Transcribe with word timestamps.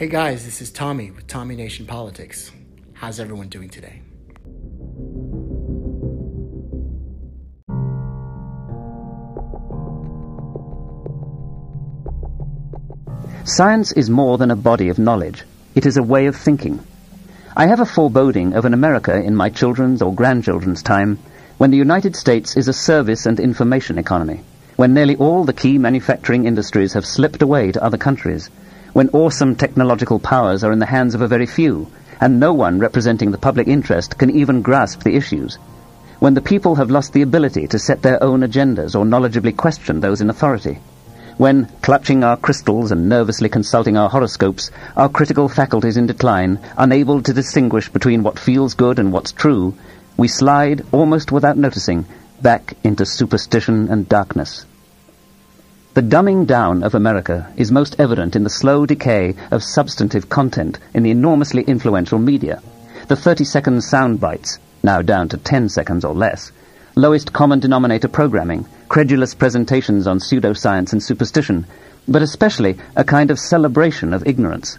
Hey 0.00 0.08
guys, 0.08 0.46
this 0.46 0.62
is 0.62 0.70
Tommy 0.70 1.10
with 1.10 1.26
Tommy 1.26 1.54
Nation 1.56 1.84
Politics. 1.84 2.50
How's 2.94 3.20
everyone 3.20 3.50
doing 3.50 3.68
today? 3.68 4.00
Science 13.44 13.92
is 13.92 14.08
more 14.08 14.38
than 14.38 14.50
a 14.50 14.56
body 14.56 14.88
of 14.88 14.98
knowledge. 14.98 15.44
It 15.74 15.84
is 15.84 15.98
a 15.98 16.02
way 16.02 16.24
of 16.24 16.34
thinking. 16.34 16.80
I 17.54 17.66
have 17.66 17.80
a 17.80 17.84
foreboding 17.84 18.54
of 18.54 18.64
an 18.64 18.72
America 18.72 19.14
in 19.14 19.36
my 19.36 19.50
children's 19.50 20.00
or 20.00 20.14
grandchildren's 20.14 20.82
time 20.82 21.18
when 21.58 21.70
the 21.70 21.76
United 21.76 22.16
States 22.16 22.56
is 22.56 22.68
a 22.68 22.72
service 22.72 23.26
and 23.26 23.38
information 23.38 23.98
economy, 23.98 24.40
when 24.76 24.94
nearly 24.94 25.16
all 25.16 25.44
the 25.44 25.52
key 25.52 25.76
manufacturing 25.76 26.46
industries 26.46 26.94
have 26.94 27.04
slipped 27.04 27.42
away 27.42 27.70
to 27.72 27.84
other 27.84 27.98
countries, 27.98 28.48
when 29.00 29.08
awesome 29.14 29.56
technological 29.56 30.18
powers 30.18 30.62
are 30.62 30.72
in 30.72 30.78
the 30.78 30.84
hands 30.84 31.14
of 31.14 31.22
a 31.22 31.26
very 31.26 31.46
few, 31.46 31.90
and 32.20 32.38
no 32.38 32.52
one 32.52 32.78
representing 32.78 33.30
the 33.30 33.38
public 33.38 33.66
interest 33.66 34.18
can 34.18 34.28
even 34.28 34.60
grasp 34.60 35.02
the 35.02 35.16
issues, 35.16 35.54
when 36.18 36.34
the 36.34 36.42
people 36.42 36.74
have 36.74 36.90
lost 36.90 37.14
the 37.14 37.22
ability 37.22 37.66
to 37.66 37.78
set 37.78 38.02
their 38.02 38.22
own 38.22 38.40
agendas 38.40 38.94
or 38.94 39.06
knowledgeably 39.06 39.56
question 39.56 40.00
those 40.00 40.20
in 40.20 40.28
authority, 40.28 40.78
when, 41.38 41.64
clutching 41.80 42.22
our 42.22 42.36
crystals 42.36 42.92
and 42.92 43.08
nervously 43.08 43.48
consulting 43.48 43.96
our 43.96 44.10
horoscopes, 44.10 44.70
our 44.98 45.08
critical 45.08 45.48
faculties 45.48 45.96
in 45.96 46.06
decline, 46.06 46.58
unable 46.76 47.22
to 47.22 47.32
distinguish 47.32 47.88
between 47.88 48.22
what 48.22 48.38
feels 48.38 48.74
good 48.74 48.98
and 48.98 49.14
what's 49.14 49.32
true, 49.32 49.74
we 50.18 50.28
slide, 50.28 50.84
almost 50.92 51.32
without 51.32 51.56
noticing, 51.56 52.04
back 52.42 52.76
into 52.84 53.06
superstition 53.06 53.88
and 53.88 54.10
darkness. 54.10 54.66
The 55.92 56.02
dumbing 56.02 56.46
down 56.46 56.84
of 56.84 56.94
America 56.94 57.52
is 57.56 57.72
most 57.72 57.98
evident 57.98 58.36
in 58.36 58.44
the 58.44 58.48
slow 58.48 58.86
decay 58.86 59.34
of 59.50 59.64
substantive 59.64 60.28
content 60.28 60.78
in 60.94 61.02
the 61.02 61.10
enormously 61.10 61.62
influential 61.62 62.20
media. 62.20 62.62
The 63.08 63.16
30-second 63.16 63.82
sound 63.82 64.20
bites, 64.20 64.60
now 64.84 65.02
down 65.02 65.28
to 65.30 65.36
10 65.36 65.68
seconds 65.68 66.04
or 66.04 66.14
less, 66.14 66.52
lowest 66.94 67.32
common 67.32 67.58
denominator 67.58 68.06
programming, 68.06 68.66
credulous 68.88 69.34
presentations 69.34 70.06
on 70.06 70.20
pseudoscience 70.20 70.92
and 70.92 71.02
superstition, 71.02 71.66
but 72.06 72.22
especially 72.22 72.78
a 72.94 73.02
kind 73.02 73.32
of 73.32 73.40
celebration 73.40 74.14
of 74.14 74.24
ignorance. 74.28 74.78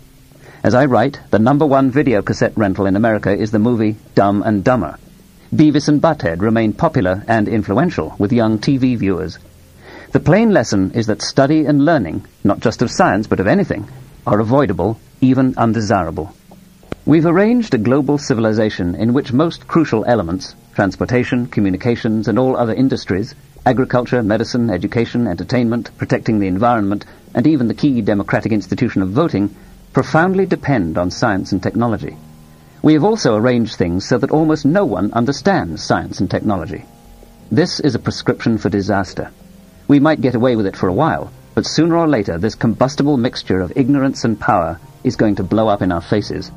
As 0.63 0.73
I 0.73 0.85
write, 0.85 1.19
the 1.29 1.39
number 1.39 1.65
one 1.65 1.91
video 1.91 2.21
cassette 2.21 2.53
rental 2.55 2.85
in 2.85 2.95
America 2.95 3.35
is 3.35 3.51
the 3.51 3.59
movie 3.59 3.97
Dumb 4.15 4.43
and 4.43 4.63
Dumber. 4.63 4.97
Beavis 5.53 5.89
and 5.89 6.01
Butthead 6.01 6.41
remain 6.41 6.71
popular 6.71 7.25
and 7.27 7.49
influential 7.49 8.15
with 8.17 8.31
young 8.31 8.59
TV 8.59 8.97
viewers. 8.97 9.39
The 10.11 10.19
plain 10.19 10.51
lesson 10.51 10.91
is 10.91 11.07
that 11.07 11.21
study 11.21 11.65
and 11.65 11.85
learning, 11.85 12.25
not 12.43 12.59
just 12.59 12.81
of 12.81 12.91
science 12.91 13.27
but 13.27 13.39
of 13.39 13.47
anything, 13.47 13.87
are 14.27 14.41
avoidable, 14.41 14.99
even 15.21 15.53
undesirable. 15.55 16.33
We've 17.05 17.25
arranged 17.25 17.73
a 17.73 17.77
global 17.77 18.17
civilization 18.17 18.93
in 18.93 19.13
which 19.13 19.31
most 19.31 19.69
crucial 19.69 20.03
elements, 20.05 20.53
transportation, 20.75 21.47
communications, 21.47 22.27
and 22.27 22.37
all 22.37 22.57
other 22.57 22.73
industries, 22.73 23.35
agriculture, 23.65 24.21
medicine, 24.21 24.69
education, 24.69 25.27
entertainment, 25.27 25.97
protecting 25.97 26.39
the 26.39 26.47
environment, 26.47 27.05
and 27.33 27.47
even 27.47 27.69
the 27.69 27.73
key 27.73 28.01
democratic 28.01 28.51
institution 28.51 29.01
of 29.01 29.11
voting, 29.11 29.55
profoundly 29.93 30.45
depend 30.45 30.97
on 30.97 31.09
science 31.09 31.53
and 31.53 31.63
technology. 31.63 32.17
We 32.81 32.93
have 32.95 33.05
also 33.05 33.37
arranged 33.37 33.75
things 33.75 34.09
so 34.09 34.17
that 34.17 34.31
almost 34.31 34.65
no 34.65 34.83
one 34.83 35.13
understands 35.13 35.81
science 35.81 36.19
and 36.19 36.29
technology. 36.29 36.83
This 37.49 37.79
is 37.79 37.95
a 37.95 37.99
prescription 37.99 38.57
for 38.57 38.67
disaster. 38.67 39.31
We 39.91 39.99
might 39.99 40.21
get 40.21 40.35
away 40.35 40.55
with 40.55 40.67
it 40.67 40.77
for 40.77 40.87
a 40.87 40.93
while, 40.93 41.33
but 41.53 41.65
sooner 41.65 41.97
or 41.97 42.07
later 42.07 42.37
this 42.37 42.55
combustible 42.55 43.17
mixture 43.17 43.59
of 43.59 43.73
ignorance 43.75 44.23
and 44.23 44.39
power 44.39 44.79
is 45.03 45.17
going 45.17 45.35
to 45.35 45.43
blow 45.43 45.67
up 45.67 45.81
in 45.81 45.91
our 45.91 45.99
faces. 45.99 46.49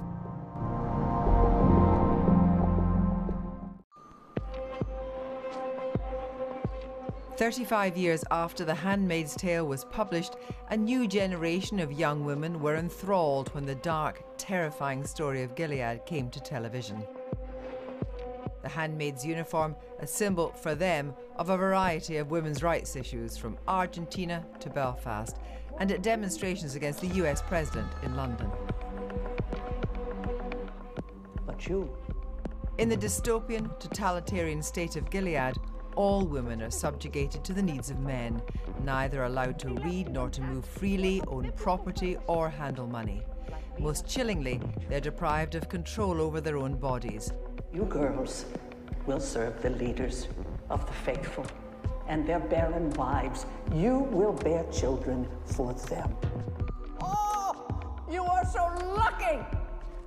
Thirty-five 7.36 7.96
years 7.96 8.22
after 8.30 8.64
The 8.64 8.72
Handmaid's 8.72 9.34
Tale 9.34 9.66
was 9.66 9.84
published, 9.86 10.36
a 10.70 10.76
new 10.76 11.08
generation 11.08 11.80
of 11.80 11.90
young 11.90 12.24
women 12.24 12.60
were 12.60 12.76
enthralled 12.76 13.48
when 13.48 13.66
the 13.66 13.74
dark, 13.74 14.22
terrifying 14.38 15.04
story 15.04 15.42
of 15.42 15.56
Gilead 15.56 16.06
came 16.06 16.30
to 16.30 16.38
television. 16.38 17.02
The 18.64 18.70
handmaid's 18.70 19.26
uniform, 19.26 19.76
a 20.00 20.06
symbol 20.06 20.48
for 20.48 20.74
them 20.74 21.12
of 21.36 21.50
a 21.50 21.56
variety 21.56 22.16
of 22.16 22.30
women's 22.30 22.62
rights 22.62 22.96
issues 22.96 23.36
from 23.36 23.58
Argentina 23.68 24.42
to 24.60 24.70
Belfast, 24.70 25.36
and 25.80 25.92
at 25.92 26.02
demonstrations 26.02 26.74
against 26.74 27.02
the 27.02 27.08
US 27.22 27.42
president 27.42 27.88
in 28.02 28.16
London. 28.16 28.50
But 31.44 31.68
you. 31.68 31.94
In 32.78 32.88
the 32.88 32.96
dystopian, 32.96 33.78
totalitarian 33.78 34.62
state 34.62 34.96
of 34.96 35.10
Gilead, 35.10 35.58
all 35.94 36.24
women 36.24 36.62
are 36.62 36.70
subjugated 36.70 37.44
to 37.44 37.52
the 37.52 37.62
needs 37.62 37.90
of 37.90 38.00
men, 38.00 38.40
neither 38.82 39.24
allowed 39.24 39.58
to 39.58 39.68
read 39.68 40.08
nor 40.08 40.30
to 40.30 40.40
move 40.40 40.64
freely, 40.64 41.20
own 41.28 41.52
property, 41.54 42.16
or 42.28 42.48
handle 42.48 42.86
money. 42.86 43.20
Most 43.78 44.06
chillingly, 44.06 44.58
they're 44.88 45.00
deprived 45.00 45.54
of 45.54 45.68
control 45.68 46.22
over 46.22 46.40
their 46.40 46.56
own 46.56 46.76
bodies. 46.76 47.30
You 47.74 47.86
girls 47.86 48.44
will 49.04 49.18
serve 49.18 49.60
the 49.60 49.70
leaders 49.70 50.28
of 50.70 50.86
the 50.86 50.92
faithful 50.92 51.44
and 52.06 52.24
their 52.24 52.38
barren 52.38 52.90
wives. 52.90 53.46
You 53.74 53.98
will 53.98 54.32
bear 54.32 54.62
children 54.70 55.26
for 55.44 55.74
them. 55.74 56.14
Oh, 57.00 57.66
you 58.08 58.22
are 58.22 58.44
so 58.44 58.72
lucky! 58.94 59.44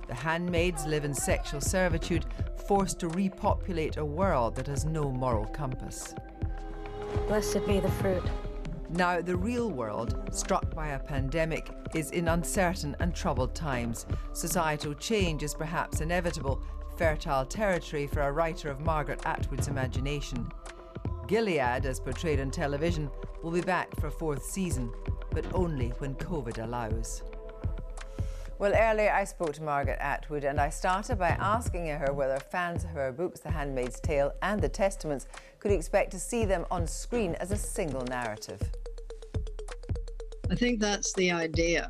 The 0.06 0.14
handmaids 0.14 0.86
live 0.86 1.04
in 1.04 1.12
sexual 1.12 1.60
servitude, 1.60 2.24
forced 2.66 3.00
to 3.00 3.08
repopulate 3.08 3.98
a 3.98 4.04
world 4.04 4.56
that 4.56 4.66
has 4.66 4.86
no 4.86 5.12
moral 5.12 5.44
compass. 5.44 6.14
Blessed 7.26 7.66
be 7.66 7.80
the 7.80 7.90
fruit. 7.90 8.24
Now, 8.88 9.20
the 9.20 9.36
real 9.36 9.70
world, 9.70 10.18
struck 10.32 10.74
by 10.74 10.88
a 10.88 10.98
pandemic, 10.98 11.70
is 11.94 12.12
in 12.12 12.28
uncertain 12.28 12.96
and 13.00 13.14
troubled 13.14 13.54
times. 13.54 14.06
Societal 14.32 14.94
change 14.94 15.42
is 15.42 15.52
perhaps 15.52 16.00
inevitable, 16.00 16.62
fertile 16.98 17.46
territory 17.46 18.08
for 18.08 18.22
a 18.22 18.32
writer 18.32 18.68
of 18.68 18.80
Margaret 18.80 19.24
Atwood's 19.24 19.68
imagination. 19.68 20.50
Gilead, 21.28 21.86
as 21.86 22.00
portrayed 22.00 22.40
on 22.40 22.50
television, 22.50 23.08
will 23.42 23.52
be 23.52 23.60
back 23.60 23.94
for 24.00 24.08
a 24.08 24.10
fourth 24.10 24.42
season, 24.42 24.92
but 25.30 25.46
only 25.54 25.90
when 25.98 26.16
COVID 26.16 26.62
allows. 26.62 27.22
Well, 28.58 28.72
earlier 28.74 29.12
I 29.12 29.22
spoke 29.22 29.52
to 29.52 29.62
Margaret 29.62 29.98
Atwood 30.00 30.42
and 30.42 30.60
I 30.60 30.70
started 30.70 31.20
by 31.20 31.28
asking 31.28 31.86
her 31.86 32.12
whether 32.12 32.40
fans 32.40 32.82
of 32.82 32.90
her 32.90 33.12
books, 33.12 33.38
The 33.38 33.52
Handmaid's 33.52 34.00
Tale 34.00 34.32
and 34.42 34.60
The 34.60 34.68
Testaments, 34.68 35.28
could 35.60 35.70
expect 35.70 36.10
to 36.10 36.18
see 36.18 36.44
them 36.44 36.66
on 36.68 36.84
screen 36.84 37.36
as 37.36 37.52
a 37.52 37.56
single 37.56 38.02
narrative. 38.02 38.60
I 40.50 40.56
think 40.56 40.80
that's 40.80 41.12
the 41.12 41.30
idea. 41.30 41.88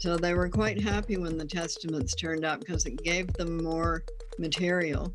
So 0.00 0.18
they 0.18 0.34
were 0.34 0.50
quite 0.50 0.82
happy 0.82 1.16
when 1.16 1.38
the 1.38 1.46
Testaments 1.46 2.14
turned 2.14 2.44
up 2.44 2.60
because 2.60 2.84
it 2.84 3.02
gave 3.02 3.32
them 3.32 3.62
more 3.62 4.04
material. 4.38 5.14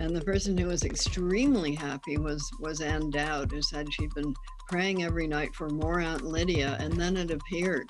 And 0.00 0.16
the 0.16 0.22
person 0.22 0.56
who 0.56 0.68
was 0.68 0.84
extremely 0.84 1.74
happy 1.74 2.16
was 2.16 2.50
was 2.60 2.80
Ann 2.80 3.10
Dowd, 3.10 3.52
who 3.52 3.62
said 3.62 3.92
she'd 3.92 4.14
been 4.14 4.34
praying 4.68 5.02
every 5.04 5.26
night 5.26 5.54
for 5.54 5.68
more 5.68 6.00
Aunt 6.00 6.22
Lydia, 6.22 6.76
and 6.80 6.92
then 6.94 7.16
it 7.16 7.30
appeared. 7.30 7.86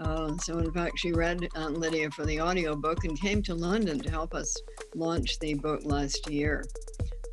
Uh, 0.00 0.36
so 0.38 0.58
in 0.58 0.72
fact, 0.72 0.98
she 0.98 1.12
read 1.12 1.48
Aunt 1.54 1.78
Lydia 1.78 2.10
for 2.10 2.24
the 2.24 2.40
audiobook 2.40 3.04
and 3.04 3.20
came 3.20 3.42
to 3.42 3.54
London 3.54 3.98
to 4.00 4.10
help 4.10 4.34
us 4.34 4.56
launch 4.94 5.38
the 5.38 5.54
book 5.54 5.80
last 5.84 6.28
year. 6.30 6.64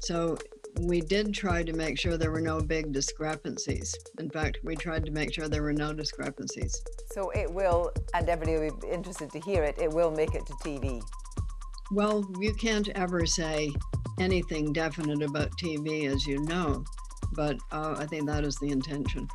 So 0.02 0.38
we 0.82 1.02
did 1.02 1.34
try 1.34 1.64
to 1.64 1.74
make 1.74 2.00
sure 2.00 2.18
there 2.18 2.32
were 2.32 2.42
no 2.42 2.62
big 2.62 2.92
discrepancies. 2.92 3.94
In 4.20 4.30
fact, 4.30 4.60
we 4.64 4.76
tried 4.76 5.06
to 5.06 5.12
make 5.12 5.34
sure 5.34 5.48
there 5.48 5.64
were 5.64 5.74
no 5.74 5.94
discrepancies. 5.94 6.82
So 7.12 7.32
it 7.32 7.52
will, 7.52 7.92
and 8.14 8.30
everybody 8.30 8.70
will 8.70 8.78
be 8.78 8.88
interested 8.88 9.32
to 9.32 9.40
hear 9.40 9.64
it, 9.64 9.76
it 9.80 9.92
will 9.92 10.12
make 10.12 10.36
it 10.36 10.46
to 10.46 10.54
TV. 10.54 11.02
Well, 11.92 12.24
you 12.40 12.54
can't 12.54 12.88
ever 12.90 13.26
say 13.26 13.74
anything 14.20 14.74
definite 14.74 15.24
about 15.24 15.50
TV, 15.58 16.08
as 16.08 16.28
you 16.28 16.40
know, 16.44 16.84
but 17.34 17.58
uh, 17.72 17.96
I 17.98 18.06
think 18.06 18.28
that 18.28 18.44
is 18.44 18.56
the 18.58 18.70
intention. 18.70 19.28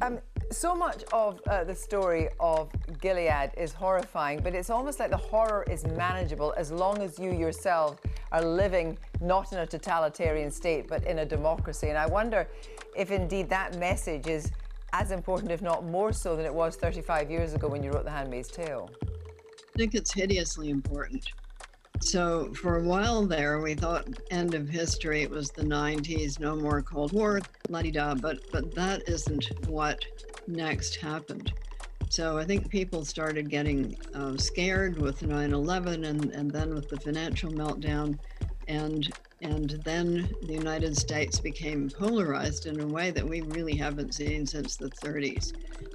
Um, 0.00 0.18
so 0.50 0.74
much 0.74 1.04
of 1.12 1.40
uh, 1.48 1.62
the 1.62 1.74
story 1.74 2.28
of 2.40 2.72
Gilead 3.00 3.52
is 3.56 3.72
horrifying, 3.72 4.40
but 4.40 4.56
it's 4.56 4.70
almost 4.70 4.98
like 4.98 5.10
the 5.10 5.16
horror 5.16 5.64
is 5.70 5.86
manageable 5.86 6.52
as 6.56 6.72
long 6.72 6.98
as 6.98 7.16
you 7.18 7.30
yourself 7.30 8.00
are 8.32 8.42
living 8.42 8.98
not 9.20 9.52
in 9.52 9.58
a 9.58 9.66
totalitarian 9.66 10.50
state, 10.50 10.88
but 10.88 11.04
in 11.04 11.20
a 11.20 11.24
democracy. 11.24 11.90
And 11.90 11.98
I 11.98 12.06
wonder 12.06 12.48
if 12.96 13.12
indeed 13.12 13.48
that 13.50 13.78
message 13.78 14.26
is 14.26 14.50
as 14.92 15.12
important, 15.12 15.52
if 15.52 15.62
not 15.62 15.84
more 15.84 16.12
so, 16.12 16.34
than 16.34 16.44
it 16.44 16.54
was 16.54 16.74
35 16.74 17.30
years 17.30 17.54
ago 17.54 17.68
when 17.68 17.84
you 17.84 17.92
wrote 17.92 18.04
The 18.04 18.10
Handmaid's 18.10 18.48
Tale. 18.48 18.90
I 19.02 19.78
think 19.78 19.94
it's 19.94 20.12
hideously 20.12 20.70
important. 20.70 21.24
So 22.00 22.52
for 22.54 22.76
a 22.76 22.82
while 22.82 23.26
there, 23.26 23.60
we 23.60 23.74
thought 23.74 24.08
end 24.30 24.54
of 24.54 24.68
history. 24.68 25.22
It 25.22 25.30
was 25.30 25.50
the 25.50 25.62
90s, 25.62 26.40
no 26.40 26.56
more 26.56 26.82
Cold 26.82 27.12
War, 27.12 27.40
la 27.68 27.82
di 27.82 27.90
da. 27.90 28.14
But 28.14 28.40
but 28.50 28.74
that 28.74 29.06
isn't 29.06 29.68
what 29.68 30.04
next 30.46 30.96
happened. 30.96 31.52
So 32.10 32.38
I 32.38 32.44
think 32.44 32.68
people 32.68 33.04
started 33.04 33.48
getting 33.48 33.96
uh, 34.14 34.36
scared 34.36 34.98
with 34.98 35.22
9 35.22 35.52
11 35.52 36.04
and, 36.04 36.32
and 36.32 36.50
then 36.50 36.74
with 36.74 36.88
the 36.88 36.98
financial 36.98 37.52
meltdown. 37.52 38.18
And, 38.66 39.08
and 39.42 39.70
then 39.84 40.28
the 40.42 40.52
United 40.52 40.96
States 40.96 41.38
became 41.38 41.88
polarized 41.88 42.66
in 42.66 42.80
a 42.80 42.86
way 42.86 43.12
that 43.12 43.26
we 43.26 43.42
really 43.42 43.76
haven't 43.76 44.14
seen 44.14 44.44
since 44.44 44.76
the 44.76 44.90
30s. 44.90 45.52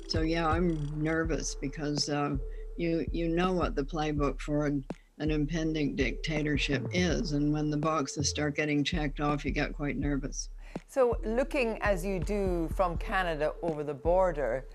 So, 0.07 0.21
yeah, 0.21 0.47
I'm 0.47 0.89
nervous 0.95 1.53
because 1.53 2.07
uh, 2.07 2.37
you, 2.77 3.05
you 3.11 3.27
know 3.27 3.51
what 3.51 3.75
the 3.75 3.83
playbook 3.83 4.39
for 4.39 4.71
an 5.19 5.31
impending 5.31 5.95
dictatorship 5.95 6.87
is. 6.91 7.31
And 7.31 7.53
when 7.53 7.69
the 7.69 7.77
boxes 7.77 8.29
start 8.29 8.55
getting 8.55 8.83
checked 8.83 9.19
off, 9.19 9.45
you 9.45 9.51
get 9.51 9.73
quite 9.73 9.97
nervous. 9.97 10.49
So, 10.87 11.17
looking 11.23 11.77
as 11.81 12.05
you 12.05 12.19
do 12.19 12.69
from 12.75 12.97
Canada 12.97 13.53
over 13.61 13.81
the 13.83 13.93
border, 13.93 14.65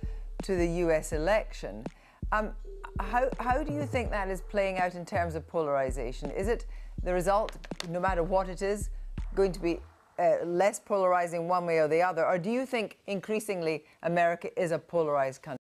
to 0.42 0.56
the 0.56 0.66
US 0.84 1.12
election. 1.12 1.84
Um, 2.32 2.52
how, 2.98 3.28
how 3.38 3.62
do 3.62 3.72
you 3.72 3.86
think 3.86 4.10
that 4.10 4.28
is 4.28 4.40
playing 4.40 4.78
out 4.78 4.94
in 4.94 5.04
terms 5.04 5.34
of 5.34 5.46
polarization? 5.46 6.30
Is 6.30 6.48
it 6.48 6.66
the 7.02 7.12
result, 7.12 7.56
no 7.88 8.00
matter 8.00 8.22
what 8.22 8.48
it 8.48 8.62
is, 8.62 8.90
going 9.34 9.52
to 9.52 9.60
be 9.60 9.80
uh, 10.18 10.44
less 10.44 10.78
polarizing 10.78 11.48
one 11.48 11.66
way 11.66 11.78
or 11.78 11.88
the 11.88 12.02
other? 12.02 12.24
Or 12.24 12.38
do 12.38 12.50
you 12.50 12.66
think 12.66 12.98
increasingly 13.06 13.84
America 14.02 14.48
is 14.60 14.72
a 14.72 14.78
polarized 14.78 15.42
country? 15.42 15.59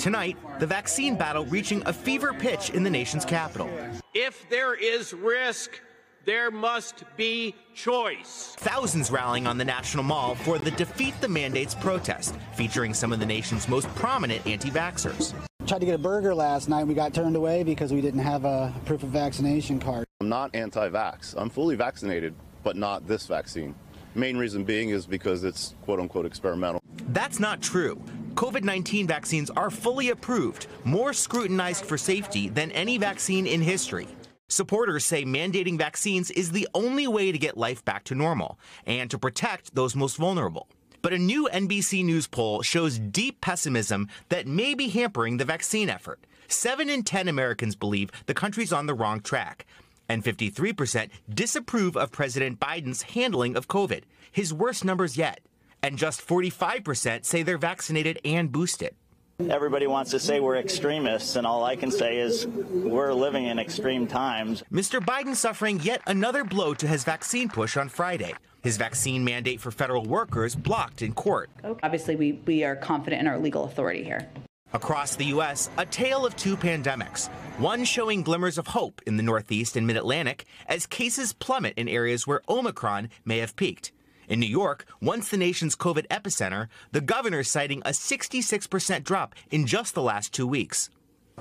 Tonight, 0.00 0.38
the 0.58 0.66
vaccine 0.66 1.14
battle 1.14 1.44
reaching 1.44 1.82
a 1.84 1.92
fever 1.92 2.32
pitch 2.32 2.70
in 2.70 2.82
the 2.82 2.88
nation's 2.88 3.26
capital. 3.26 3.68
If 4.14 4.48
there 4.48 4.74
is 4.74 5.12
risk, 5.12 5.78
there 6.24 6.50
must 6.50 7.04
be 7.18 7.54
choice. 7.74 8.56
Thousands 8.60 9.10
rallying 9.10 9.46
on 9.46 9.58
the 9.58 9.64
National 9.64 10.02
Mall 10.02 10.36
for 10.36 10.58
the 10.58 10.70
Defeat 10.70 11.12
the 11.20 11.28
Mandates 11.28 11.74
protest, 11.74 12.34
featuring 12.54 12.94
some 12.94 13.12
of 13.12 13.20
the 13.20 13.26
nation's 13.26 13.68
most 13.68 13.94
prominent 13.94 14.46
anti 14.46 14.70
vaxxers. 14.70 15.34
Tried 15.66 15.80
to 15.80 15.86
get 15.86 15.96
a 15.96 15.98
burger 15.98 16.34
last 16.34 16.70
night. 16.70 16.86
We 16.86 16.94
got 16.94 17.12
turned 17.12 17.36
away 17.36 17.62
because 17.62 17.92
we 17.92 18.00
didn't 18.00 18.20
have 18.20 18.46
a 18.46 18.72
proof 18.86 19.02
of 19.02 19.10
vaccination 19.10 19.78
card. 19.78 20.06
I'm 20.22 20.30
not 20.30 20.54
anti 20.54 20.88
vax. 20.88 21.34
I'm 21.36 21.50
fully 21.50 21.76
vaccinated, 21.76 22.34
but 22.64 22.74
not 22.74 23.06
this 23.06 23.26
vaccine. 23.26 23.74
Main 24.14 24.38
reason 24.38 24.64
being 24.64 24.88
is 24.88 25.04
because 25.04 25.44
it's 25.44 25.74
quote 25.82 26.00
unquote 26.00 26.24
experimental. 26.24 26.80
That's 27.08 27.38
not 27.38 27.60
true. 27.60 28.02
COVID 28.34 28.64
19 28.64 29.06
vaccines 29.06 29.50
are 29.50 29.70
fully 29.70 30.10
approved, 30.10 30.66
more 30.84 31.12
scrutinized 31.12 31.84
for 31.84 31.98
safety 31.98 32.48
than 32.48 32.70
any 32.72 32.96
vaccine 32.96 33.46
in 33.46 33.60
history. 33.60 34.08
Supporters 34.48 35.04
say 35.04 35.24
mandating 35.24 35.78
vaccines 35.78 36.30
is 36.30 36.50
the 36.50 36.66
only 36.74 37.06
way 37.06 37.30
to 37.30 37.38
get 37.38 37.56
life 37.56 37.84
back 37.84 38.04
to 38.04 38.14
normal 38.14 38.58
and 38.86 39.10
to 39.10 39.18
protect 39.18 39.74
those 39.74 39.94
most 39.94 40.16
vulnerable. 40.16 40.68
But 41.02 41.12
a 41.12 41.18
new 41.18 41.48
NBC 41.52 42.04
News 42.04 42.26
poll 42.26 42.62
shows 42.62 42.98
deep 42.98 43.40
pessimism 43.40 44.08
that 44.28 44.46
may 44.46 44.74
be 44.74 44.88
hampering 44.88 45.36
the 45.36 45.44
vaccine 45.44 45.88
effort. 45.88 46.20
7 46.48 46.90
in 46.90 47.04
10 47.04 47.28
Americans 47.28 47.76
believe 47.76 48.10
the 48.26 48.34
country's 48.34 48.72
on 48.72 48.86
the 48.86 48.94
wrong 48.94 49.20
track, 49.20 49.66
and 50.08 50.24
53% 50.24 51.10
disapprove 51.32 51.96
of 51.96 52.10
President 52.10 52.58
Biden's 52.58 53.02
handling 53.02 53.56
of 53.56 53.68
COVID, 53.68 54.02
his 54.32 54.52
worst 54.52 54.84
numbers 54.84 55.16
yet. 55.16 55.40
And 55.82 55.96
just 55.96 56.26
45% 56.26 57.24
say 57.24 57.42
they're 57.42 57.58
vaccinated 57.58 58.20
and 58.24 58.52
boosted. 58.52 58.94
Everybody 59.48 59.86
wants 59.86 60.10
to 60.10 60.20
say 60.20 60.38
we're 60.38 60.56
extremists, 60.56 61.36
and 61.36 61.46
all 61.46 61.64
I 61.64 61.74
can 61.74 61.90
say 61.90 62.18
is 62.18 62.46
we're 62.46 63.14
living 63.14 63.46
in 63.46 63.58
extreme 63.58 64.06
times. 64.06 64.62
Mr. 64.70 65.00
Biden 65.00 65.34
suffering 65.34 65.80
yet 65.80 66.02
another 66.06 66.44
blow 66.44 66.74
to 66.74 66.86
his 66.86 67.04
vaccine 67.04 67.48
push 67.48 67.78
on 67.78 67.88
Friday. 67.88 68.34
His 68.62 68.76
vaccine 68.76 69.24
mandate 69.24 69.58
for 69.60 69.70
federal 69.70 70.04
workers 70.04 70.54
blocked 70.54 71.00
in 71.00 71.14
court. 71.14 71.48
Obviously, 71.82 72.16
we, 72.16 72.32
we 72.44 72.64
are 72.64 72.76
confident 72.76 73.22
in 73.22 73.26
our 73.26 73.38
legal 73.38 73.64
authority 73.64 74.04
here. 74.04 74.28
Across 74.74 75.16
the 75.16 75.24
U.S., 75.26 75.70
a 75.78 75.86
tale 75.86 76.26
of 76.26 76.36
two 76.36 76.56
pandemics. 76.56 77.28
One 77.58 77.84
showing 77.84 78.22
glimmers 78.22 78.58
of 78.58 78.68
hope 78.68 79.00
in 79.06 79.16
the 79.16 79.22
Northeast 79.22 79.74
and 79.76 79.86
Mid 79.86 79.96
Atlantic 79.96 80.44
as 80.66 80.86
cases 80.86 81.32
plummet 81.32 81.74
in 81.76 81.88
areas 81.88 82.26
where 82.26 82.42
Omicron 82.48 83.08
may 83.24 83.38
have 83.38 83.56
peaked. 83.56 83.90
In 84.30 84.38
New 84.38 84.46
York, 84.46 84.86
once 85.02 85.28
the 85.28 85.36
nation's 85.36 85.74
COVID 85.74 86.06
epicenter, 86.06 86.68
the 86.92 87.00
governor 87.00 87.40
is 87.40 87.50
citing 87.50 87.82
a 87.84 87.90
66% 87.90 89.02
drop 89.02 89.34
in 89.50 89.66
just 89.66 89.92
the 89.92 90.02
last 90.02 90.32
two 90.32 90.46
weeks. 90.46 90.88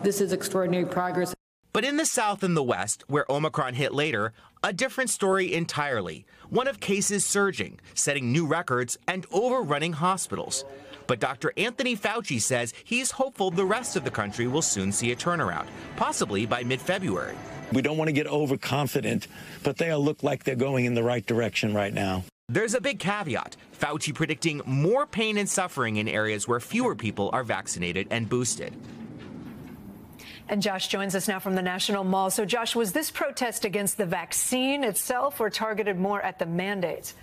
This 0.02 0.20
is 0.20 0.34
extraordinary 0.34 0.88
progress. 0.88 1.36
But 1.72 1.86
in 1.86 1.98
the 1.98 2.06
South 2.06 2.42
and 2.42 2.58
the 2.58 2.64
West, 2.64 3.04
where 3.08 3.32
Omicron 3.32 3.76
hit 3.76 3.94
later, 3.94 4.34
a 4.64 4.74
different 4.74 5.12
story 5.12 5.54
entirely. 5.54 6.26
One 6.50 6.68
of 6.68 6.80
cases 6.80 7.24
surging, 7.24 7.80
setting 7.94 8.32
new 8.32 8.48
records, 8.48 8.98
and 9.08 9.28
overrunning 9.32 9.94
hospitals. 9.94 10.66
But 11.06 11.20
Dr. 11.20 11.54
Anthony 11.58 11.96
Fauci 11.96 12.42
says 12.42 12.74
he's 12.84 13.12
hopeful 13.12 13.52
the 13.52 13.66
rest 13.66 13.98
of 13.98 14.04
the 14.04 14.10
country 14.10 14.48
will 14.48 14.64
soon 14.64 14.92
see 14.92 15.12
a 15.12 15.16
turnaround, 15.16 15.68
possibly 15.96 16.48
by 16.48 16.64
mid 16.64 16.82
February. 16.82 17.36
We 17.72 17.84
don't 17.84 17.98
want 17.98 18.08
to 18.08 18.14
get 18.14 18.26
overconfident, 18.26 19.28
but 19.62 19.78
they 19.78 19.92
all 19.92 20.04
look 20.04 20.24
like 20.24 20.44
they're 20.44 20.56
going 20.56 20.86
in 20.86 20.96
the 20.96 21.04
right 21.04 21.24
direction 21.24 21.76
right 21.76 21.94
now. 21.94 22.24
There's 22.50 22.74
a 22.74 22.82
big 22.82 22.98
caveat. 22.98 23.56
Fauci 23.80 24.14
predicting 24.14 24.62
more 24.66 25.06
pain 25.06 25.38
and 25.38 25.48
suffering 25.48 25.98
in 25.98 26.08
areas 26.08 26.48
where 26.48 26.60
fewer 26.60 26.96
people 26.96 27.30
are 27.32 27.44
vaccinated 27.44 28.08
and 28.10 28.28
boosted. 28.28 28.74
And 30.50 30.60
Josh 30.60 30.88
joins 30.88 31.14
us 31.14 31.28
now 31.28 31.38
from 31.38 31.54
the 31.54 31.62
National 31.62 32.04
Mall. 32.04 32.32
So, 32.32 32.44
Josh, 32.44 32.76
was 32.76 32.92
this 32.92 33.12
protest 33.12 33.66
against 33.66 33.98
the 33.98 34.06
vaccine 34.08 34.84
itself 34.84 35.40
or 35.40 35.52
targeted 35.52 36.00
more 36.00 36.24
at 36.24 36.40
the 36.40 36.48
mandates? 36.48 37.14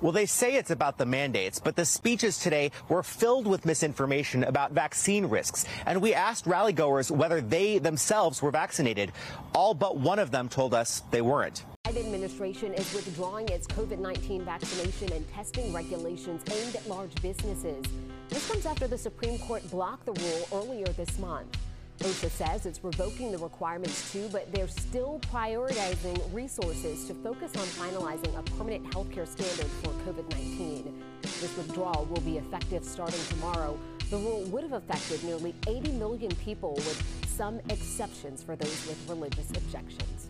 Well, 0.00 0.12
they 0.12 0.26
say 0.26 0.54
it's 0.54 0.70
about 0.70 0.98
the 0.98 1.06
mandates, 1.06 1.58
but 1.58 1.74
the 1.74 1.84
speeches 1.84 2.38
today 2.38 2.70
were 2.88 3.02
filled 3.02 3.48
with 3.48 3.66
misinformation 3.66 4.44
about 4.44 4.70
vaccine 4.70 5.26
risks. 5.26 5.64
And 5.84 6.00
we 6.00 6.14
asked 6.14 6.44
rallygoers 6.44 7.10
whether 7.10 7.40
they 7.40 7.78
themselves 7.78 8.40
were 8.40 8.52
vaccinated. 8.52 9.10
All 9.52 9.74
but 9.74 9.96
one 9.96 10.20
of 10.20 10.30
them 10.30 10.48
told 10.48 10.74
us 10.74 11.02
they 11.10 11.22
weren't. 11.22 11.64
The 11.92 11.98
administration 12.00 12.72
is 12.72 12.94
withdrawing 12.94 13.48
its 13.48 13.66
COVID 13.66 13.98
19 13.98 14.46
vaccination 14.46 15.12
and 15.12 15.28
testing 15.30 15.74
regulations 15.74 16.42
aimed 16.50 16.74
at 16.74 16.88
large 16.88 17.14
businesses. 17.20 17.84
This 18.30 18.48
comes 18.48 18.64
after 18.64 18.86
the 18.86 18.96
Supreme 18.96 19.38
Court 19.40 19.68
blocked 19.70 20.06
the 20.06 20.12
rule 20.12 20.48
earlier 20.54 20.86
this 20.86 21.18
month. 21.18 21.58
OSHA 21.98 22.30
says 22.30 22.64
it's 22.64 22.82
revoking 22.82 23.30
the 23.30 23.36
requirements 23.36 24.10
too, 24.10 24.26
but 24.32 24.50
they're 24.54 24.68
still 24.68 25.20
prioritizing 25.30 26.18
resources 26.32 27.04
to 27.08 27.14
focus 27.14 27.52
on 27.56 27.66
finalizing 27.66 28.38
a 28.38 28.42
permanent 28.56 28.84
healthcare 28.92 29.26
standard 29.28 29.70
for 29.82 29.90
COVID 30.06 30.30
19. 30.30 31.02
This 31.20 31.54
withdrawal 31.58 32.06
will 32.06 32.22
be 32.22 32.38
effective 32.38 32.84
starting 32.84 33.20
tomorrow. 33.28 33.78
The 34.08 34.16
rule 34.16 34.44
would 34.44 34.62
have 34.62 34.72
affected 34.72 35.22
nearly 35.24 35.54
80 35.66 35.92
million 35.92 36.34
people, 36.36 36.72
with 36.74 37.26
some 37.26 37.60
exceptions 37.68 38.42
for 38.42 38.56
those 38.56 38.86
with 38.86 39.04
religious 39.08 39.50
objections. 39.50 40.28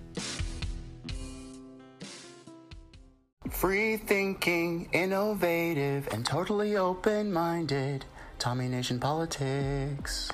Free 3.50 3.96
thinking, 3.96 4.88
innovative, 4.92 6.08
and 6.12 6.24
totally 6.24 6.76
open 6.76 7.32
minded. 7.32 8.04
Tommy 8.38 8.68
Nation 8.68 9.00
Politics. 9.00 10.30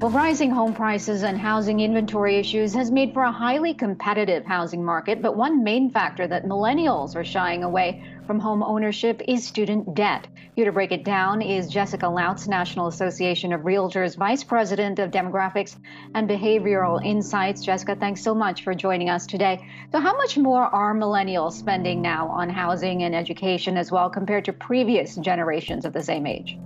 Well, 0.00 0.12
rising 0.12 0.52
home 0.52 0.74
prices 0.74 1.24
and 1.24 1.36
housing 1.36 1.80
inventory 1.80 2.36
issues 2.36 2.72
has 2.74 2.88
made 2.88 3.12
for 3.12 3.24
a 3.24 3.32
highly 3.32 3.74
competitive 3.74 4.46
housing 4.46 4.84
market, 4.84 5.20
but 5.20 5.36
one 5.36 5.64
main 5.64 5.90
factor 5.90 6.24
that 6.28 6.44
millennials 6.44 7.16
are 7.16 7.24
shying 7.24 7.64
away 7.64 8.04
from 8.24 8.38
home 8.38 8.62
ownership 8.62 9.20
is 9.26 9.44
student 9.44 9.96
debt. 9.96 10.28
Here 10.54 10.66
to 10.66 10.70
break 10.70 10.92
it 10.92 11.04
down 11.04 11.42
is 11.42 11.66
Jessica 11.66 12.06
Lautz, 12.06 12.46
National 12.46 12.86
Association 12.86 13.52
of 13.52 13.62
Realtors 13.62 14.16
Vice 14.16 14.44
President 14.44 15.00
of 15.00 15.10
Demographics 15.10 15.76
and 16.14 16.30
Behavioral 16.30 17.04
Insights. 17.04 17.64
Jessica, 17.64 17.96
thanks 17.96 18.22
so 18.22 18.36
much 18.36 18.62
for 18.62 18.74
joining 18.74 19.10
us 19.10 19.26
today. 19.26 19.66
So, 19.90 19.98
how 19.98 20.16
much 20.16 20.38
more 20.38 20.62
are 20.62 20.94
millennials 20.94 21.54
spending 21.54 22.00
now 22.00 22.28
on 22.28 22.48
housing 22.50 23.02
and 23.02 23.16
education 23.16 23.76
as 23.76 23.90
well 23.90 24.10
compared 24.10 24.44
to 24.44 24.52
previous 24.52 25.16
generations 25.16 25.84
of 25.84 25.92
the 25.92 26.04
same 26.04 26.24
age? 26.24 26.56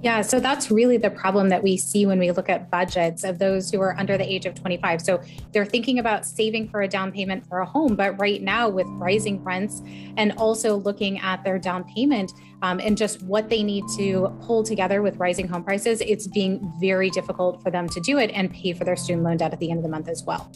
Yeah, 0.00 0.22
so 0.22 0.38
that's 0.38 0.70
really 0.70 0.96
the 0.96 1.10
problem 1.10 1.48
that 1.48 1.60
we 1.60 1.76
see 1.76 2.06
when 2.06 2.20
we 2.20 2.30
look 2.30 2.48
at 2.48 2.70
budgets 2.70 3.24
of 3.24 3.40
those 3.40 3.68
who 3.68 3.80
are 3.80 3.98
under 3.98 4.16
the 4.16 4.24
age 4.24 4.46
of 4.46 4.54
25. 4.54 5.00
So 5.02 5.20
they're 5.50 5.64
thinking 5.64 5.98
about 5.98 6.24
saving 6.24 6.68
for 6.68 6.82
a 6.82 6.88
down 6.88 7.10
payment 7.10 7.44
for 7.48 7.58
a 7.58 7.66
home, 7.66 7.96
but 7.96 8.16
right 8.20 8.40
now 8.40 8.68
with 8.68 8.86
rising 8.90 9.42
rents 9.42 9.82
and 10.16 10.32
also 10.32 10.76
looking 10.76 11.18
at 11.18 11.42
their 11.42 11.58
down 11.58 11.82
payment 11.82 12.30
um, 12.62 12.78
and 12.78 12.96
just 12.96 13.22
what 13.24 13.48
they 13.48 13.64
need 13.64 13.82
to 13.96 14.32
pull 14.42 14.62
together 14.62 15.02
with 15.02 15.16
rising 15.16 15.48
home 15.48 15.64
prices, 15.64 16.00
it's 16.02 16.28
being 16.28 16.72
very 16.78 17.10
difficult 17.10 17.60
for 17.60 17.72
them 17.72 17.88
to 17.88 18.00
do 18.00 18.18
it 18.18 18.30
and 18.30 18.52
pay 18.54 18.72
for 18.72 18.84
their 18.84 18.96
student 18.96 19.24
loan 19.24 19.38
debt 19.38 19.52
at 19.52 19.58
the 19.58 19.68
end 19.68 19.78
of 19.78 19.82
the 19.82 19.90
month 19.90 20.08
as 20.08 20.22
well. 20.22 20.48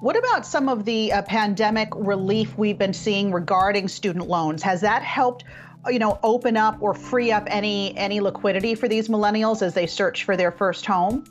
What 0.00 0.16
about 0.16 0.46
some 0.46 0.68
of 0.68 0.84
the 0.84 1.12
uh, 1.12 1.22
pandemic 1.22 1.88
relief 1.94 2.56
we've 2.56 2.78
been 2.78 2.94
seeing 2.94 3.32
regarding 3.32 3.88
student 3.88 4.28
loans? 4.28 4.62
Has 4.62 4.80
that 4.80 5.02
helped 5.02 5.44
you 5.88 5.98
know 5.98 6.18
open 6.22 6.56
up 6.56 6.76
or 6.80 6.94
free 6.94 7.32
up 7.32 7.44
any 7.46 7.96
any 7.96 8.20
liquidity 8.20 8.74
for 8.74 8.88
these 8.88 9.08
millennials 9.08 9.62
as 9.62 9.74
they 9.74 9.86
search 9.86 10.24
for 10.24 10.36
their 10.36 10.52
first 10.52 10.84
home 10.84 11.24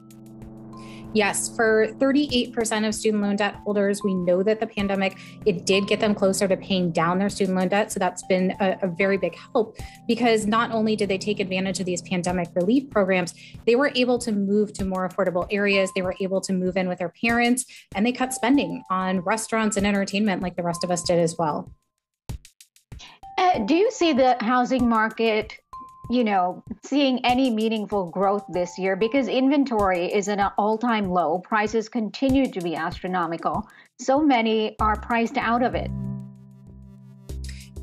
Yes, 1.11 1.55
for 1.55 1.87
38% 1.97 2.87
of 2.87 2.93
student 2.93 3.23
loan 3.23 3.35
debt 3.35 3.55
holders, 3.63 4.03
we 4.03 4.13
know 4.13 4.43
that 4.43 4.59
the 4.59 4.67
pandemic 4.67 5.17
it 5.43 5.65
did 5.65 5.87
get 5.87 5.99
them 5.99 6.13
closer 6.13 6.47
to 6.47 6.55
paying 6.55 6.91
down 6.91 7.17
their 7.17 7.29
student 7.29 7.57
loan 7.57 7.67
debt. 7.69 7.91
So 7.91 7.99
that's 7.99 8.21
been 8.27 8.53
a, 8.59 8.77
a, 8.83 8.87
very 8.87 9.17
big 9.17 9.35
help 9.35 9.77
because 10.07 10.45
not 10.45 10.71
only 10.71 10.95
did 10.95 11.09
they 11.09 11.17
take 11.17 11.39
advantage 11.39 11.79
of 11.79 11.87
these 11.87 12.03
pandemic 12.03 12.49
relief 12.53 12.91
programs, 12.91 13.33
they 13.65 13.75
were 13.75 13.91
able 13.95 14.19
to 14.19 14.31
move 14.31 14.71
to 14.73 14.85
more 14.85 15.09
affordable 15.09 15.47
areas. 15.49 15.89
They 15.95 16.03
were 16.03 16.15
able 16.19 16.41
to 16.41 16.53
move 16.53 16.77
in 16.77 16.87
with 16.87 16.99
their 16.99 17.13
parents, 17.21 17.65
and 17.95 18.05
they 18.05 18.11
cut 18.11 18.31
spending 18.31 18.83
on 18.91 19.21
restaurants 19.21 19.77
and 19.77 19.87
entertainment 19.87 20.43
like 20.43 20.57
the 20.57 20.63
rest 20.63 20.83
of 20.83 20.91
us 20.91 21.01
did 21.01 21.17
as 21.17 21.35
well. 21.39 21.71
Uh, 23.39 23.59
do 23.59 23.73
you 23.73 23.89
see 23.89 24.11
the 24.11 24.35
housing 24.41 24.89
market 24.89 25.57
you 26.11 26.23
know, 26.23 26.63
seeing 26.83 27.23
any 27.23 27.51
meaningful 27.51 28.09
growth 28.09 28.43
this 28.49 28.79
year 28.79 28.95
because 28.95 29.27
inventory 29.27 30.11
is 30.11 30.27
at 30.27 30.39
an 30.39 30.49
all 30.57 30.75
time 30.75 31.11
low. 31.11 31.37
Prices 31.37 31.87
continue 31.87 32.51
to 32.51 32.61
be 32.61 32.75
astronomical. 32.75 33.69
So 33.99 34.19
many 34.19 34.75
are 34.79 34.99
priced 34.99 35.37
out 35.37 35.61
of 35.61 35.75
it 35.75 35.91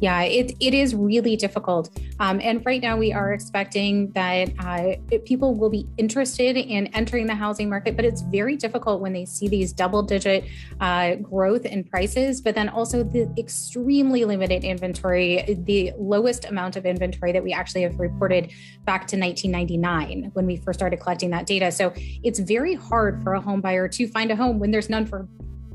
yeah, 0.01 0.23
it, 0.23 0.53
it 0.61 0.75
is 0.75 0.95
really 0.95 1.37
difficult. 1.37 1.91
Um, 2.21 2.41
and 2.43 2.65
right 2.67 2.83
now, 2.83 2.97
we 2.97 3.13
are 3.13 3.33
expecting 3.33 4.11
that 4.13 4.51
uh, 4.59 5.19
people 5.25 5.55
will 5.55 5.71
be 5.71 5.87
interested 5.97 6.57
in 6.57 6.89
entering 6.89 7.27
the 7.27 7.35
housing 7.35 7.69
market, 7.71 7.97
but 7.97 8.05
it's 8.05 8.23
very 8.23 8.57
difficult 8.57 9.01
when 9.01 9.13
they 9.13 9.25
see 9.25 9.49
these 9.49 9.73
double 9.73 10.03
digit 10.03 10.45
uh, 10.81 11.15
growth 11.17 11.65
in 11.65 11.85
prices, 11.85 12.41
but 12.41 12.55
then 12.55 12.69
also 12.69 13.03
the 13.03 13.33
extremely 13.39 14.25
limited 14.25 14.65
inventory, 14.65 15.57
the 15.65 15.93
lowest 15.99 16.45
amount 16.45 16.77
of 16.77 16.85
inventory 16.85 17.33
that 17.33 17.43
we 17.43 17.53
actually 17.53 17.83
have 17.83 17.99
reported 17.99 18.53
back 18.85 19.07
to 19.07 19.19
1999 19.19 20.31
when 20.35 20.47
we 20.47 20.57
first 20.57 20.79
started 20.79 21.01
collecting 21.01 21.31
that 21.31 21.47
data. 21.47 21.73
So 21.73 21.93
it's 22.23 22.39
very 22.39 22.75
hard 22.75 23.23
for 23.23 23.35
a 23.35 23.41
home 23.41 23.61
buyer 23.61 23.89
to 23.89 24.09
find 24.09 24.31
a 24.31 24.37
home 24.37 24.59
when 24.59 24.71
there's 24.71 24.91
none 24.91 25.07
for 25.07 25.27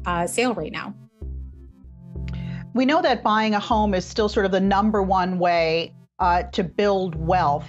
uh, 0.06 0.28
sale 0.28 0.54
right 0.54 0.72
now 0.72 0.94
we 2.74 2.86
know 2.86 3.02
that 3.02 3.24
buying 3.24 3.54
a 3.54 3.60
home 3.60 3.94
is 3.94 4.06
still 4.06 4.30
sort 4.30 4.46
of 4.46 4.52
the 4.52 4.60
number 4.60 5.02
one 5.02 5.40
way 5.40 5.94
uh, 6.20 6.44
to 6.44 6.64
build 6.64 7.16
wealth. 7.16 7.68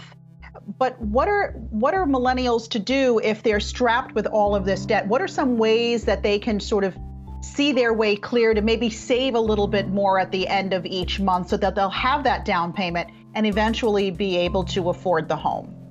But 0.79 1.01
what 1.01 1.29
are 1.29 1.53
what 1.71 1.95
are 1.95 2.07
millennials 2.07 2.69
to 2.71 2.79
do 2.79 3.19
if 3.19 3.43
they're 3.43 3.61
strapped 3.61 4.15
with 4.15 4.27
all 4.27 4.55
of 4.55 4.65
this 4.65 4.87
debt? 4.87 5.07
What 5.07 5.21
are 5.21 5.29
some 5.29 5.59
ways 5.59 6.05
that 6.05 6.23
they 6.23 6.39
can 6.39 6.61
sort 6.61 6.85
of 6.85 6.97
see 7.41 7.73
their 7.73 7.93
way 7.93 8.15
clear 8.15 8.55
to 8.55 8.63
maybe 8.63 8.89
save 8.89 9.35
a 9.35 9.41
little 9.41 9.67
bit 9.67 9.89
more 9.89 10.21
at 10.21 10.31
the 10.31 10.47
end 10.47 10.73
of 10.73 10.87
each 10.87 11.19
month 11.19 11.49
so 11.49 11.57
that 11.57 11.75
they'll 11.75 11.91
have 11.91 12.23
that 12.25 12.45
down 12.45 12.73
payment 12.73 13.11
and 13.35 13.47
eventually 13.47 14.11
be 14.11 14.37
able 14.37 14.63
to 14.63 14.91
afford 14.91 15.29
the 15.29 15.35
home? 15.35 15.82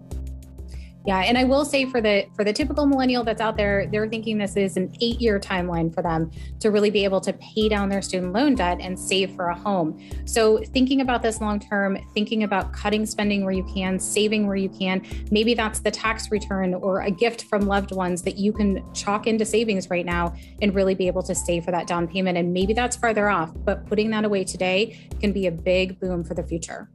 Yeah, 1.05 1.19
and 1.19 1.35
I 1.35 1.45
will 1.45 1.65
say 1.65 1.85
for 1.85 1.99
the 1.99 2.27
for 2.35 2.43
the 2.43 2.53
typical 2.53 2.85
millennial 2.85 3.23
that's 3.23 3.41
out 3.41 3.57
there, 3.57 3.87
they're 3.91 4.07
thinking 4.07 4.37
this 4.37 4.55
is 4.55 4.77
an 4.77 4.89
8-year 5.01 5.39
timeline 5.39 5.91
for 5.91 6.03
them 6.03 6.29
to 6.59 6.69
really 6.69 6.91
be 6.91 7.03
able 7.03 7.19
to 7.21 7.33
pay 7.33 7.67
down 7.69 7.89
their 7.89 8.03
student 8.03 8.33
loan 8.33 8.53
debt 8.53 8.77
and 8.79 8.99
save 8.99 9.35
for 9.35 9.47
a 9.47 9.55
home. 9.55 9.99
So 10.25 10.59
thinking 10.59 11.01
about 11.01 11.23
this 11.23 11.41
long 11.41 11.59
term, 11.59 11.97
thinking 12.13 12.43
about 12.43 12.71
cutting 12.71 13.07
spending 13.07 13.43
where 13.43 13.53
you 13.53 13.63
can, 13.73 13.97
saving 13.97 14.45
where 14.45 14.55
you 14.55 14.69
can, 14.69 15.03
maybe 15.31 15.55
that's 15.55 15.79
the 15.79 15.89
tax 15.89 16.29
return 16.29 16.75
or 16.75 17.01
a 17.01 17.09
gift 17.09 17.45
from 17.45 17.61
loved 17.61 17.91
ones 17.91 18.21
that 18.21 18.37
you 18.37 18.53
can 18.53 18.83
chalk 18.93 19.25
into 19.25 19.43
savings 19.43 19.89
right 19.89 20.05
now 20.05 20.35
and 20.61 20.75
really 20.75 20.93
be 20.93 21.07
able 21.07 21.23
to 21.23 21.33
save 21.33 21.65
for 21.65 21.71
that 21.71 21.87
down 21.87 22.07
payment 22.07 22.37
and 22.37 22.53
maybe 22.53 22.73
that's 22.73 22.95
farther 22.95 23.27
off, 23.27 23.51
but 23.65 23.87
putting 23.87 24.11
that 24.11 24.23
away 24.23 24.43
today 24.43 25.09
can 25.19 25.31
be 25.31 25.47
a 25.47 25.51
big 25.51 25.99
boom 25.99 26.23
for 26.23 26.35
the 26.35 26.43
future. 26.43 26.91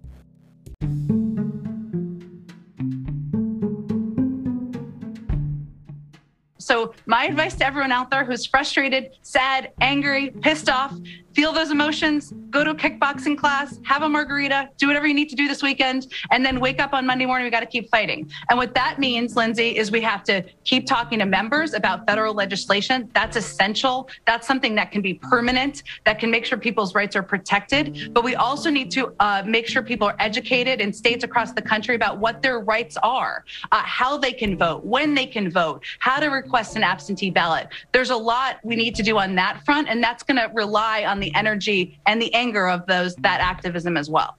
So, 6.67 6.95
my 7.07 7.27
advice 7.27 7.55
to 7.59 7.65
everyone 7.65 7.93
out 7.93 8.11
there 8.11 8.25
who's 8.25 8.45
frustrated, 8.45 9.11
sad, 9.23 9.71
angry, 9.81 10.31
pissed 10.31 10.69
off, 10.69 10.93
feel 11.37 11.53
those 11.53 11.71
emotions, 11.71 12.33
go 12.49 12.65
to 12.65 12.71
a 12.71 12.75
kickboxing 12.75 13.37
class, 13.37 13.79
have 13.83 14.01
a 14.01 14.09
margarita, 14.09 14.71
do 14.79 14.87
whatever 14.87 15.07
you 15.07 15.13
need 15.13 15.29
to 15.29 15.37
do 15.37 15.47
this 15.47 15.63
weekend, 15.63 16.07
and 16.31 16.43
then 16.43 16.59
wake 16.59 16.81
up 16.81 16.95
on 16.95 17.05
Monday 17.05 17.27
morning. 17.27 17.45
We 17.45 17.51
got 17.51 17.61
to 17.61 17.67
keep 17.67 17.91
fighting. 17.91 18.31
And 18.49 18.57
what 18.57 18.75
that 18.75 18.99
means, 18.99 19.37
Lindsay, 19.37 19.77
is 19.77 19.91
we 19.91 20.01
have 20.01 20.25
to 20.25 20.43
keep 20.65 20.87
talking 20.87 21.19
to 21.19 21.27
members 21.27 21.75
about 21.75 22.07
federal 22.07 22.33
legislation. 22.33 23.11
That's 23.13 23.37
essential. 23.37 24.09
That's 24.27 24.47
something 24.47 24.75
that 24.77 24.91
can 24.91 25.03
be 25.03 25.13
permanent, 25.13 25.83
that 26.07 26.19
can 26.19 26.31
make 26.31 26.47
sure 26.47 26.57
people's 26.57 26.95
rights 26.95 27.15
are 27.17 27.23
protected. 27.23 28.15
But 28.15 28.25
we 28.25 28.35
also 28.35 28.71
need 28.71 28.91
to 28.93 29.15
uh, 29.21 29.43
make 29.47 29.69
sure 29.69 29.83
people 29.83 30.09
are 30.09 30.17
educated 30.19 30.81
in 30.81 30.91
states 30.91 31.23
across 31.23 31.53
the 31.53 31.61
country 31.61 31.97
about 31.97 32.17
what 32.17 32.41
their 32.41 32.61
rights 32.61 32.97
are, 33.03 33.45
uh, 33.73 33.83
how 33.83 34.17
they 34.17 34.33
can 34.33 34.57
vote, 34.57 34.87
when 34.87 35.13
they 35.13 35.27
can 35.27 35.51
vote, 35.51 35.85
how 35.99 36.19
to 36.19 36.29
request 36.29 36.77
an 36.77 36.83
absentee 36.83 37.29
ballot. 37.29 37.69
There's 37.93 38.09
a 38.09 38.17
lot 38.17 38.57
we 38.65 38.75
need 38.75 38.95
to 38.95 39.03
do 39.03 39.19
on 39.19 39.35
that 39.35 39.63
front, 39.67 39.91
and 39.91 40.03
that's 40.03 40.23
going 40.23 40.39
to 40.39 40.51
rely 40.55 41.05
on 41.05 41.21
the 41.21 41.26
the 41.27 41.35
energy 41.37 41.99
and 42.07 42.23
the 42.23 42.33
anger 42.35 42.69
of 42.69 42.87
those 42.87 43.17
that 43.17 43.41
activism 43.41 43.97
as 43.97 44.09
well. 44.09 44.37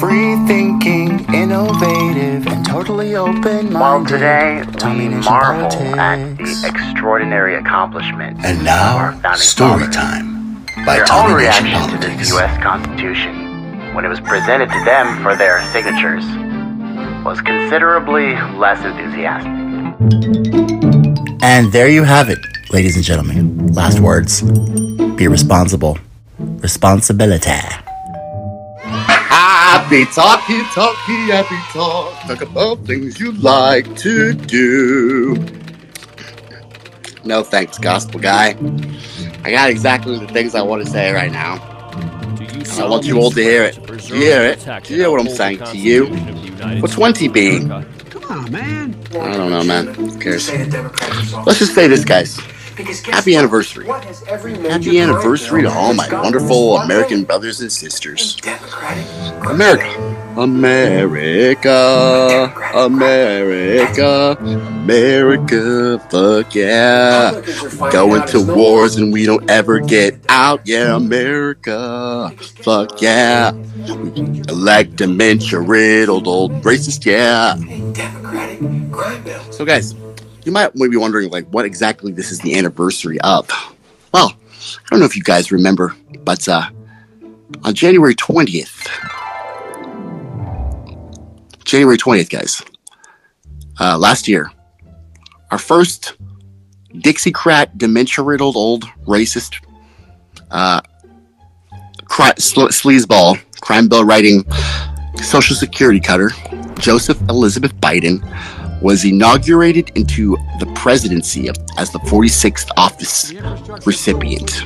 Free 0.00 0.36
thinking, 0.46 1.26
innovative, 1.34 2.46
and 2.46 2.64
totally 2.64 3.14
open 3.16 3.72
minded. 3.72 3.74
While 3.74 4.04
today 4.06 4.64
we 4.96 5.08
marvel 5.08 5.66
at 5.98 6.38
the 6.38 6.64
extraordinary 6.66 7.56
accomplishment 7.56 8.38
and 8.44 8.64
now 8.64 9.12
story 9.34 9.80
fathers. 9.80 9.94
time 9.94 10.64
by 10.86 10.96
their 10.96 11.04
Tommy 11.04 11.32
own 11.32 11.38
reaction 11.38 11.72
Politics. 11.72 12.28
to 12.28 12.34
the 12.34 12.38
U.S. 12.40 12.62
Constitution 12.62 13.94
when 13.94 14.04
it 14.06 14.08
was 14.08 14.20
presented 14.20 14.70
to 14.70 14.84
them 14.84 15.22
for 15.22 15.36
their 15.36 15.62
signatures 15.72 16.24
was 17.24 17.40
considerably 17.42 18.34
less 18.56 18.82
enthusiastic. 18.84 20.77
And 21.50 21.72
there 21.72 21.88
you 21.88 22.04
have 22.04 22.28
it, 22.28 22.40
ladies 22.74 22.94
and 22.94 23.02
gentlemen. 23.02 23.72
Last 23.72 24.00
words. 24.00 24.42
Be 25.16 25.28
responsible. 25.28 25.96
Responsibility. 26.38 27.62
Happy 28.84 30.04
talky 30.04 30.60
talky 30.74 31.16
happy 31.32 31.56
talk. 31.72 32.12
Talk 32.28 32.42
about 32.42 32.84
things 32.84 33.18
you 33.18 33.32
like 33.32 33.96
to 33.96 34.34
do. 34.34 35.36
No 37.24 37.42
thanks, 37.42 37.78
gospel 37.78 38.20
guy. 38.20 38.54
I 39.42 39.50
got 39.50 39.70
exactly 39.70 40.18
the 40.18 40.28
things 40.28 40.54
I 40.54 40.60
want 40.60 40.84
to 40.84 40.90
say 40.90 41.14
right 41.14 41.32
now. 41.32 41.54
I 42.78 42.86
want 42.86 43.06
you 43.06 43.18
all 43.18 43.30
to 43.30 43.42
hear 43.42 43.64
it. 43.64 43.76
Hear 44.02 44.42
it? 44.42 44.90
You 44.90 44.96
hear 44.96 45.10
what 45.10 45.20
I'm 45.20 45.30
saying 45.30 45.60
to 45.64 45.78
you? 45.78 46.08
What's 46.82 46.92
20 46.92 47.28
being? 47.28 47.68
Come 48.28 48.44
on, 48.44 48.52
man. 48.52 48.94
I 49.12 49.36
don't 49.38 49.50
know, 49.50 49.64
man. 49.64 49.94
Who 49.94 50.18
cares? 50.20 50.52
Let's 50.52 51.60
just 51.60 51.74
say 51.74 51.88
this, 51.88 52.04
guys. 52.04 52.38
Happy 52.78 53.34
anniversary. 53.34 53.86
Happy 53.86 55.00
anniversary 55.00 55.62
to 55.62 55.70
all 55.70 55.94
my 55.94 56.08
wonderful 56.12 56.78
American 56.78 57.24
brothers 57.24 57.60
and 57.60 57.72
sisters. 57.72 58.36
America. 59.48 60.16
America. 60.36 61.74
America. 62.72 64.36
America. 64.40 65.98
Fuck 66.08 66.54
yeah. 66.54 67.42
Going 67.90 68.24
to 68.28 68.42
wars 68.54 68.94
and 68.94 69.12
we 69.12 69.26
don't 69.26 69.50
ever 69.50 69.80
get 69.80 70.24
out. 70.28 70.60
Yeah, 70.64 70.94
America. 70.94 72.32
Fuck 72.62 73.02
yeah. 73.02 73.50
Elect 73.50 74.94
dementia 74.94 75.58
riddled 75.58 76.28
old 76.28 76.52
racist. 76.62 77.04
Yeah. 77.04 77.56
So, 79.50 79.64
guys 79.64 79.94
you 80.48 80.52
might 80.52 80.72
be 80.72 80.96
wondering 80.96 81.28
like 81.28 81.46
what 81.50 81.66
exactly 81.66 82.10
this 82.10 82.32
is 82.32 82.40
the 82.40 82.56
anniversary 82.56 83.20
of. 83.20 83.50
Well, 84.14 84.32
I 84.32 84.88
don't 84.90 84.98
know 84.98 85.04
if 85.04 85.14
you 85.14 85.22
guys 85.22 85.52
remember, 85.52 85.94
but 86.20 86.48
uh, 86.48 86.70
on 87.64 87.74
January 87.74 88.14
20th, 88.14 88.88
January 91.66 91.98
20th, 91.98 92.30
guys, 92.30 92.62
uh, 93.78 93.98
last 93.98 94.26
year, 94.26 94.50
our 95.50 95.58
first 95.58 96.14
Dixiecrat, 96.94 97.76
dementia 97.76 98.24
riddled 98.24 98.56
old 98.56 98.84
racist, 99.06 99.62
uh, 100.50 100.80
sleazeball, 102.08 103.38
crime 103.60 103.86
bill 103.86 104.02
writing 104.02 104.46
social 105.22 105.54
security 105.54 106.00
cutter, 106.00 106.30
Joseph 106.78 107.20
Elizabeth 107.28 107.74
Biden, 107.76 108.24
was 108.80 109.04
inaugurated 109.04 109.90
into 109.96 110.36
the 110.60 110.66
presidency 110.74 111.48
as 111.76 111.90
the 111.90 111.98
46th 112.00 112.70
office 112.76 113.32
recipient. 113.86 114.64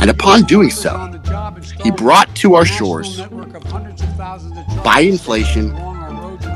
And 0.00 0.10
upon 0.10 0.42
doing 0.42 0.70
so, 0.70 1.12
he 1.82 1.90
brought 1.90 2.34
to 2.36 2.54
our 2.54 2.64
shores 2.64 3.20
by 4.84 5.00
inflation, 5.00 5.70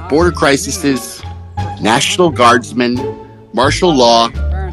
border 0.09 0.33
crises, 0.33 1.23
National 1.81 2.31
Guardsmen, 2.31 2.97
martial 3.55 3.95
law, 3.95 4.29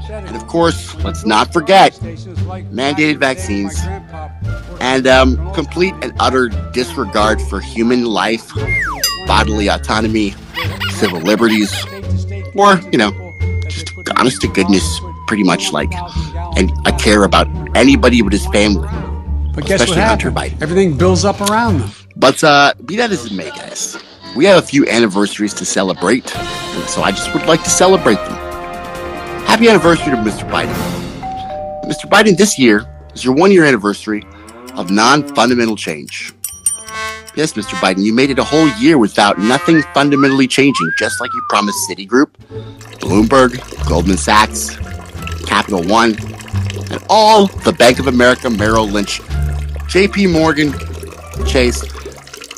and 0.10 0.36
of 0.36 0.48
course, 0.48 0.96
let's 1.04 1.26
not 1.26 1.54
forget 1.54 1.94
mandated 2.72 3.18
vaccines 3.18 3.80
and 4.80 5.08
um, 5.08 5.54
complete 5.54 5.94
and 6.02 6.14
utter 6.20 6.50
disregard 6.72 7.42
for 7.42 7.60
human 7.60 8.06
life 8.06 8.52
bodily 9.28 9.68
autonomy, 9.68 10.34
civil 10.98 11.20
liberties, 11.20 11.72
or, 12.56 12.80
you 12.92 12.98
know, 12.98 13.12
just 13.68 13.94
honest 14.18 14.42
to 14.42 14.48
goodness, 14.48 15.00
pretty 15.28 15.44
much 15.44 15.72
like, 15.72 15.94
and 16.58 16.72
I 16.86 16.92
care 16.92 17.24
about 17.24 17.48
anybody 17.76 18.22
but 18.22 18.34
his 18.34 18.46
family. 18.48 18.88
But 19.54 19.66
guess 19.66 19.80
what 19.80 19.90
especially 19.90 20.02
Hunter? 20.02 20.32
Biden. 20.32 20.62
Everything 20.62 20.98
builds 20.98 21.26
up 21.26 21.40
around 21.42 21.80
them. 21.80 21.92
But 22.16 22.44
uh, 22.44 22.74
be 22.86 22.96
that 22.98 23.12
as 23.12 23.26
it 23.26 23.34
may, 23.34 23.50
guys, 23.50 23.98
we 24.36 24.46
have 24.46 24.64
a 24.64 24.66
few 24.66 24.88
anniversaries 24.88 25.54
to 25.56 25.66
celebrate, 25.66 26.36
and 26.36 26.90
so 26.90 27.02
I 27.02 27.12
just 27.12 27.34
would 27.34 27.46
like 27.46 27.64
to 27.64 27.70
celebrate 27.70 28.16
them. 28.16 28.38
Happy 29.46 29.70
anniversary 29.70 30.12
to 30.12 30.18
Mr. 30.18 30.50
Biden. 30.50 30.76
Mr. 31.84 32.10
Biden, 32.10 32.36
this 32.38 32.60
year 32.60 32.86
is 33.14 33.24
your 33.24 33.34
one 33.34 33.52
year 33.52 33.64
anniversary 33.66 34.24
of 34.76 34.92
non 34.92 35.28
fundamental 35.36 35.76
change. 35.76 36.34
Yes, 37.38 37.54
Mr. 37.54 37.76
Biden, 37.76 38.04
you 38.04 38.14
made 38.14 38.32
it 38.32 38.40
a 38.40 38.44
whole 38.44 38.68
year 38.80 38.98
without 38.98 39.38
nothing 39.38 39.84
fundamentally 39.94 40.48
changing, 40.48 40.90
just 40.98 41.22
like 41.22 41.32
you 41.32 41.42
promised 41.50 41.78
Citigroup, 41.88 42.32
Bloomberg, 43.00 43.88
Goldman 43.88 44.18
Sachs, 44.18 44.76
Capital 45.46 45.84
One, 45.84 46.18
and 46.90 47.00
all 47.12 47.46
the 47.46 47.74
Bank 47.74 48.00
of 48.00 48.08
America, 48.08 48.50
Merrill 48.50 48.88
Lynch, 48.88 49.22
JP 49.86 50.34
Morgan, 50.34 50.74
Chase, 51.46 51.86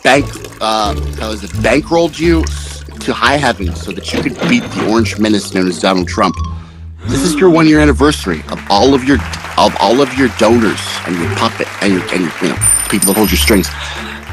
bank, 0.01 0.25
uh, 0.61 0.95
is 1.23 1.43
it, 1.43 1.51
bankrolled 1.59 2.17
you 2.17 2.45
to 3.01 3.13
high 3.13 3.35
heaven 3.35 3.75
so 3.75 3.91
that 3.91 4.13
you 4.13 4.21
could 4.21 4.39
beat 4.47 4.63
the 4.63 4.89
orange 4.89 5.19
menace 5.19 5.53
known 5.53 5.67
as 5.67 5.77
Donald 5.77 6.07
Trump. 6.07 6.37
This 7.07 7.23
is 7.23 7.35
your 7.35 7.49
one 7.49 7.67
year 7.67 7.81
anniversary 7.81 8.43
of 8.47 8.65
all 8.69 8.93
of 8.93 9.03
your 9.03 9.17
of 9.57 9.75
all 9.81 9.99
of 9.99 10.13
your 10.13 10.29
donors 10.37 10.79
and 11.05 11.17
your 11.17 11.35
puppet 11.35 11.67
and 11.83 11.91
your 11.91 12.01
and 12.13 12.21
your 12.21 12.31
you 12.41 12.47
know 12.47 12.87
people 12.87 13.07
that 13.07 13.17
hold 13.17 13.29
your 13.29 13.37
strings. 13.37 13.67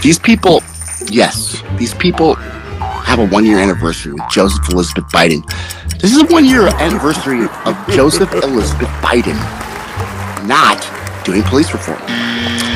These 0.03 0.19
people, 0.19 0.63
yes, 1.09 1.63
these 1.79 1.95
people 1.95 2.35
have 2.35 3.19
a 3.19 3.27
one 3.27 3.45
year 3.45 3.59
anniversary 3.59 4.13
with 4.13 4.29
Joseph 4.31 4.69
Elizabeth 4.69 5.05
Biden. 5.07 5.45
This 6.01 6.15
is 6.15 6.23
a 6.23 6.27
one 6.27 6.45
year 6.45 6.69
anniversary 6.69 7.47
of 7.65 7.77
Joseph 7.89 8.33
Elizabeth 8.33 8.89
Biden 9.01 9.37
not 10.47 10.87
doing 11.25 11.43
police 11.45 11.73
reform. 11.73 12.01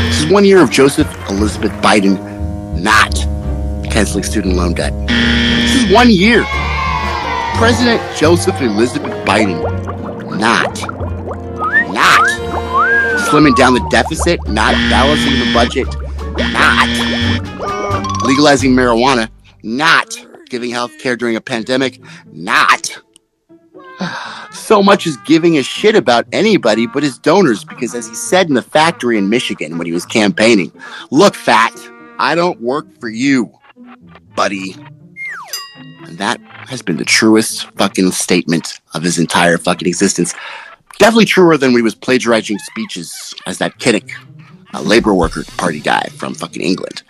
This 0.09 0.23
is 0.23 0.31
one 0.33 0.45
year 0.45 0.63
of 0.63 0.71
Joseph 0.71 1.09
Elizabeth 1.29 1.73
Biden 1.83 2.19
not 2.81 3.15
canceling 3.91 4.25
student 4.25 4.57
loan 4.57 4.73
debt. 4.75 4.93
This 5.07 5.85
is 5.85 5.93
one 5.93 6.11
year. 6.11 6.45
President 7.57 8.01
Joseph 8.17 8.61
Elizabeth 8.61 9.13
Biden 9.27 9.61
not, 10.39 10.81
not 11.93 12.29
slimming 13.29 13.55
down 13.57 13.75
the 13.75 13.87
deficit, 13.91 14.41
not 14.49 14.73
balancing 14.89 15.39
the 15.39 15.53
budget, 15.53 15.87
not 16.53 18.25
legalizing 18.25 18.75
marijuana, 18.75 19.29
not 19.63 20.17
giving 20.49 20.71
health 20.71 20.93
care 20.99 21.17
during 21.17 21.37
a 21.37 21.41
pandemic, 21.41 22.01
not 22.33 23.01
so 24.53 24.83
much 24.83 25.07
as 25.07 25.17
giving 25.19 25.59
a 25.59 25.63
shit 25.63 25.95
about 25.95 26.27
anybody 26.33 26.87
but 26.87 27.03
his 27.03 27.19
donors 27.19 27.65
because 27.65 27.95
as 27.95 28.09
he 28.09 28.15
said 28.15 28.49
in 28.49 28.55
the 28.55 28.63
factory 28.63 29.19
in 29.19 29.29
Michigan 29.29 29.79
when 29.79 29.87
he 29.87 29.93
was 29.93 30.05
campaigning, 30.05 30.73
look 31.11 31.35
fat, 31.35 31.73
I 32.19 32.35
don't 32.35 32.61
work 32.61 32.87
for 33.01 33.09
you, 33.09 33.51
buddy. 34.35 34.77
And 36.05 36.19
that 36.19 36.41
has 36.69 36.83
been 36.83 36.97
the 36.97 37.05
truest 37.05 37.71
fucking 37.77 38.11
statement 38.13 38.81
of 38.95 39.03
his 39.03 39.19
entire 39.19 39.59
fucking 39.59 39.89
existence. 39.89 40.35
Definitely 40.99 41.27
truer 41.27 41.57
than 41.57 41.71
when 41.73 41.79
he 41.79 41.83
was 41.83 41.95
plagiarizing 41.95 42.59
speeches 42.59 43.35
as 43.47 43.59
that 43.59 43.79
Kinnock, 43.79 44.11
a 44.75 44.83
labor 44.83 45.15
worker 45.15 45.45
party 45.57 45.81
guy 45.81 46.03
from 46.17 46.35
fucking 46.35 46.63
England. 46.63 47.03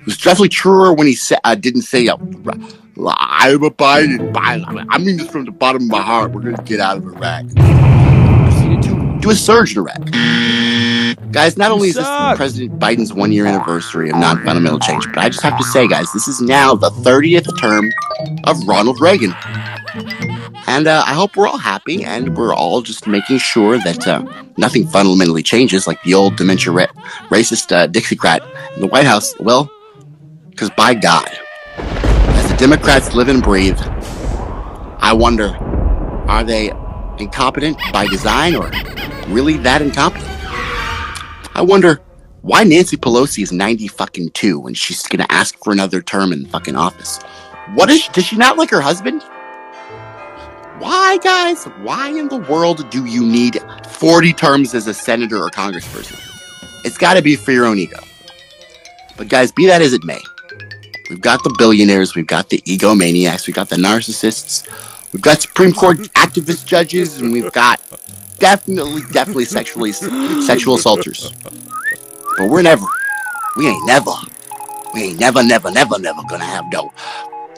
It 0.00 0.06
was 0.06 0.16
definitely 0.16 0.48
truer 0.50 0.92
when 0.92 1.06
he 1.06 1.14
sa- 1.14 1.38
uh, 1.44 1.54
didn't 1.54 1.82
say, 1.82 2.06
I'm 2.08 2.20
a 2.22 3.70
Biden. 3.70 4.32
Biden. 4.32 4.86
I 4.90 4.98
mean 4.98 5.16
this 5.18 5.28
from 5.28 5.44
the 5.44 5.50
bottom 5.50 5.82
of 5.82 5.88
my 5.88 6.02
heart. 6.02 6.32
We're 6.32 6.42
going 6.42 6.56
to 6.56 6.62
get 6.62 6.80
out 6.80 6.96
of 6.98 7.04
Iraq. 7.04 7.46
To 7.48 9.18
do 9.20 9.30
a 9.30 9.34
surge 9.34 9.72
in 9.76 9.78
Iraq. 9.78 9.98
Guys, 11.32 11.56
not 11.56 11.70
only 11.70 11.88
is 11.88 11.96
this 11.96 12.06
President 12.36 12.78
Biden's 12.78 13.12
one 13.12 13.32
year 13.32 13.46
anniversary 13.46 14.10
of 14.10 14.16
non 14.16 14.42
fundamental 14.44 14.78
change, 14.78 15.04
but 15.08 15.18
I 15.18 15.28
just 15.28 15.42
have 15.42 15.58
to 15.58 15.64
say, 15.64 15.86
guys, 15.86 16.10
this 16.12 16.26
is 16.28 16.40
now 16.40 16.74
the 16.74 16.90
30th 16.90 17.46
term 17.60 17.90
of 18.44 18.56
Ronald 18.66 19.00
Reagan. 19.00 19.34
And 20.68 20.86
uh, 20.86 21.02
I 21.06 21.14
hope 21.14 21.34
we're 21.34 21.48
all 21.48 21.56
happy 21.56 22.04
and 22.04 22.36
we're 22.36 22.54
all 22.54 22.82
just 22.82 23.06
making 23.06 23.38
sure 23.38 23.78
that 23.78 24.06
uh, 24.06 24.22
nothing 24.58 24.86
fundamentally 24.86 25.42
changes, 25.42 25.86
like 25.86 26.00
the 26.02 26.12
old 26.12 26.36
dementia 26.36 26.74
ra- 26.74 26.92
racist 27.30 27.74
uh, 27.74 27.88
Dixiecrat 27.88 28.40
in 28.74 28.82
the 28.82 28.86
White 28.86 29.06
House. 29.06 29.34
Well, 29.40 29.70
because 30.50 30.68
by 30.76 30.92
God, 30.92 31.26
as 31.78 32.50
the 32.50 32.56
Democrats 32.58 33.14
live 33.14 33.28
and 33.28 33.42
breathe, 33.42 33.80
I 35.00 35.14
wonder 35.14 35.56
are 36.28 36.44
they 36.44 36.70
incompetent 37.18 37.78
by 37.90 38.06
design 38.06 38.54
or 38.54 38.70
really 39.28 39.56
that 39.56 39.80
incompetent? 39.80 40.30
I 41.56 41.62
wonder 41.62 42.02
why 42.42 42.64
Nancy 42.64 42.98
Pelosi 42.98 43.42
is 43.42 43.52
90 43.52 43.88
fucking 43.88 44.32
two 44.32 44.66
and 44.66 44.76
she's 44.76 45.06
gonna 45.06 45.26
ask 45.30 45.56
for 45.64 45.72
another 45.72 46.02
term 46.02 46.30
in 46.30 46.44
fucking 46.44 46.76
office. 46.76 47.22
What 47.72 47.88
is 47.88 48.06
does 48.08 48.26
she 48.26 48.36
not 48.36 48.58
like 48.58 48.68
her 48.68 48.82
husband? 48.82 49.24
Why, 50.78 51.18
guys? 51.18 51.64
Why 51.82 52.10
in 52.10 52.28
the 52.28 52.36
world 52.36 52.88
do 52.90 53.04
you 53.04 53.26
need 53.26 53.60
40 53.88 54.32
terms 54.32 54.74
as 54.74 54.86
a 54.86 54.94
senator 54.94 55.36
or 55.38 55.50
congressperson? 55.50 56.16
It's 56.84 56.96
got 56.96 57.14
to 57.14 57.22
be 57.22 57.34
for 57.34 57.50
your 57.50 57.66
own 57.66 57.78
ego. 57.78 57.98
But, 59.16 59.28
guys, 59.28 59.50
be 59.50 59.66
that 59.66 59.82
as 59.82 59.92
it 59.92 60.04
may, 60.04 60.20
we've 61.10 61.20
got 61.20 61.42
the 61.42 61.52
billionaires, 61.58 62.14
we've 62.14 62.28
got 62.28 62.50
the 62.50 62.58
egomaniacs, 62.58 63.48
we've 63.48 63.56
got 63.56 63.70
the 63.70 63.76
narcissists, 63.76 64.68
we've 65.12 65.20
got 65.20 65.42
Supreme 65.42 65.72
Court 65.72 65.98
activist 66.14 66.64
judges, 66.66 67.20
and 67.20 67.32
we've 67.32 67.50
got 67.50 67.82
definitely, 68.38 69.02
definitely 69.10 69.46
sexually 69.46 69.90
sexual 69.90 70.76
assaulters. 70.76 71.32
But 72.36 72.48
we're 72.48 72.62
never, 72.62 72.86
we 73.56 73.66
ain't 73.66 73.84
never, 73.84 74.12
we 74.94 75.02
ain't 75.02 75.18
never, 75.18 75.42
never, 75.42 75.72
never, 75.72 75.98
never 75.98 76.22
gonna 76.28 76.44
have 76.44 76.66
no 76.72 76.92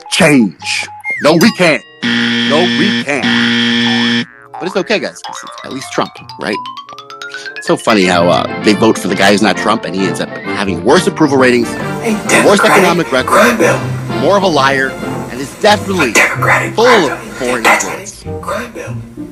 change. 0.09 0.87
No, 1.21 1.33
we 1.33 1.51
can't. 1.51 1.83
No, 2.03 2.61
we 2.79 3.03
can't. 3.03 4.27
But 4.53 4.63
it's 4.63 4.75
okay, 4.75 4.99
guys. 4.99 5.21
it's 5.27 5.43
At 5.63 5.73
least 5.73 5.91
Trump, 5.91 6.11
right? 6.39 6.57
It's 7.57 7.67
so 7.67 7.77
funny 7.77 8.03
how 8.03 8.27
uh, 8.27 8.63
they 8.63 8.73
vote 8.73 8.97
for 8.97 9.07
the 9.07 9.15
guy 9.15 9.31
who's 9.31 9.41
not 9.41 9.57
Trump, 9.57 9.85
and 9.85 9.95
he 9.95 10.05
ends 10.05 10.19
up 10.19 10.29
having 10.29 10.83
worse 10.83 11.07
approval 11.07 11.37
ratings, 11.37 11.69
worse 12.45 12.59
economic 12.59 13.11
record, 13.11 13.59
more 14.21 14.37
of 14.37 14.43
a 14.43 14.47
liar, 14.47 14.89
and 14.89 15.39
is 15.39 15.61
definitely 15.61 16.13
full 16.73 16.85
of 16.85 17.19
foreign 17.37 17.65
influence. 17.65 18.23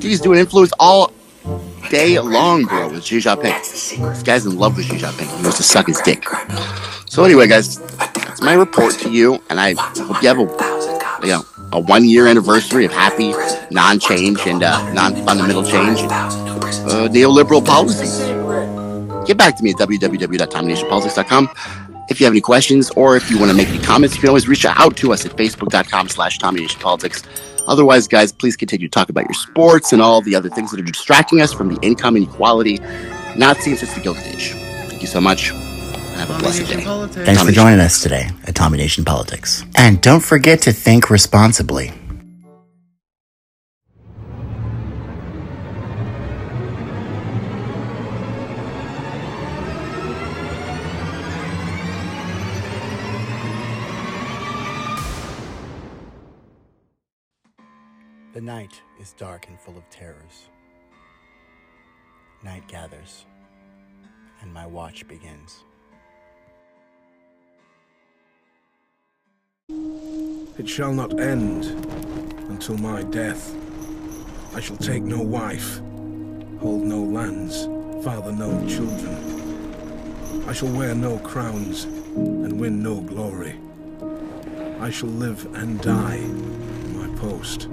He's 0.01 0.21
doing 0.21 0.39
influence 0.39 0.71
all 0.79 1.11
day 1.89 2.19
long, 2.19 2.65
bro, 2.65 2.89
with 2.89 3.03
Xi 3.03 3.17
Jinping. 3.17 3.59
This 3.99 4.23
guy's 4.23 4.45
in 4.45 4.57
love 4.57 4.77
with 4.77 4.85
Xi 4.85 4.97
Jinping. 4.97 5.37
He 5.37 5.43
wants 5.43 5.57
to 5.57 5.63
suck 5.63 5.87
his 5.87 5.99
dick. 6.01 6.25
So 7.07 7.23
anyway, 7.23 7.47
guys, 7.47 7.79
that's 7.97 8.41
my 8.41 8.53
report 8.53 8.93
to 8.99 9.11
you, 9.11 9.41
and 9.49 9.59
I 9.59 9.73
hope 9.73 10.21
you 10.21 10.27
have 10.27 10.39
a, 10.39 11.25
you 11.25 11.33
know, 11.33 11.45
a 11.71 11.79
one-year 11.79 12.27
anniversary 12.27 12.85
of 12.85 12.91
happy 12.91 13.33
non-change 13.71 14.39
and 14.45 14.63
uh, 14.63 14.93
non-fundamental 14.93 15.63
change, 15.63 15.99
and, 15.99 16.11
uh, 16.11 17.07
neoliberal 17.09 17.65
policies. 17.65 18.19
Get 19.27 19.37
back 19.37 19.55
to 19.57 19.63
me 19.63 19.71
at 19.71 19.77
www.dominationpolitics.com 19.77 21.49
if 22.09 22.19
you 22.19 22.25
have 22.25 22.33
any 22.33 22.41
questions 22.41 22.89
or 22.91 23.15
if 23.15 23.29
you 23.29 23.37
want 23.37 23.51
to 23.51 23.57
make 23.57 23.67
any 23.67 23.79
comments. 23.79 24.15
You 24.15 24.21
can 24.21 24.29
always 24.29 24.47
reach 24.47 24.65
out 24.65 24.97
to 24.97 25.13
us 25.13 25.25
at 25.25 25.33
facebook.com 25.33 26.09
slash 26.09 26.39
dominationpolitics. 26.39 27.23
Otherwise, 27.67 28.07
guys, 28.07 28.31
please 28.31 28.55
continue 28.55 28.87
to 28.87 28.91
talk 28.91 29.09
about 29.09 29.25
your 29.25 29.33
sports 29.33 29.93
and 29.93 30.01
all 30.01 30.21
the 30.21 30.33
other 30.35 30.49
things 30.49 30.71
that 30.71 30.79
are 30.79 30.83
distracting 30.83 31.39
us 31.39 31.53
from 31.53 31.73
the 31.73 31.79
income 31.81 32.17
inequality 32.17 32.79
not 33.35 33.57
seen 33.57 33.77
since 33.77 33.93
the 33.93 34.01
Gilded 34.01 34.25
Age. 34.25 34.53
Thank 34.89 35.01
you 35.01 35.07
so 35.07 35.21
much. 35.21 35.51
And 36.19 36.29
Have 36.29 36.37
a 36.37 36.43
blessed 36.43 36.67
day. 36.67 36.83
Politics. 36.83 37.25
Thanks 37.25 37.43
for 37.43 37.51
joining 37.51 37.79
us 37.79 38.01
today 38.01 38.29
at 38.45 38.55
Tommy 38.55 38.77
Nation 38.77 39.05
Politics. 39.05 39.63
And 39.75 40.01
don't 40.01 40.23
forget 40.23 40.61
to 40.63 40.71
think 40.73 41.09
responsibly. 41.09 41.93
The 58.33 58.41
night 58.45 58.81
is 59.01 59.13
dark 59.13 59.47
and 59.47 59.59
full 59.59 59.77
of 59.77 59.89
terrors. 59.89 60.47
Night 62.41 62.65
gathers, 62.69 63.25
and 64.41 64.53
my 64.53 64.65
watch 64.65 65.05
begins. 65.09 65.65
It 70.59 70.67
shall 70.67 70.93
not 70.93 71.21
end 71.21 71.63
until 72.49 72.77
my 72.79 73.03
death. 73.03 73.55
I 74.53 74.59
shall 74.59 74.75
take 74.75 75.03
no 75.03 75.21
wife, 75.21 75.79
hold 76.59 76.83
no 76.83 77.01
lands, 77.01 77.63
father 78.03 78.33
no 78.33 78.49
children. 78.67 80.43
I 80.49 80.51
shall 80.51 80.67
wear 80.67 80.93
no 80.93 81.17
crowns 81.19 81.85
and 81.85 82.59
win 82.59 82.83
no 82.83 82.99
glory. 82.99 83.57
I 84.81 84.89
shall 84.89 85.07
live 85.07 85.45
and 85.55 85.79
die 85.79 86.15
in 86.15 86.97
my 86.97 87.07
post. 87.19 87.67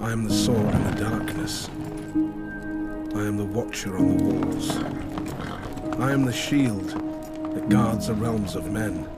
I 0.00 0.12
am 0.12 0.28
the 0.28 0.34
sword 0.34 0.72
in 0.72 0.84
the 0.84 1.00
darkness. 1.00 1.68
I 3.16 3.26
am 3.26 3.38
the 3.38 3.44
watcher 3.44 3.96
on 3.96 4.18
the 4.18 4.24
walls. 4.24 4.76
I 5.98 6.12
am 6.12 6.24
the 6.24 6.32
shield 6.32 6.90
that 7.54 7.68
guards 7.68 8.06
the 8.06 8.14
realms 8.14 8.54
of 8.54 8.70
men. 8.70 9.08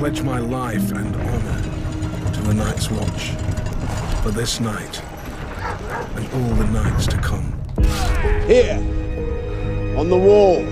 I 0.00 0.02
pledge 0.04 0.22
my 0.22 0.38
life 0.38 0.92
and 0.92 1.14
honor 1.14 2.32
to 2.32 2.40
the 2.40 2.54
Night's 2.54 2.90
Watch 2.90 3.32
for 4.22 4.30
this 4.30 4.58
night 4.58 5.02
and 6.16 6.26
all 6.32 6.54
the 6.54 6.64
nights 6.68 7.06
to 7.08 7.18
come. 7.18 7.52
Here, 8.46 8.78
on 9.98 10.08
the 10.08 10.16
wall. 10.16 10.64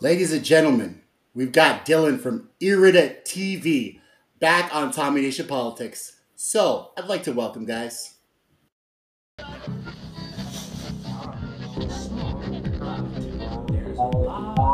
Ladies 0.00 0.32
and 0.32 0.42
gentlemen, 0.42 1.02
we've 1.34 1.52
got 1.52 1.84
Dylan 1.84 2.18
from 2.18 2.48
Irida 2.62 3.22
TV 3.24 4.00
back 4.40 4.74
on 4.74 4.90
Tommy 4.90 5.20
Nation 5.20 5.46
Politics. 5.46 6.17
So, 6.40 6.92
I'd 6.96 7.06
like 7.06 7.24
to 7.24 7.32
welcome 7.32 7.64
guys. 7.64 8.14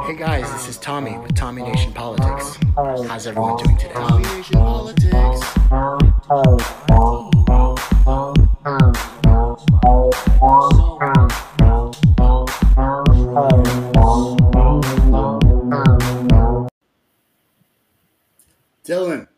Hey 0.05 0.15
guys, 0.15 0.53
this 0.53 0.69
is 0.69 0.77
Tommy 0.77 1.17
with 1.17 1.35
Tommy 1.35 1.63
Nation 1.63 1.95
Politics. 1.95 2.59
How's 2.77 3.27
everyone 3.27 3.57
doing 3.65 3.79
today? 3.79 3.95
Tommy 3.95 4.25
Nation 4.25 4.57
Politics. 4.57 5.41
Dylan, 18.85 19.29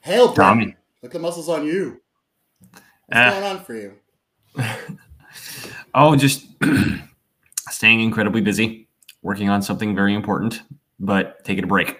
hail, 0.00 0.34
bro. 0.34 0.44
Tommy. 0.44 0.76
Look 1.02 1.12
the 1.12 1.18
muscles 1.18 1.48
on 1.48 1.64
you. 1.66 2.00
What's 2.60 2.82
Ah. 3.12 3.30
going 3.30 3.44
on 3.44 3.64
for 3.64 3.74
you? 3.74 3.94
Oh, 5.94 6.14
just 6.14 6.46
staying 7.70 8.00
incredibly 8.00 8.40
busy, 8.40 8.88
working 9.22 9.48
on 9.48 9.60
something 9.60 9.94
very 9.94 10.14
important, 10.14 10.62
but 11.00 11.44
taking 11.44 11.64
a 11.64 11.66
break. 11.66 11.98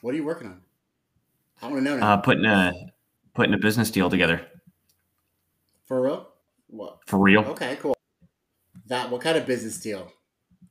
What 0.00 0.14
are 0.14 0.16
you 0.16 0.24
working 0.24 0.46
on? 0.48 0.60
I 1.60 1.66
want 1.66 1.78
to 1.78 1.82
know 1.82 1.96
now. 1.96 2.12
Uh, 2.12 2.16
putting 2.18 2.44
a 2.44 2.72
putting 3.34 3.52
a 3.54 3.58
business 3.58 3.90
deal 3.90 4.08
together 4.10 4.46
for 5.86 6.00
real? 6.00 6.28
What? 6.68 6.98
for 7.06 7.18
real. 7.18 7.40
Okay, 7.46 7.76
cool. 7.80 7.96
That 8.86 9.10
what 9.10 9.20
kind 9.20 9.36
of 9.36 9.44
business 9.46 9.78
deal? 9.80 10.12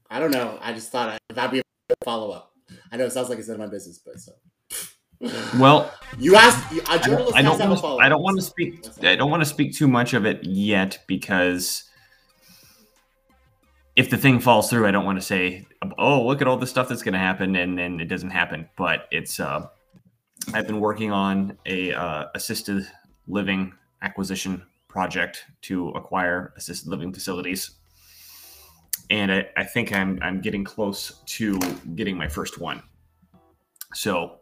I 0.10 0.20
don't 0.20 0.32
know. 0.32 0.58
I 0.62 0.74
just 0.74 0.92
thought 0.92 1.10
I, 1.10 1.34
that'd 1.34 1.52
be 1.52 1.60
a 1.60 1.96
follow 2.06 2.32
up. 2.32 2.54
I 2.92 2.98
know 2.98 3.06
it 3.06 3.12
sounds 3.12 3.30
like 3.30 3.40
it's 3.40 3.50
of 3.50 3.60
my 3.60 3.68
business, 3.68 4.00
but 4.00 4.20
so. 4.20 4.32
Well, 5.58 5.94
You 6.18 6.36
asked. 6.36 6.72
A 6.72 6.90
I 6.90 6.98
don't, 6.98 7.04
journalist 7.04 7.36
I 7.36 7.42
don't 7.42 7.60
have 7.60 7.70
a 7.70 7.74
want 7.74 7.82
to, 7.82 8.06
I 8.06 8.10
don't 8.10 8.22
want 8.22 8.38
to 8.38 8.42
speak. 8.42 8.86
I 9.04 9.16
don't 9.16 9.30
want 9.30 9.42
to 9.42 9.50
speak 9.50 9.76
too 9.76 9.88
much 9.88 10.14
of 10.14 10.26
it 10.26 10.44
yet 10.44 11.00
because 11.08 11.84
if 13.96 14.10
the 14.10 14.18
thing 14.18 14.40
falls 14.40 14.70
through, 14.70 14.88
I 14.88 14.92
don't 14.92 15.06
want 15.06 15.20
to 15.20 15.26
say, 15.26 15.68
"Oh, 15.98 16.26
look 16.26 16.42
at 16.42 16.48
all 16.48 16.58
the 16.58 16.68
stuff 16.68 16.88
that's 16.88 17.02
going 17.02 17.14
to 17.14 17.20
happen," 17.20 17.56
and 17.56 17.78
then 17.78 18.00
it 18.00 18.06
doesn't 18.06 18.32
happen. 18.32 18.70
But 18.78 19.08
it's. 19.12 19.40
Uh, 19.40 19.68
I've 20.54 20.68
been 20.68 20.80
working 20.80 21.12
on 21.12 21.58
a 21.66 21.94
uh, 21.94 22.28
assisted 22.34 22.88
living 23.28 23.74
acquisition 24.02 24.64
project 24.88 25.46
to 25.64 25.90
acquire 25.90 26.54
assisted 26.56 26.90
living 26.90 27.14
facilities, 27.14 27.72
and 29.10 29.32
I, 29.32 29.48
I 29.58 29.66
think 29.66 29.94
I'm 29.94 30.18
I'm 30.22 30.40
getting 30.42 30.64
close 30.64 31.22
to 31.26 31.60
getting 31.96 32.18
my 32.18 32.30
first 32.30 32.60
one. 32.60 32.82
So 33.94 34.39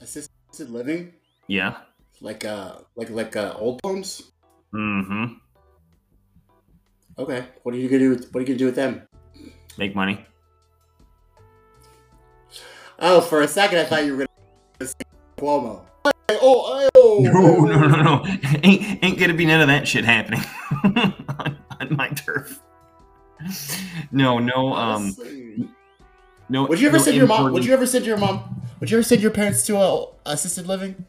Assisted 0.00 0.70
living, 0.70 1.12
yeah. 1.48 1.78
like 2.20 2.44
uh, 2.44 2.76
like 2.96 3.10
like 3.10 3.36
uh, 3.36 3.54
old 3.58 3.80
homes. 3.84 4.30
Mm-hmm. 4.72 5.34
Okay, 7.18 7.44
what 7.62 7.74
are 7.74 7.78
you 7.78 7.88
gonna 7.88 7.98
do? 7.98 8.10
With, 8.10 8.32
what 8.32 8.38
are 8.38 8.40
you 8.42 8.46
gonna 8.46 8.58
do 8.58 8.66
with 8.66 8.76
them? 8.76 9.02
Make 9.76 9.96
money. 9.96 10.24
Oh, 13.00 13.20
for 13.20 13.42
a 13.42 13.48
second 13.48 13.78
I 13.78 13.84
thought 13.84 14.04
you 14.04 14.16
were 14.16 14.26
gonna 14.78 14.88
say 14.88 15.04
Cuomo. 15.36 15.82
Oh, 16.04 16.90
oh, 16.94 17.20
No, 17.22 17.64
no, 17.64 17.86
no, 17.86 18.02
no. 18.02 18.24
Ain't 18.62 19.02
ain't 19.02 19.18
gonna 19.18 19.34
be 19.34 19.46
none 19.46 19.60
of 19.60 19.68
that 19.68 19.88
shit 19.88 20.04
happening 20.04 20.42
on, 20.84 21.58
on 21.80 21.96
my 21.96 22.08
turf. 22.10 22.60
No, 24.12 24.38
no, 24.38 24.74
um, 24.74 25.16
no. 26.48 26.66
Would 26.66 26.80
you 26.80 26.88
ever 26.88 26.98
no 26.98 27.02
send 27.02 27.16
your 27.16 27.26
mom? 27.26 27.52
Would 27.52 27.64
you 27.64 27.72
ever 27.72 27.86
send 27.86 28.04
your 28.06 28.16
mom? 28.16 28.57
Would 28.80 28.90
you 28.90 28.98
ever 28.98 29.02
send 29.02 29.22
your 29.22 29.30
parents 29.32 29.64
to 29.66 29.76
a 29.76 30.06
assisted 30.26 30.66
living? 30.66 31.04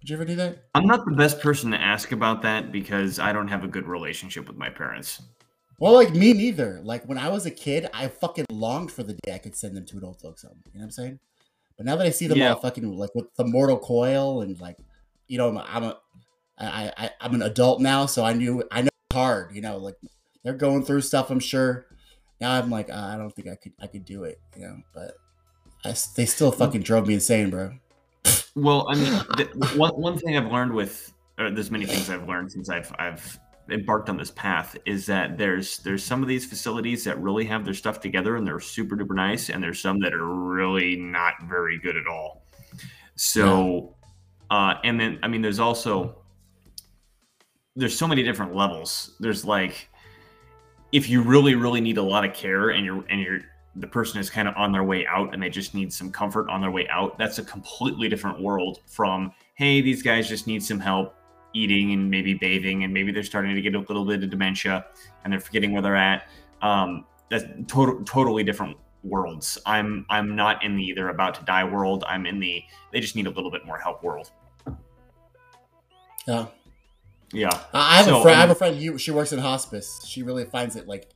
Would 0.00 0.10
you 0.10 0.16
ever 0.16 0.24
do 0.24 0.36
that? 0.36 0.64
I'm 0.74 0.86
not 0.86 1.04
the 1.04 1.12
best 1.12 1.40
person 1.40 1.70
to 1.70 1.80
ask 1.80 2.12
about 2.12 2.42
that 2.42 2.72
because 2.72 3.18
I 3.18 3.32
don't 3.32 3.48
have 3.48 3.64
a 3.64 3.68
good 3.68 3.86
relationship 3.86 4.48
with 4.48 4.56
my 4.56 4.70
parents. 4.70 5.22
Well, 5.78 5.94
like 5.94 6.12
me 6.14 6.32
neither. 6.32 6.80
Like 6.82 7.04
when 7.06 7.18
I 7.18 7.28
was 7.28 7.46
a 7.46 7.50
kid, 7.50 7.88
I 7.92 8.08
fucking 8.08 8.46
longed 8.50 8.92
for 8.92 9.02
the 9.02 9.14
day 9.24 9.34
I 9.34 9.38
could 9.38 9.56
send 9.56 9.76
them 9.76 9.84
to 9.86 9.96
an 9.98 10.04
old 10.04 10.20
folks 10.20 10.42
home. 10.42 10.62
You 10.66 10.78
know 10.78 10.80
what 10.80 10.84
I'm 10.84 10.90
saying? 10.92 11.18
But 11.76 11.86
now 11.86 11.96
that 11.96 12.06
I 12.06 12.10
see 12.10 12.26
them 12.26 12.38
Yeah. 12.38 12.54
all 12.54 12.60
fucking 12.60 12.96
like 12.96 13.14
with 13.14 13.34
the 13.36 13.44
mortal 13.44 13.78
coil 13.78 14.40
and 14.42 14.58
like, 14.60 14.78
you 15.26 15.36
know, 15.38 15.58
I'm 15.58 15.84
a, 15.84 15.98
I, 16.56 16.92
I, 16.96 17.10
I'm 17.20 17.34
an 17.34 17.42
adult 17.42 17.80
now, 17.80 18.06
so 18.06 18.24
I 18.24 18.32
knew 18.32 18.62
I 18.70 18.82
know 18.82 18.88
it's 19.10 19.14
hard. 19.14 19.54
You 19.54 19.60
know, 19.60 19.78
like 19.78 19.96
they're 20.42 20.54
going 20.54 20.84
through 20.84 21.00
stuff. 21.00 21.30
I'm 21.30 21.40
sure. 21.40 21.86
Now 22.40 22.52
I'm 22.52 22.70
like, 22.70 22.90
uh, 22.90 22.94
I 22.94 23.16
don't 23.16 23.30
think 23.34 23.48
I 23.48 23.56
could, 23.56 23.72
I 23.80 23.86
could 23.88 24.04
do 24.04 24.24
it. 24.24 24.38
You 24.56 24.68
know, 24.68 24.76
but 24.94 25.16
I, 25.84 25.94
they 26.16 26.26
still 26.26 26.50
fucking 26.50 26.82
drove 26.82 27.06
me 27.06 27.14
insane, 27.14 27.50
bro. 27.50 27.72
Well, 28.54 28.86
I 28.88 28.94
mean, 28.94 29.20
th- 29.36 29.74
one 29.76 29.90
one 29.90 30.18
thing 30.18 30.36
I've 30.36 30.50
learned 30.50 30.72
with 30.72 31.12
or 31.38 31.50
there's 31.50 31.70
many 31.70 31.86
things 31.86 32.10
I've 32.10 32.28
learned 32.28 32.52
since 32.52 32.68
I've 32.68 32.92
I've 32.98 33.38
embarked 33.70 34.08
on 34.08 34.16
this 34.16 34.30
path 34.30 34.76
is 34.84 35.06
that 35.06 35.38
there's 35.38 35.78
there's 35.78 36.04
some 36.04 36.22
of 36.22 36.28
these 36.28 36.44
facilities 36.44 37.04
that 37.04 37.20
really 37.20 37.44
have 37.46 37.64
their 37.64 37.74
stuff 37.74 38.00
together 38.00 38.36
and 38.36 38.46
they're 38.46 38.60
super 38.60 38.96
duper 38.96 39.14
nice, 39.14 39.50
and 39.50 39.62
there's 39.62 39.80
some 39.80 39.98
that 40.00 40.12
are 40.12 40.26
really 40.26 40.96
not 40.96 41.34
very 41.44 41.78
good 41.78 41.96
at 41.96 42.06
all. 42.06 42.46
So, 43.16 43.94
uh, 44.50 44.74
and 44.84 44.98
then 44.98 45.18
I 45.22 45.28
mean, 45.28 45.42
there's 45.42 45.60
also 45.60 46.18
there's 47.76 47.96
so 47.96 48.06
many 48.06 48.22
different 48.22 48.54
levels. 48.54 49.16
There's 49.18 49.44
like 49.44 49.88
if 50.92 51.08
you 51.08 51.22
really 51.22 51.54
really 51.54 51.80
need 51.80 51.98
a 51.98 52.02
lot 52.02 52.24
of 52.24 52.34
care 52.34 52.70
and 52.70 52.84
you're 52.84 53.04
and 53.08 53.20
you're 53.20 53.40
the 53.76 53.86
person 53.86 54.20
is 54.20 54.30
kind 54.30 54.46
of 54.46 54.54
on 54.56 54.70
their 54.72 54.84
way 54.84 55.06
out 55.06 55.34
and 55.34 55.42
they 55.42 55.50
just 55.50 55.74
need 55.74 55.92
some 55.92 56.10
comfort 56.10 56.48
on 56.48 56.60
their 56.60 56.70
way 56.70 56.86
out 56.88 57.18
that's 57.18 57.38
a 57.38 57.44
completely 57.44 58.08
different 58.08 58.40
world 58.40 58.78
from 58.86 59.32
hey 59.56 59.80
these 59.80 60.02
guys 60.02 60.28
just 60.28 60.46
need 60.46 60.62
some 60.62 60.78
help 60.78 61.14
eating 61.54 61.92
and 61.92 62.08
maybe 62.10 62.34
bathing 62.34 62.84
and 62.84 62.92
maybe 62.94 63.10
they're 63.12 63.22
starting 63.22 63.54
to 63.54 63.60
get 63.60 63.74
a 63.74 63.78
little 63.80 64.04
bit 64.04 64.22
of 64.22 64.30
dementia 64.30 64.84
and 65.24 65.32
they're 65.32 65.40
forgetting 65.40 65.72
where 65.72 65.82
they're 65.82 65.96
at 65.96 66.28
um, 66.62 67.04
that's 67.30 67.44
total, 67.66 68.02
totally 68.04 68.42
different 68.44 68.76
worlds 69.02 69.58
i'm 69.66 70.06
i'm 70.08 70.34
not 70.34 70.62
in 70.64 70.76
the 70.76 70.92
they're 70.94 71.10
about 71.10 71.34
to 71.34 71.44
die 71.44 71.64
world 71.64 72.04
i'm 72.08 72.24
in 72.26 72.38
the 72.40 72.62
they 72.92 73.00
just 73.00 73.16
need 73.16 73.26
a 73.26 73.30
little 73.30 73.50
bit 73.50 73.66
more 73.66 73.76
help 73.78 74.02
world 74.02 74.30
Yeah. 76.26 76.46
yeah 77.32 77.50
I 77.72 77.96
have 77.98 78.06
So, 78.06 78.20
a 78.20 78.22
friend. 78.22 78.36
I 78.36 78.40
have 78.40 78.48
um, 78.50 78.52
a 78.52 78.54
friend. 78.54 78.76
You, 78.76 78.96
she 78.98 79.10
works 79.10 79.32
in 79.32 79.38
hospice. 79.40 80.02
She 80.06 80.22
really 80.22 80.44
finds 80.44 80.74
it 80.76 80.88
like 80.88 81.10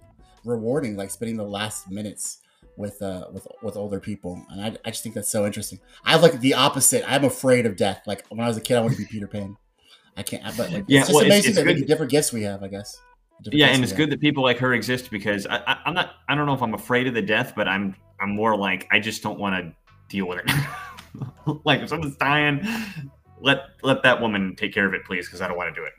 rewarding, 0.44 0.96
like 0.96 1.10
spending 1.10 1.36
the 1.38 1.44
last 1.44 1.90
minutes 1.90 2.38
with 2.78 3.02
uh 3.02 3.26
with 3.32 3.46
with 3.62 3.76
older 3.76 4.00
people, 4.00 4.42
and 4.50 4.62
I, 4.62 4.76
I 4.86 4.90
just 4.90 5.02
think 5.02 5.14
that's 5.14 5.28
so 5.28 5.44
interesting. 5.44 5.80
I 6.04 6.12
have 6.12 6.22
like 6.22 6.40
the 6.40 6.54
opposite. 6.54 7.04
I'm 7.06 7.24
afraid 7.24 7.66
of 7.66 7.76
death. 7.76 8.02
Like 8.06 8.26
when 8.28 8.40
I 8.40 8.48
was 8.48 8.56
a 8.56 8.60
kid, 8.62 8.76
I 8.76 8.80
wanted 8.80 8.96
to 8.96 9.02
be 9.02 9.08
Peter 9.08 9.26
Pan. 9.26 9.56
I 10.16 10.22
can't. 10.22 10.42
But 10.56 10.72
like, 10.72 10.84
Yeah, 10.86 11.00
it's 11.00 11.08
just 11.08 11.16
well, 11.16 11.26
amazing 11.26 11.50
it's 11.50 11.58
that 11.58 11.66
the 11.66 11.84
different 11.84 12.10
gifts 12.10 12.32
we 12.32 12.42
have. 12.44 12.62
I 12.62 12.68
guess. 12.68 12.96
Yeah 13.44 13.66
and 13.68 13.82
it's 13.82 13.92
have. 13.92 13.98
good 13.98 14.10
that 14.10 14.20
people 14.20 14.42
like 14.42 14.58
her 14.58 14.74
exist 14.74 15.10
because 15.12 15.46
I, 15.46 15.58
I, 15.58 15.78
i'm 15.86 15.94
not 15.94 16.14
i 16.28 16.34
don't 16.34 16.46
know 16.46 16.54
if 16.54 16.60
i'm 16.62 16.74
afraid 16.74 17.06
of 17.06 17.14
the 17.14 17.22
death 17.22 17.52
but 17.54 17.68
i'm 17.68 17.94
i'm 18.20 18.34
more 18.34 18.56
like 18.56 18.88
i 18.90 18.98
just 18.98 19.22
don't 19.22 19.38
want 19.38 19.54
to 19.54 19.72
deal 20.08 20.26
with 20.26 20.40
it 20.44 20.50
like 21.64 21.80
if 21.80 21.90
someone's 21.90 22.16
dying 22.16 22.66
let 23.40 23.66
let 23.84 24.02
that 24.02 24.20
woman 24.20 24.56
take 24.56 24.74
care 24.74 24.86
of 24.88 24.92
it 24.92 25.04
please 25.04 25.26
because 25.28 25.40
i 25.40 25.46
don't 25.46 25.56
want 25.56 25.72
to 25.72 25.80
do 25.80 25.86
it 25.86 25.92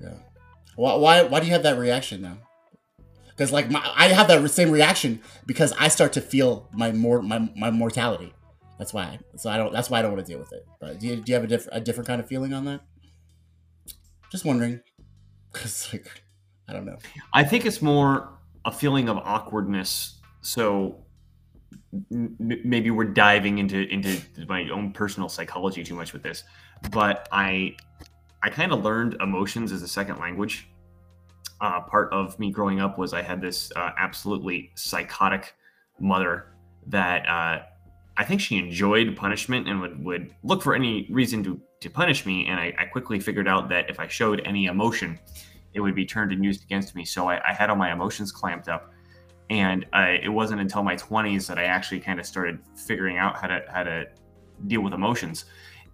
Yeah. 0.00 0.14
Why, 0.74 0.96
why 0.96 1.22
why 1.22 1.38
do 1.38 1.46
you 1.46 1.52
have 1.52 1.62
that 1.62 1.78
reaction 1.78 2.20
now? 2.22 2.38
Because 3.36 3.52
like 3.52 3.70
my, 3.70 3.82
I 3.96 4.08
have 4.08 4.28
that 4.28 4.48
same 4.50 4.70
reaction 4.70 5.20
because 5.46 5.72
I 5.78 5.88
start 5.88 6.12
to 6.14 6.20
feel 6.20 6.68
my 6.72 6.92
more 6.92 7.20
my, 7.22 7.48
my 7.56 7.70
mortality. 7.70 8.32
That's 8.78 8.92
why. 8.92 9.18
So 9.36 9.50
I 9.50 9.56
don't. 9.56 9.72
That's 9.72 9.90
why 9.90 9.98
I 9.98 10.02
don't 10.02 10.12
want 10.12 10.24
to 10.26 10.32
deal 10.32 10.38
with 10.38 10.52
it. 10.52 10.66
But 10.80 11.00
do 11.00 11.06
you, 11.08 11.16
do 11.16 11.30
you 11.30 11.34
have 11.34 11.44
a 11.44 11.46
different 11.46 11.78
a 11.78 11.80
different 11.80 12.06
kind 12.06 12.20
of 12.20 12.28
feeling 12.28 12.52
on 12.52 12.64
that? 12.66 12.80
Just 14.30 14.44
wondering. 14.44 14.80
Because 15.52 15.92
like 15.92 16.10
I 16.68 16.72
don't 16.72 16.84
know. 16.84 16.98
i 17.32 17.44
think 17.44 17.64
it's 17.64 17.80
more 17.80 18.40
a 18.64 18.72
feeling 18.72 19.08
of 19.08 19.18
awkwardness 19.18 20.18
so 20.40 21.04
maybe 22.10 22.90
we're 22.90 23.04
diving 23.04 23.58
into 23.58 23.88
into 23.88 24.20
my 24.48 24.68
own 24.70 24.92
personal 24.92 25.28
psychology 25.28 25.84
too 25.84 25.94
much 25.94 26.12
with 26.12 26.22
this, 26.22 26.44
but 26.90 27.28
I 27.32 27.76
I 28.42 28.50
kind 28.50 28.72
of 28.72 28.84
learned 28.84 29.16
emotions 29.20 29.72
as 29.72 29.82
a 29.82 29.88
second 29.88 30.18
language. 30.18 30.68
Uh, 31.60 31.80
part 31.80 32.12
of 32.12 32.38
me 32.38 32.50
growing 32.50 32.80
up 32.80 32.98
was 32.98 33.12
I 33.12 33.22
had 33.22 33.40
this 33.40 33.72
uh, 33.76 33.90
absolutely 33.98 34.72
psychotic 34.74 35.54
mother 36.00 36.52
that 36.86 37.28
uh, 37.28 37.62
I 38.16 38.24
think 38.24 38.40
she 38.40 38.58
enjoyed 38.58 39.16
punishment 39.16 39.68
and 39.68 39.80
would, 39.80 40.04
would 40.04 40.34
look 40.42 40.62
for 40.62 40.74
any 40.74 41.08
reason 41.10 41.42
to, 41.44 41.60
to 41.80 41.90
punish 41.90 42.26
me. 42.26 42.46
And 42.46 42.60
I, 42.60 42.74
I 42.78 42.84
quickly 42.86 43.20
figured 43.20 43.48
out 43.48 43.68
that 43.70 43.88
if 43.88 43.98
I 43.98 44.08
showed 44.08 44.42
any 44.44 44.66
emotion, 44.66 45.18
it 45.72 45.80
would 45.80 45.94
be 45.94 46.04
turned 46.04 46.32
and 46.32 46.44
used 46.44 46.62
against 46.64 46.94
me. 46.94 47.04
So 47.04 47.28
I, 47.28 47.40
I 47.48 47.52
had 47.52 47.70
all 47.70 47.76
my 47.76 47.92
emotions 47.92 48.30
clamped 48.30 48.68
up. 48.68 48.92
And 49.50 49.84
it 49.92 50.32
wasn't 50.32 50.62
until 50.62 50.82
my 50.82 50.96
20s 50.96 51.46
that 51.48 51.58
I 51.58 51.64
actually 51.64 52.00
kind 52.00 52.18
of 52.18 52.24
started 52.24 52.60
figuring 52.74 53.18
out 53.18 53.36
how 53.36 53.46
to 53.48 53.62
how 53.68 53.82
to 53.82 54.06
deal 54.66 54.80
with 54.80 54.94
emotions. 54.94 55.44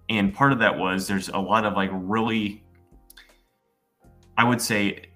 And 0.09 0.33
part 0.35 0.53
of 0.53 0.59
that 0.61 0.79
was 0.79 1.07
there's 1.07 1.29
a 1.29 1.39
lot 1.39 1.65
of 1.65 1.75
like 1.75 1.91
really, 1.93 2.63
I 4.37 4.45
would 4.45 4.61
say, 4.61 5.10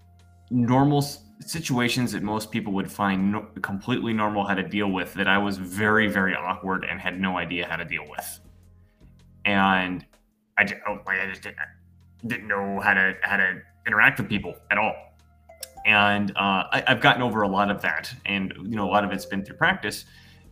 normal 0.55 1.05
situations 1.41 2.13
that 2.13 2.23
most 2.23 2.51
people 2.51 2.73
would 2.73 2.91
find 2.91 3.33
no, 3.33 3.47
completely 3.61 4.13
normal 4.13 4.47
how 4.47 4.55
to 4.55 4.63
deal 4.63 4.91
with 4.91 5.13
that 5.15 5.27
I 5.27 5.37
was 5.37 5.59
very, 5.59 6.07
very 6.07 6.35
awkward 6.35 6.85
and 6.85 7.01
had 7.01 7.21
no 7.21 7.37
idea 7.37 7.67
how 7.67 7.77
to 7.77 7.85
deal 7.85 8.05
with. 8.09 8.41
And 9.45 10.07
I, 10.57 10.65
did, 10.65 10.79
oh, 10.89 11.01
like, 11.07 11.21
I 11.21 11.27
just 11.29 11.43
didn't, 11.43 11.59
didn't 12.27 12.49
know 12.49 12.81
how 12.81 12.95
to 12.95 13.15
how 13.23 13.37
to 13.37 13.61
interact 13.87 14.19
with 14.19 14.29
people 14.29 14.55
at 14.71 14.79
all. 14.79 14.95
And 15.85 16.31
uh, 16.31 16.65
I, 16.73 16.85
I've 16.87 17.01
gotten 17.01 17.21
over 17.21 17.43
a 17.43 17.49
lot 17.49 17.71
of 17.71 17.83
that, 17.83 18.15
and 18.25 18.55
you 18.63 18.77
know, 18.77 18.89
a 18.89 18.91
lot 18.91 19.05
of 19.05 19.13
it's 19.13 19.27
been 19.27 19.45
through 19.45 19.57
practice. 19.57 20.07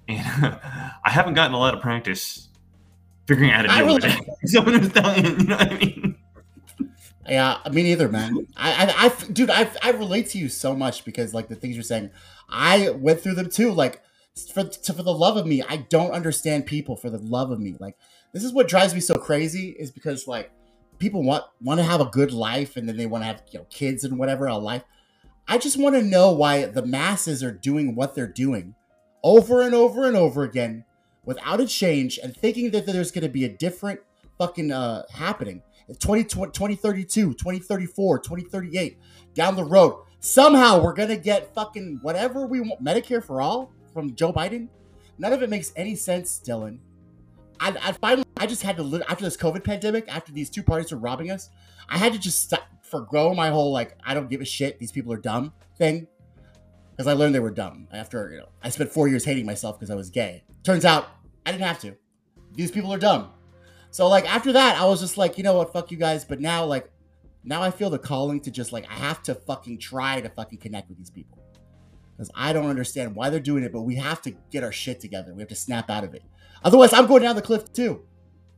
And 0.09 0.21
I 1.05 1.11
haven't 1.11 1.35
gotten 1.35 1.55
a 1.55 1.59
lot 1.59 1.75
of 1.75 1.81
practice 1.81 2.49
figuring 3.27 3.51
out 3.51 3.67
how 3.67 3.79
to 3.79 3.85
deal 3.87 3.95
with 3.95 4.05
it. 4.05 4.29
Someone 4.51 4.81
who's 4.81 4.93
telling 4.93 5.25
you, 5.25 5.31
you 5.31 5.45
know 5.45 5.57
what 5.57 5.73
I 5.73 5.79
mean? 5.79 6.12
Yeah, 7.33 7.61
me 7.73 7.83
neither, 7.83 8.11
man. 8.11 8.47
I, 8.59 8.87
I, 8.87 9.07
I 9.07 9.33
dude, 9.33 9.49
I, 9.49 9.71
I 9.83 9.93
relate 9.93 10.29
to 10.31 10.39
you 10.39 10.51
so 10.51 10.77
much 10.77 11.03
because 11.07 11.33
like 11.33 11.49
the 11.49 11.55
things 11.55 11.75
you're 11.77 11.83
saying, 11.83 12.11
I 12.51 12.91
went 12.91 13.21
through 13.21 13.37
them 13.37 13.49
too. 13.49 13.73
Like, 13.73 14.03
for 14.53 14.65
to, 14.65 14.93
for 14.93 15.03
the 15.03 15.15
love 15.15 15.39
of 15.39 15.47
me, 15.47 15.63
I 15.63 15.79
don't 15.79 16.11
understand 16.11 16.67
people. 16.67 16.95
For 16.95 17.09
the 17.09 17.17
love 17.17 17.51
of 17.51 17.59
me, 17.59 17.75
like 17.81 17.97
this 18.35 18.45
is 18.45 18.53
what 18.53 18.69
drives 18.69 18.93
me 18.93 19.01
so 19.01 19.15
crazy 19.15 19.71
is 19.71 19.91
because 19.91 20.29
like 20.29 20.51
people 20.99 21.23
want 21.23 21.45
want 21.63 21.81
to 21.81 21.85
have 21.85 22.03
a 22.03 22.07
good 22.07 22.33
life 22.33 22.77
and 22.77 22.87
then 22.87 22.99
they 22.99 23.07
want 23.07 23.23
to 23.23 23.27
have 23.27 23.43
you 23.51 23.61
know 23.61 23.67
kids 23.71 24.05
and 24.05 24.19
whatever 24.19 24.47
a 24.47 24.59
life. 24.59 24.85
I 25.49 25.57
just 25.57 25.79
want 25.79 25.95
to 25.95 26.03
know 26.03 26.33
why 26.33 26.67
the 26.67 26.85
masses 26.85 27.43
are 27.43 27.51
doing 27.51 27.95
what 27.95 28.15
they're 28.15 28.27
doing 28.27 28.75
over 29.25 29.63
and 29.63 29.75
over 29.75 30.07
and 30.07 30.17
over 30.19 30.43
again 30.43 30.85
without 31.25 31.61
a 31.61 31.67
change 31.67 32.19
and 32.23 32.37
thinking 32.37 32.73
that 32.73 32.85
there's 32.85 33.11
going 33.11 33.23
to 33.23 33.31
be 33.31 33.47
a 33.47 33.49
different 33.49 34.01
fucking 34.37 34.71
uh 34.71 35.05
happening. 35.15 35.63
20, 35.99 36.25
2032, 36.25 37.35
2034, 37.35 38.19
2038, 38.19 38.99
down 39.35 39.57
the 39.57 39.65
road. 39.65 40.05
Somehow 40.21 40.81
we're 40.81 40.93
going 40.93 41.09
to 41.09 41.17
get 41.17 41.53
fucking 41.55 41.99
whatever 42.03 42.47
we 42.47 42.61
want. 42.61 42.83
Medicare 42.83 43.23
for 43.23 43.41
all 43.41 43.73
from 43.93 44.15
Joe 44.15 44.33
Biden. 44.33 44.69
None 45.19 45.33
of 45.33 45.43
it 45.43 45.51
makes 45.51 45.73
any 45.77 45.95
sense, 45.97 46.41
Dylan. 46.45 46.79
I, 47.61 47.77
I 47.83 47.93
finally, 47.93 48.25
I 48.37 48.47
just 48.47 48.63
had 48.63 48.77
to, 48.77 49.03
after 49.09 49.25
this 49.25 49.37
COVID 49.37 49.65
pandemic, 49.65 50.07
after 50.09 50.33
these 50.33 50.51
two 50.51 50.63
parties 50.63 50.93
were 50.93 50.99
robbing 50.99 51.31
us, 51.31 51.51
I 51.89 51.99
had 51.99 52.13
to 52.13 52.19
just 52.19 52.41
stop, 52.41 52.67
forgo 52.83 53.35
my 53.35 53.51
whole, 53.51 53.73
like, 53.73 53.97
I 54.05 54.15
don't 54.15 54.29
give 54.29 54.41
a 54.41 54.45
shit, 54.45 54.79
these 54.79 54.93
people 54.93 55.13
are 55.13 55.19
dumb 55.19 55.53
thing. 55.77 56.07
Because 56.91 57.07
I 57.07 57.15
learned 57.15 57.35
they 57.35 57.41
were 57.41 57.51
dumb 57.51 57.89
after, 57.93 58.31
you 58.31 58.39
know, 58.39 58.49
I 58.63 58.69
spent 58.69 58.91
four 58.91 59.09
years 59.09 59.25
hating 59.25 59.47
myself 59.47 59.79
because 59.79 59.91
I 59.91 59.95
was 59.95 60.11
gay. 60.11 60.45
Turns 60.63 60.85
out 60.85 61.09
I 61.47 61.53
didn't 61.53 61.65
have 61.65 61.81
to. 61.81 61.97
These 62.55 62.71
people 62.71 62.93
are 62.93 62.99
dumb. 62.99 63.31
So 63.93 64.09
like 64.09 64.29
after 64.29 64.53
that, 64.53 64.81
I 64.81 64.87
was 64.87 65.01
just 65.01 65.19
like, 65.19 65.37
you 65.37 65.45
know 65.45 65.55
what, 65.59 65.73
fuck 65.73 65.91
you 65.91 65.99
guys. 65.99 66.25
But 66.25 66.41
now 66.41 66.65
like, 66.65 66.91
now 67.45 67.63
I 67.63 67.71
feel 67.71 67.91
the 67.91 67.99
calling 67.99 68.41
to 68.41 68.51
just 68.51 68.73
like 68.73 68.91
I 68.91 68.95
have 68.95 69.23
to 69.25 69.35
fucking 69.35 69.79
try 69.79 70.21
to 70.21 70.31
fucking 70.31 70.59
connect 70.59 70.89
with 70.89 70.97
these 70.99 71.11
people 71.11 71.39
because 72.17 72.31
I 72.35 72.53
don't 72.55 72.67
understand 72.67 73.15
why 73.15 73.29
they're 73.29 73.39
doing 73.39 73.65
it. 73.65 73.73
But 73.73 73.83
we 73.83 73.95
have 73.97 74.23
to 74.23 74.31
get 74.51 74.65
our 74.65 74.73
shit 74.73 74.99
together. 74.99 75.35
We 75.35 75.43
have 75.43 75.49
to 75.51 75.55
snap 75.55 75.91
out 75.91 76.05
of 76.05 76.15
it. 76.15 76.23
Otherwise, 76.65 76.93
I'm 76.95 77.07
going 77.07 77.23
down 77.23 77.37
the 77.37 77.43
cliff 77.43 77.71
too. 77.73 78.03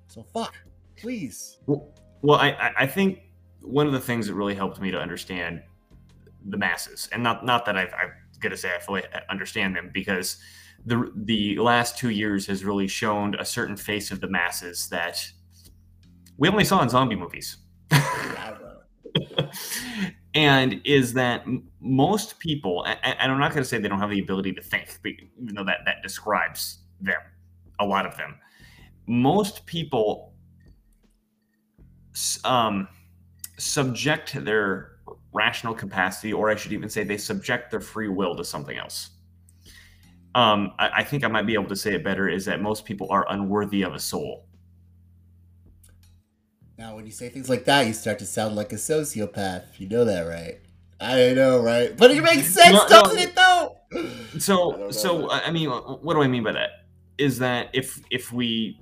So 0.07 0.23
fuck, 0.33 0.55
please. 0.97 1.59
Well, 1.67 2.39
I- 2.39 2.73
I 2.79 2.87
think 2.87 3.19
one 3.61 3.87
of 3.89 3.93
the 3.93 4.01
things 4.01 4.29
that 4.29 4.35
really 4.35 4.55
helped 4.55 4.81
me 4.81 4.91
to 4.93 4.99
understand 5.01 5.63
the 6.47 6.57
masses, 6.57 7.09
and 7.11 7.23
not 7.23 7.45
not 7.45 7.65
that 7.65 7.77
I've, 7.77 7.93
I'm 7.95 8.13
gonna 8.39 8.57
say 8.57 8.73
I 8.75 8.79
fully 8.79 9.03
understand 9.31 9.75
them, 9.75 9.91
because 9.93 10.37
the 10.87 11.11
the 11.15 11.59
last 11.59 11.99
two 11.99 12.11
years 12.11 12.47
has 12.47 12.65
really 12.65 12.89
shown 12.89 13.35
a 13.37 13.45
certain 13.45 13.77
face 13.77 14.11
of 14.11 14.21
the 14.21 14.29
masses 14.29 14.89
that 14.89 15.25
we 16.37 16.49
only 16.49 16.65
saw 16.65 16.83
in 16.83 16.89
zombie 16.89 17.17
movies. 17.17 17.59
and 20.35 20.81
is 20.85 21.13
that 21.15 21.45
most 21.81 22.39
people, 22.39 22.85
and 22.85 23.33
I'm 23.33 23.39
not 23.39 23.53
going 23.53 23.63
to 23.63 23.69
say 23.69 23.79
they 23.79 23.89
don't 23.89 24.01
have 24.01 24.11
the 24.11 24.21
ability 24.21 24.53
to 24.55 24.63
think, 24.63 24.99
even 25.05 25.55
though 25.55 25.65
that 25.65 25.81
that 25.87 26.03
describes 26.03 26.79
them, 27.01 27.21
a 27.79 27.85
lot 27.85 28.05
of 28.05 28.17
them, 28.17 28.35
most 29.07 29.65
people 29.67 30.33
um, 32.45 32.89
subject 33.59 34.45
their 34.45 34.93
rational 35.33 35.75
capacity, 35.75 36.33
or 36.33 36.51
I 36.51 36.57
should 36.57 36.73
even 36.73 36.89
say 36.89 37.05
they 37.05 37.17
subject 37.17 37.71
their 37.71 37.81
free 37.81 38.09
will 38.09 38.35
to 38.37 38.45
something 38.45 38.77
else. 38.77 39.11
Um, 40.35 40.73
I, 40.79 40.91
I 40.97 41.05
think 41.05 41.25
I 41.25 41.29
might 41.29 41.47
be 41.47 41.55
able 41.55 41.69
to 41.69 41.77
say 41.77 41.95
it 41.95 42.03
better 42.03 42.29
is 42.29 42.45
that 42.47 42.61
most 42.61 42.85
people 42.85 43.07
are 43.11 43.25
unworthy 43.31 43.83
of 43.83 43.95
a 43.95 44.01
soul. 44.01 44.47
Now, 46.77 46.97
when 46.97 47.07
you 47.07 47.13
say 47.13 47.29
things 47.29 47.49
like 47.49 47.65
that, 47.67 47.87
you 47.87 47.93
start 47.93 48.19
to 48.19 48.27
sound 48.27 48.57
like 48.57 48.73
a 48.73 48.77
sociopath. 48.77 49.79
You 49.79 49.89
know 49.89 50.05
that, 50.05 50.23
right? 50.23 50.59
I 51.01 51.33
know, 51.35 51.61
right? 51.63 51.97
But 51.97 52.11
it 52.11 52.23
makes 52.23 52.49
sense, 52.53 52.73
No, 52.73 52.83
no. 52.83 52.89
doesn't 52.89 53.19
it? 53.19 53.35
Though. 53.35 53.77
So, 54.39 54.91
so 54.91 55.31
I 55.31 55.47
I 55.47 55.51
mean, 55.53 55.71
what 55.71 56.15
do 56.15 56.23
I 56.23 56.27
mean 56.27 56.43
by 56.43 56.53
that? 56.53 56.71
Is 57.19 57.39
that 57.39 57.69
if 57.73 58.01
if 58.11 58.33
we 58.33 58.81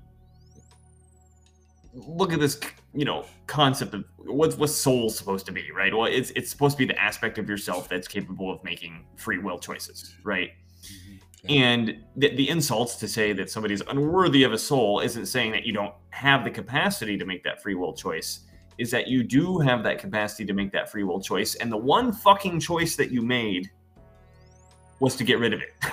look 1.93 2.33
at 2.33 2.41
this, 2.41 2.59
you 2.95 3.05
know, 3.05 3.27
concept 3.47 3.93
of 3.93 4.05
what's 4.17 4.57
what's 4.57 4.75
soul 4.75 5.11
supposed 5.11 5.45
to 5.47 5.53
be, 5.53 5.71
right? 5.71 5.95
Well, 5.95 6.07
it's 6.07 6.31
it's 6.31 6.51
supposed 6.51 6.79
to 6.79 6.87
be 6.87 6.87
the 6.87 6.99
aspect 6.99 7.37
of 7.39 7.49
yourself 7.49 7.89
that's 7.89 8.09
capable 8.09 8.51
of 8.51 8.65
making 8.65 9.05
free 9.17 9.39
will 9.39 9.59
choices, 9.59 10.15
right? 10.25 10.51
And 11.49 11.97
the, 12.17 12.35
the 12.37 12.49
insults 12.49 12.97
to 12.97 13.09
say 13.09 13.33
that 13.33 13.51
somebody's 13.51 13.81
unworthy 13.89 14.45
of 14.45 14.53
a 14.53 14.59
soul 14.59 15.01
isn't 15.01 15.27
saying 15.27 15.51
that 15.53 15.65
you 15.65 15.73
don't 15.73 15.95
have 16.11 16.45
the 16.45 16.51
capacity 16.51 17.19
to 17.19 17.25
make 17.25 17.43
that 17.45 17.61
free 17.61 17.75
will 17.75 17.93
choice. 17.93 18.41
Is 18.79 18.91
that 18.93 19.09
you 19.09 19.23
do 19.23 19.59
have 19.59 19.83
that 19.83 19.99
capacity 19.99 20.45
to 20.47 20.53
make 20.53 20.73
that 20.73 20.91
free 20.91 21.03
will 21.05 21.21
choice, 21.21 21.57
and 21.57 21.71
the 21.71 21.77
one 21.77 22.13
fucking 22.13 22.61
choice 22.61 22.97
that 22.97 23.11
you 23.11 23.23
made 23.23 23.71
was 25.01 25.15
to 25.17 25.25
get 25.25 25.39
rid 25.39 25.53
of 25.53 25.61
it. 25.61 25.75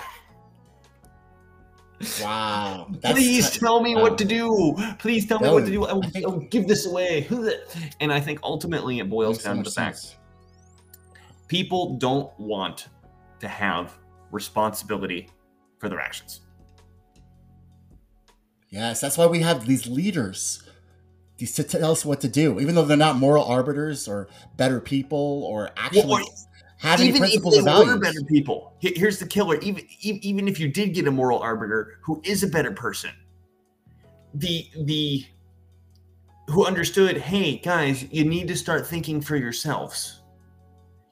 Wow. 2.22 2.88
Please 3.04 3.58
tell 3.58 3.82
me 3.82 3.96
what 3.96 4.18
to 4.20 4.26
do. 4.26 4.74
Please 5.00 5.26
tell 5.26 5.40
me 5.40 5.50
what 5.50 5.66
to 5.66 5.72
do. 5.72 5.86
I 5.86 5.94
will, 5.94 6.06
I 6.16 6.20
will 6.22 6.40
give 6.40 6.68
this 6.68 6.86
away. 6.86 7.28
And 8.00 8.14
I 8.14 8.20
think 8.22 8.40
ultimately 8.42 9.00
it 9.00 9.10
boils 9.10 9.38
Makes 9.38 9.44
so 9.44 9.50
down 9.50 9.56
to 9.58 9.60
much 9.64 9.76
the 9.76 9.82
fact 9.82 10.16
people 11.50 11.98
don't 11.98 12.32
want 12.40 12.88
to 13.40 13.48
have 13.50 13.98
responsibility 14.32 15.30
for 15.80 15.90
their 15.90 16.00
actions. 16.00 16.42
Yes, 18.70 19.02
that's 19.02 19.18
why 19.18 19.26
we 19.26 19.42
have 19.42 19.66
these 19.66 19.88
leaders. 19.88 20.64
These 21.38 21.54
to 21.54 21.64
tell 21.64 21.92
us 21.92 22.04
what 22.06 22.22
to 22.22 22.28
do, 22.28 22.60
even 22.60 22.76
though 22.76 22.84
they're 22.84 22.98
not 22.98 23.16
moral 23.16 23.46
arbiters 23.46 24.08
or 24.08 24.28
better 24.58 24.80
people 24.82 25.44
or 25.46 25.70
actually 25.78 26.06
Well, 26.08 26.48
have 26.78 27.00
any 27.00 27.10
even 27.10 27.24
if 27.24 27.30
principles 27.30 27.56
they 27.56 27.62
or 27.62 27.64
values. 27.64 27.94
were 27.94 28.00
better 28.00 28.22
people, 28.28 28.76
here's 28.80 29.20
the 29.20 29.26
killer. 29.26 29.58
Even 29.62 29.86
even 30.02 30.48
if 30.48 30.60
you 30.60 30.68
did 30.68 30.94
get 30.94 31.08
a 31.08 31.12
moral 31.12 31.40
arbiter 31.40 32.00
who 32.02 32.22
is 32.26 32.44
a 32.44 32.48
better 32.48 32.72
person, 32.72 33.12
the 34.34 34.66
the 34.84 35.26
who 36.48 36.66
understood, 36.66 37.18
hey 37.18 37.58
guys, 37.58 38.04
you 38.12 38.26
need 38.26 38.48
to 38.48 38.56
start 38.56 38.86
thinking 38.86 39.22
for 39.22 39.36
yourselves. 39.36 40.22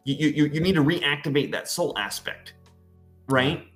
You 0.04 0.30
you, 0.30 0.46
you 0.46 0.62
need 0.62 0.76
to 0.76 0.84
reactivate 0.84 1.52
that 1.52 1.70
soul 1.70 1.98
aspect, 1.98 2.54
right? 3.30 3.67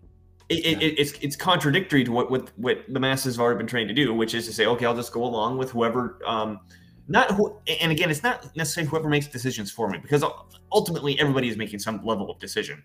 It, 0.51 0.65
it, 0.65 0.81
it- 0.83 0.99
it's 0.99 1.11
it's 1.21 1.35
contradictory 1.35 2.03
to 2.03 2.11
what, 2.11 2.29
what 2.29 2.51
what 2.57 2.77
the 2.89 2.99
masses 2.99 3.35
have 3.35 3.43
already 3.43 3.57
been 3.59 3.67
trained 3.67 3.87
to 3.89 3.93
do, 3.95 4.13
which 4.13 4.33
is 4.33 4.45
to 4.47 4.53
say, 4.53 4.65
okay, 4.65 4.85
I'll 4.85 4.95
just 4.95 5.11
go 5.13 5.23
along 5.23 5.57
with 5.57 5.71
whoever. 5.71 6.19
Um, 6.25 6.59
not 7.07 7.31
who, 7.31 7.57
and 7.81 7.91
again, 7.91 8.09
it's 8.09 8.23
not 8.23 8.55
necessarily 8.55 8.89
whoever 8.89 9.09
makes 9.09 9.27
decisions 9.27 9.69
for 9.71 9.89
me, 9.89 9.97
because 9.97 10.23
ultimately 10.71 11.19
everybody 11.19 11.49
is 11.49 11.57
making 11.57 11.79
some 11.79 12.05
level 12.05 12.29
of 12.29 12.39
decision. 12.39 12.83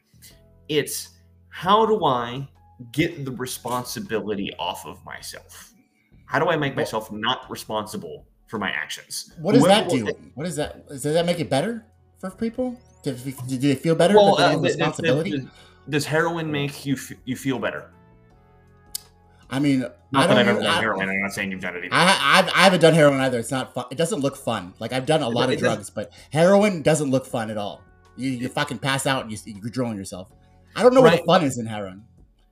It's 0.68 1.10
how 1.50 1.86
do 1.86 2.04
I 2.04 2.48
get 2.92 3.24
the 3.24 3.30
responsibility 3.32 4.52
off 4.58 4.84
of 4.86 5.04
myself? 5.04 5.72
How 6.24 6.38
do 6.40 6.46
I 6.48 6.56
make 6.56 6.74
myself 6.74 7.12
not 7.12 7.48
responsible 7.50 8.26
for 8.48 8.58
my 8.58 8.70
actions? 8.70 9.32
What 9.38 9.52
does 9.52 9.62
that 9.64 9.88
do? 9.88 10.06
What 10.34 10.46
is 10.46 10.56
that? 10.56 10.88
Does 10.88 11.02
that 11.04 11.24
make 11.26 11.38
it 11.38 11.48
better 11.48 11.84
for 12.18 12.30
people? 12.30 12.76
Do, 13.04 13.12
do 13.14 13.58
they 13.58 13.74
feel 13.76 13.94
better? 13.94 14.16
Well, 14.16 14.36
uh, 14.40 14.50
have 14.50 14.62
th- 14.62 14.62
th- 14.62 14.76
responsibility. 14.76 15.48
Does 15.88 16.04
heroin 16.04 16.50
make 16.50 16.84
you 16.86 16.94
f- 16.94 17.12
you 17.24 17.36
feel 17.36 17.58
better? 17.58 17.90
I 19.48 19.60
mean, 19.60 19.80
Not 19.80 19.94
I 20.14 20.26
that. 20.26 20.38
I've 20.38 20.48
ever 20.48 20.60
done 20.60 20.66
I- 20.66 20.80
heroin. 20.80 21.08
I'm 21.08 21.20
not 21.22 21.32
saying 21.32 21.52
you've 21.52 21.60
done 21.60 21.76
it 21.76 21.84
either. 21.84 21.94
I, 21.94 22.38
I've, 22.38 22.48
I 22.48 22.64
haven't 22.64 22.80
done 22.80 22.94
heroin 22.94 23.20
either. 23.20 23.38
It's 23.38 23.50
not 23.52 23.74
fun. 23.74 23.84
It 23.92 23.98
doesn't 23.98 24.20
look 24.20 24.36
fun. 24.36 24.74
Like 24.80 24.92
I've 24.92 25.06
done 25.06 25.22
a 25.22 25.28
lot 25.28 25.44
of 25.44 25.50
It 25.52 25.60
doesn't- 25.60 25.68
drugs, 25.76 25.90
but 25.90 26.12
heroin 26.32 26.82
doesn't 26.82 27.10
look 27.10 27.26
fun 27.26 27.50
at 27.50 27.56
all. 27.56 27.82
You, 28.16 28.30
you 28.30 28.48
fucking 28.48 28.78
pass 28.78 29.06
out 29.06 29.22
and 29.22 29.30
you, 29.30 29.38
you're 29.44 29.70
drilling 29.70 29.96
yourself. 29.96 30.32
I 30.74 30.82
don't 30.82 30.94
know 30.94 31.00
what 31.00 31.12
the 31.12 31.24
fun 31.24 31.44
is 31.44 31.58
in 31.58 31.66
heroin. 31.66 32.02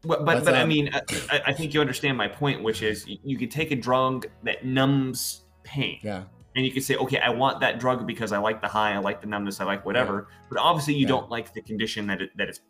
But 0.03 0.25
but, 0.25 0.45
but 0.45 0.55
I 0.55 0.63
um, 0.63 0.69
mean, 0.69 0.91
I, 0.93 1.01
I- 1.31 1.43
I 1.47 1.53
think 1.53 1.75
you 1.75 1.81
understand 1.81 2.17
my 2.17 2.29
point, 2.29 2.63
which 2.63 2.83
is 2.83 3.09
you, 3.09 3.19
you 3.25 3.39
could 3.39 3.51
take 3.51 3.73
a 3.73 3.77
drug 3.77 4.27
that 4.45 4.65
numbs 4.65 5.45
pain. 5.65 5.99
Yeah. 6.03 6.25
And 6.57 6.65
you 6.65 6.71
could 6.71 6.85
say, 6.85 6.95
okay, 6.95 7.19
I 7.19 7.31
want 7.31 7.59
that 7.61 7.81
drug 7.81 8.07
because 8.07 8.31
I 8.31 8.39
like 8.39 8.61
the 8.61 8.69
high, 8.69 8.93
I 8.95 8.99
like 8.99 9.21
the 9.21 9.27
numbness, 9.27 9.61
I 9.61 9.65
like 9.65 9.85
whatever. 9.85 10.29
But 10.49 10.59
obviously, 10.61 10.95
you 10.95 11.05
don't 11.05 11.29
like 11.29 11.53
the 11.53 11.61
condition 11.61 12.07
that 12.07 12.23
it, 12.23 12.31
that 12.37 12.49
it's 12.49 12.61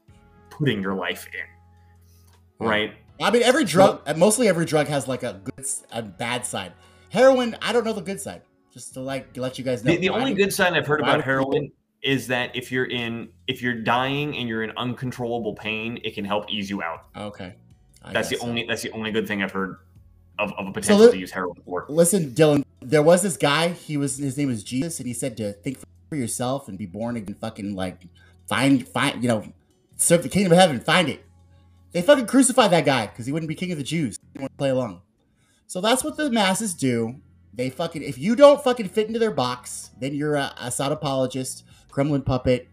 putting 0.58 0.80
your 0.82 0.94
life 0.94 1.26
in, 1.32 2.66
right? 2.66 2.94
I 3.20 3.30
mean, 3.30 3.42
every 3.42 3.64
drug, 3.64 4.02
uh, 4.06 4.14
mostly 4.14 4.48
every 4.48 4.64
drug 4.64 4.86
has 4.88 5.06
like 5.06 5.22
a 5.22 5.40
good, 5.44 5.60
s- 5.64 5.84
a 5.92 6.02
bad 6.02 6.44
side. 6.44 6.72
Heroin, 7.10 7.56
I 7.62 7.72
don't 7.72 7.84
know 7.84 7.92
the 7.92 8.00
good 8.00 8.20
side. 8.20 8.42
Just 8.72 8.94
to 8.94 9.00
like 9.00 9.36
let 9.36 9.56
you 9.56 9.64
guys 9.64 9.84
know. 9.84 9.92
The, 9.92 9.98
the 9.98 10.08
only 10.10 10.34
good 10.34 10.52
sign 10.52 10.74
I've 10.74 10.86
heard 10.86 11.00
about 11.00 11.22
heroin 11.22 11.70
is 12.02 12.26
that 12.26 12.54
if 12.56 12.72
you're 12.72 12.86
in 12.86 13.28
if 13.46 13.62
you're 13.62 13.80
dying 13.80 14.36
and 14.36 14.48
you're 14.48 14.64
in 14.64 14.72
uncontrollable 14.76 15.54
pain, 15.54 16.00
it 16.02 16.14
can 16.14 16.24
help 16.24 16.50
ease 16.50 16.68
you 16.68 16.82
out. 16.82 17.04
Okay. 17.16 17.54
I 18.02 18.12
that's 18.12 18.28
the 18.30 18.36
so. 18.36 18.46
only 18.46 18.66
that's 18.68 18.82
the 18.82 18.90
only 18.90 19.12
good 19.12 19.28
thing 19.28 19.44
I've 19.44 19.52
heard 19.52 19.76
of, 20.40 20.52
of 20.54 20.66
a 20.66 20.72
potential 20.72 21.06
li- 21.06 21.12
to 21.12 21.18
use 21.18 21.30
heroin 21.30 21.56
for. 21.64 21.86
Listen, 21.88 22.30
Dylan, 22.30 22.64
there 22.82 23.02
was 23.02 23.22
this 23.22 23.36
guy. 23.36 23.68
He 23.68 23.96
was 23.96 24.18
his 24.18 24.36
name 24.36 24.48
was 24.48 24.64
Jesus, 24.64 24.98
and 24.98 25.06
he 25.06 25.14
said 25.14 25.36
to 25.36 25.52
think 25.52 25.78
for 26.08 26.16
yourself 26.16 26.66
and 26.66 26.76
be 26.76 26.86
born 26.86 27.16
again. 27.16 27.36
Fucking 27.40 27.76
like 27.76 28.02
find 28.48 28.86
find 28.88 29.22
you 29.22 29.28
know 29.28 29.44
serve 30.04 30.22
the 30.22 30.28
kingdom 30.28 30.52
of 30.52 30.58
heaven. 30.58 30.80
Find 30.80 31.08
it. 31.08 31.24
They 31.92 32.02
fucking 32.02 32.26
crucified 32.26 32.70
that 32.72 32.84
guy 32.84 33.06
because 33.06 33.26
he 33.26 33.32
wouldn't 33.32 33.48
be 33.48 33.54
king 33.54 33.72
of 33.72 33.78
the 33.78 33.84
Jews. 33.84 34.18
He 34.20 34.26
didn't 34.32 34.42
want 34.42 34.52
to 34.52 34.58
play 34.58 34.70
along. 34.70 35.02
So 35.66 35.80
that's 35.80 36.04
what 36.04 36.16
the 36.16 36.30
masses 36.30 36.74
do. 36.74 37.20
They 37.52 37.70
fucking 37.70 38.02
if 38.02 38.18
you 38.18 38.34
don't 38.34 38.62
fucking 38.62 38.88
fit 38.88 39.06
into 39.06 39.18
their 39.20 39.30
box, 39.30 39.90
then 40.00 40.14
you're 40.14 40.34
a, 40.34 40.52
Assad 40.60 40.90
apologist, 40.92 41.64
Kremlin 41.88 42.22
puppet, 42.22 42.68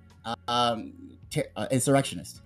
um, 0.47 0.93
ter- 1.29 1.49
uh, 1.55 1.67
insurrectionist. 1.69 2.41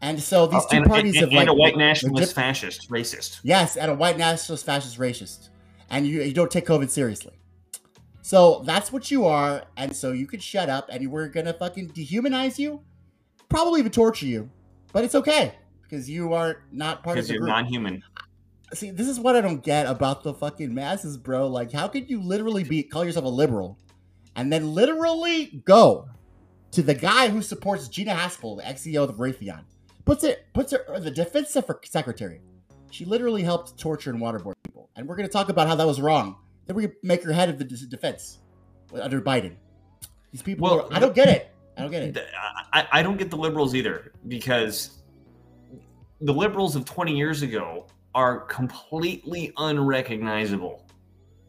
And 0.00 0.18
so 0.22 0.46
these 0.46 0.62
Oh, 0.64 0.68
two 0.70 0.76
and, 0.78 0.86
parties 0.86 1.16
and, 1.16 1.20
have 1.20 1.28
and 1.28 1.36
like 1.36 1.48
a 1.48 1.52
white 1.52 1.74
legit- 1.74 1.78
nationalist 1.78 2.34
fascist 2.34 2.90
racist. 2.90 3.40
Yes, 3.42 3.76
and 3.76 3.90
a 3.90 3.94
white 3.94 4.16
nationalist, 4.16 4.64
fascist, 4.64 4.98
racist, 4.98 5.50
and 5.90 6.06
you, 6.06 6.22
you 6.22 6.32
don't 6.32 6.50
take 6.50 6.64
COVID 6.66 6.88
seriously. 6.88 7.34
So 8.22 8.62
that's 8.64 8.90
what 8.90 9.10
you 9.10 9.26
are, 9.26 9.64
and 9.76 9.94
so 9.94 10.12
you 10.12 10.26
can 10.26 10.40
shut 10.40 10.70
up, 10.70 10.88
and 10.90 11.10
we're 11.10 11.28
gonna 11.28 11.52
fucking 11.52 11.90
dehumanize 11.90 12.58
you, 12.58 12.80
probably 13.50 13.80
even 13.80 13.92
torture 13.92 14.24
you, 14.26 14.50
but 14.92 15.04
it's 15.04 15.14
okay 15.14 15.54
because 15.82 16.08
you 16.08 16.32
are 16.32 16.62
not 16.72 17.02
part 17.02 17.18
of 17.18 17.24
Because 17.24 17.28
the 17.28 17.34
you're 17.34 17.40
group. 17.42 17.50
non-human. 17.50 18.02
See, 18.72 18.90
this 18.90 19.08
is 19.08 19.18
what 19.20 19.36
I 19.36 19.40
don't 19.40 19.62
get 19.62 19.86
about 19.86 20.22
the 20.22 20.32
fucking 20.32 20.72
masses, 20.72 21.18
bro. 21.18 21.48
Like, 21.48 21.72
how 21.72 21.88
could 21.88 22.08
you 22.08 22.22
literally 22.22 22.62
be 22.64 22.82
call 22.82 23.04
yourself 23.04 23.26
a 23.26 23.28
liberal, 23.28 23.76
and 24.36 24.50
then 24.52 24.74
literally 24.74 25.62
go 25.64 26.08
to 26.70 26.82
the 26.82 26.94
guy 26.94 27.28
who 27.28 27.42
supports 27.42 27.88
Gina 27.88 28.14
Haspel, 28.14 28.56
the 28.56 28.66
ex-CEO 28.66 29.02
of 29.08 29.16
Raytheon, 29.16 29.64
puts 30.04 30.22
it 30.22 30.46
puts 30.54 30.72
her 30.72 31.00
the 31.00 31.10
defense 31.10 31.50
secretary. 31.50 32.40
She 32.92 33.04
literally 33.04 33.42
helped 33.42 33.76
torture 33.78 34.10
and 34.10 34.20
waterboard 34.20 34.54
people, 34.64 34.88
and 34.94 35.08
we're 35.08 35.16
gonna 35.16 35.28
talk 35.28 35.48
about 35.48 35.66
how 35.66 35.74
that 35.74 35.86
was 35.86 36.00
wrong. 36.00 36.36
Then 36.66 36.76
we 36.76 36.88
make 37.02 37.24
her 37.24 37.32
head 37.32 37.48
of 37.48 37.58
the 37.58 37.64
defense 37.64 38.38
under 38.94 39.20
Biden. 39.20 39.56
These 40.30 40.42
people, 40.42 40.68
Well, 40.68 40.86
are, 40.86 40.94
I 40.94 41.00
don't 41.00 41.14
get 41.14 41.28
it. 41.28 41.50
I 41.76 41.82
don't 41.82 41.90
get 41.90 42.02
it. 42.02 42.18
I, 42.72 42.86
I 42.92 43.02
don't 43.02 43.16
get 43.16 43.30
the 43.30 43.36
liberals 43.36 43.74
either 43.74 44.12
because 44.28 45.02
the 46.20 46.32
liberals 46.32 46.76
of 46.76 46.84
20 46.84 47.16
years 47.16 47.42
ago 47.42 47.86
are 48.14 48.40
completely 48.40 49.52
unrecognizable 49.56 50.86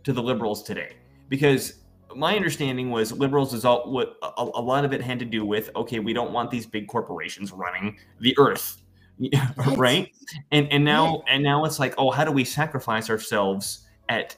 to 0.03 0.13
the 0.13 0.21
liberals 0.21 0.63
today. 0.63 0.95
Because 1.27 1.79
my 2.15 2.35
understanding 2.35 2.89
was 2.89 3.11
liberals 3.11 3.53
is 3.53 3.65
all 3.65 3.89
what 3.91 4.17
a, 4.21 4.41
a 4.41 4.61
lot 4.61 4.85
of 4.85 4.93
it 4.93 5.01
had 5.01 5.17
to 5.17 5.23
do 5.23 5.45
with 5.45 5.69
okay 5.77 5.99
we 5.99 6.11
don't 6.11 6.33
want 6.33 6.51
these 6.51 6.65
big 6.65 6.85
corporations 6.85 7.53
running 7.53 7.97
the 8.19 8.37
earth 8.37 8.81
right? 9.77 10.11
And 10.51 10.67
and 10.71 10.83
now 10.83 11.23
and 11.27 11.43
now 11.43 11.65
it's 11.65 11.79
like 11.79 11.93
oh 11.97 12.11
how 12.11 12.23
do 12.23 12.31
we 12.31 12.43
sacrifice 12.43 13.09
ourselves 13.09 13.87
at 14.09 14.35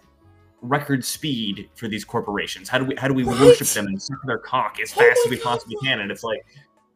record 0.64 1.06
speed 1.06 1.70
for 1.76 1.88
these 1.88 2.04
corporations 2.04 2.70
how 2.70 2.78
do 2.80 2.86
we 2.86 2.96
how 2.96 3.08
do 3.08 3.14
we 3.14 3.24
worship 3.24 3.68
them 3.68 3.86
and 3.86 4.02
suck 4.02 4.18
their 4.26 4.38
cock 4.40 4.78
as 4.82 4.92
fast 4.92 5.20
as 5.26 5.30
we 5.30 5.38
possibly 5.38 5.76
can 5.84 6.00
and 6.00 6.10
it's 6.12 6.24
like 6.24 6.44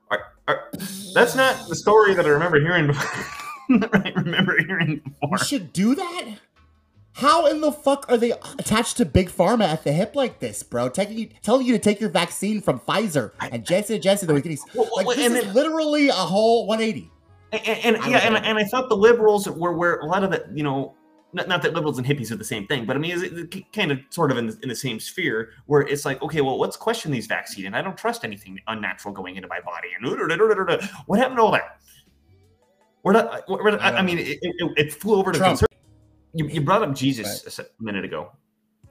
are, 0.09 0.33
are, 0.47 0.71
that's 1.13 1.35
not 1.35 1.67
the 1.67 1.75
story 1.75 2.13
that 2.13 2.25
i 2.25 2.29
remember 2.29 2.59
hearing 2.59 2.87
before 2.87 3.37
I 3.69 4.13
remember 4.15 4.57
hearing 4.65 5.01
before. 5.03 5.29
We 5.31 5.37
should 5.39 5.73
do 5.73 5.95
that. 5.95 6.25
How 7.13 7.47
in 7.47 7.61
the 7.61 7.71
fuck 7.71 8.05
are 8.09 8.17
they 8.17 8.31
attached 8.31 8.97
to 8.97 9.05
big 9.05 9.29
pharma 9.29 9.65
at 9.65 9.83
the 9.83 9.91
hip 9.91 10.15
like 10.15 10.39
this, 10.39 10.61
bro? 10.61 10.87
Taking 10.89 11.17
you, 11.17 11.29
telling 11.41 11.65
you 11.65 11.73
to 11.73 11.79
take 11.79 11.99
your 11.99 12.11
vaccine 12.11 12.61
from 12.61 12.79
Pfizer 12.79 13.31
and 13.51 13.65
Janssen 13.65 13.95
and 13.95 14.03
Janssen. 14.03 14.29
Like, 14.29 14.43
these, 14.43 14.63
like 14.75 15.07
this 15.07 15.25
and 15.25 15.35
is 15.35 15.45
then- 15.45 15.53
literally 15.53 16.09
a 16.09 16.13
whole 16.13 16.67
180. 16.67 17.11
And, 17.53 17.95
and 17.95 18.11
yeah, 18.11 18.17
and, 18.19 18.35
and 18.35 18.57
I 18.57 18.65
thought 18.65 18.89
the 18.89 18.97
liberals 18.97 19.47
were 19.49 19.73
where 19.73 19.95
a 19.99 20.05
lot 20.05 20.23
of 20.23 20.31
the 20.31 20.45
you 20.53 20.63
know, 20.63 20.93
not, 21.37 21.47
not 21.47 21.61
that 21.61 21.73
liberals 21.73 21.97
and 21.97 22.05
hippies 22.05 22.31
are 22.31 22.35
the 22.35 22.43
same 22.43 22.67
thing, 22.67 22.85
but 22.85 22.95
I 22.95 22.99
mean, 22.99 23.11
is 23.11 23.23
it 23.23 23.73
kind 23.73 23.91
of 23.91 23.99
sort 24.09 24.31
of 24.31 24.37
in 24.37 24.47
the, 24.47 24.57
in 24.63 24.69
the 24.69 24.75
same 24.75 24.99
sphere 24.99 25.51
where 25.67 25.81
it's 25.81 26.03
like, 26.03 26.21
okay, 26.21 26.41
well, 26.41 26.59
let's 26.59 26.75
question 26.75 27.11
these 27.11 27.27
vaccines, 27.27 27.67
and 27.67 27.75
I 27.75 27.81
don't 27.81 27.97
trust 27.97 28.25
anything 28.25 28.59
unnatural 28.67 29.13
going 29.13 29.35
into 29.35 29.47
my 29.47 29.61
body, 29.61 29.89
and 29.97 30.05
what 31.05 31.19
happened 31.19 31.37
to 31.37 31.43
all 31.43 31.51
that? 31.51 31.79
We're 33.03 33.13
not. 33.13 33.33
Uh, 33.33 33.41
we're 33.47 33.71
not 33.71 33.81
I, 33.81 33.97
I 33.97 34.01
mean, 34.01 34.19
it, 34.19 34.39
it, 34.41 34.71
it 34.75 34.93
flew 34.93 35.15
over 35.15 35.31
to 35.31 35.39
concern. 35.39 35.67
You, 36.33 36.47
you 36.47 36.59
brought 36.59 36.83
up 36.83 36.93
Jesus 36.93 37.57
a 37.57 37.65
minute 37.79 38.03
ago. 38.03 38.33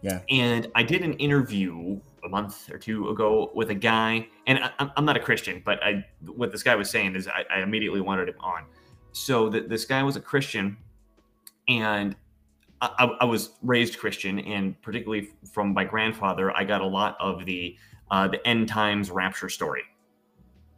Yeah. 0.01 0.21
And 0.31 0.69
I 0.75 0.83
did 0.83 1.03
an 1.03 1.15
interview 1.15 2.01
a 2.25 2.29
month 2.29 2.71
or 2.73 2.79
two 2.79 3.09
ago 3.11 3.51
with 3.55 3.71
a 3.71 3.75
guy, 3.75 4.27
and 4.47 4.59
I, 4.59 4.71
I'm- 4.79 4.93
I'm 4.97 5.05
not 5.05 5.17
a 5.17 5.21
Christian, 5.21 5.63
but 5.65 5.83
I 5.83 6.05
what 6.25 6.51
this 6.51 6.63
guy 6.63 6.75
was 6.75 6.89
saying 6.89 7.15
is 7.17 7.29
I, 7.29 7.45
I 7.51 7.61
immediately 7.61 8.01
wanted 8.01 8.29
him 8.29 8.37
on. 8.41 8.65
So 9.13 9.49
that 9.51 9.69
this 9.69 9.85
guy 9.85 10.03
was 10.03 10.17
a 10.17 10.21
Christian, 10.21 10.77
and 11.69 12.17
I, 12.81 13.17
I 13.21 13.25
was 13.25 13.51
raised 13.63 13.99
Christian, 13.99 14.39
and 14.41 14.81
particularly 14.83 15.31
from 15.53 15.73
my 15.73 15.85
grandfather, 15.85 16.55
I 16.57 16.65
got 16.65 16.81
a 16.83 16.87
lot 16.87 17.17
of 17.21 17.45
the 17.47 17.77
uh, 18.11 18.29
the 18.29 18.47
end 18.47 18.69
times 18.69 19.11
rapture 19.11 19.49
story 19.49 19.83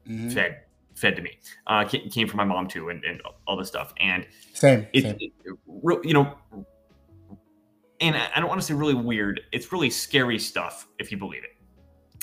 Mhm. 0.08 0.32
fed 0.32 0.60
fed 0.94 1.16
to 1.16 1.22
me. 1.22 1.38
Uh, 1.66 1.84
came 1.84 2.26
from 2.26 2.38
my 2.38 2.44
mom 2.44 2.66
too, 2.68 2.88
and, 2.88 3.04
and 3.04 3.20
all 3.46 3.56
this 3.56 3.68
stuff. 3.68 3.92
And 4.00 4.26
Same, 4.54 4.86
it, 4.92 5.02
same. 5.02 5.16
it- 5.20 5.32
you 6.04 6.12
know, 6.14 6.36
and 8.00 8.16
I 8.16 8.30
I 8.34 8.40
don't 8.40 8.48
want 8.48 8.60
to 8.60 8.66
say 8.66 8.74
really 8.74 8.94
weird. 8.94 9.40
It's 9.52 9.72
really 9.72 9.90
scary 9.90 10.38
stuff 10.38 10.88
if 10.98 11.10
you 11.12 11.18
believe 11.18 11.44
it. 11.44 11.50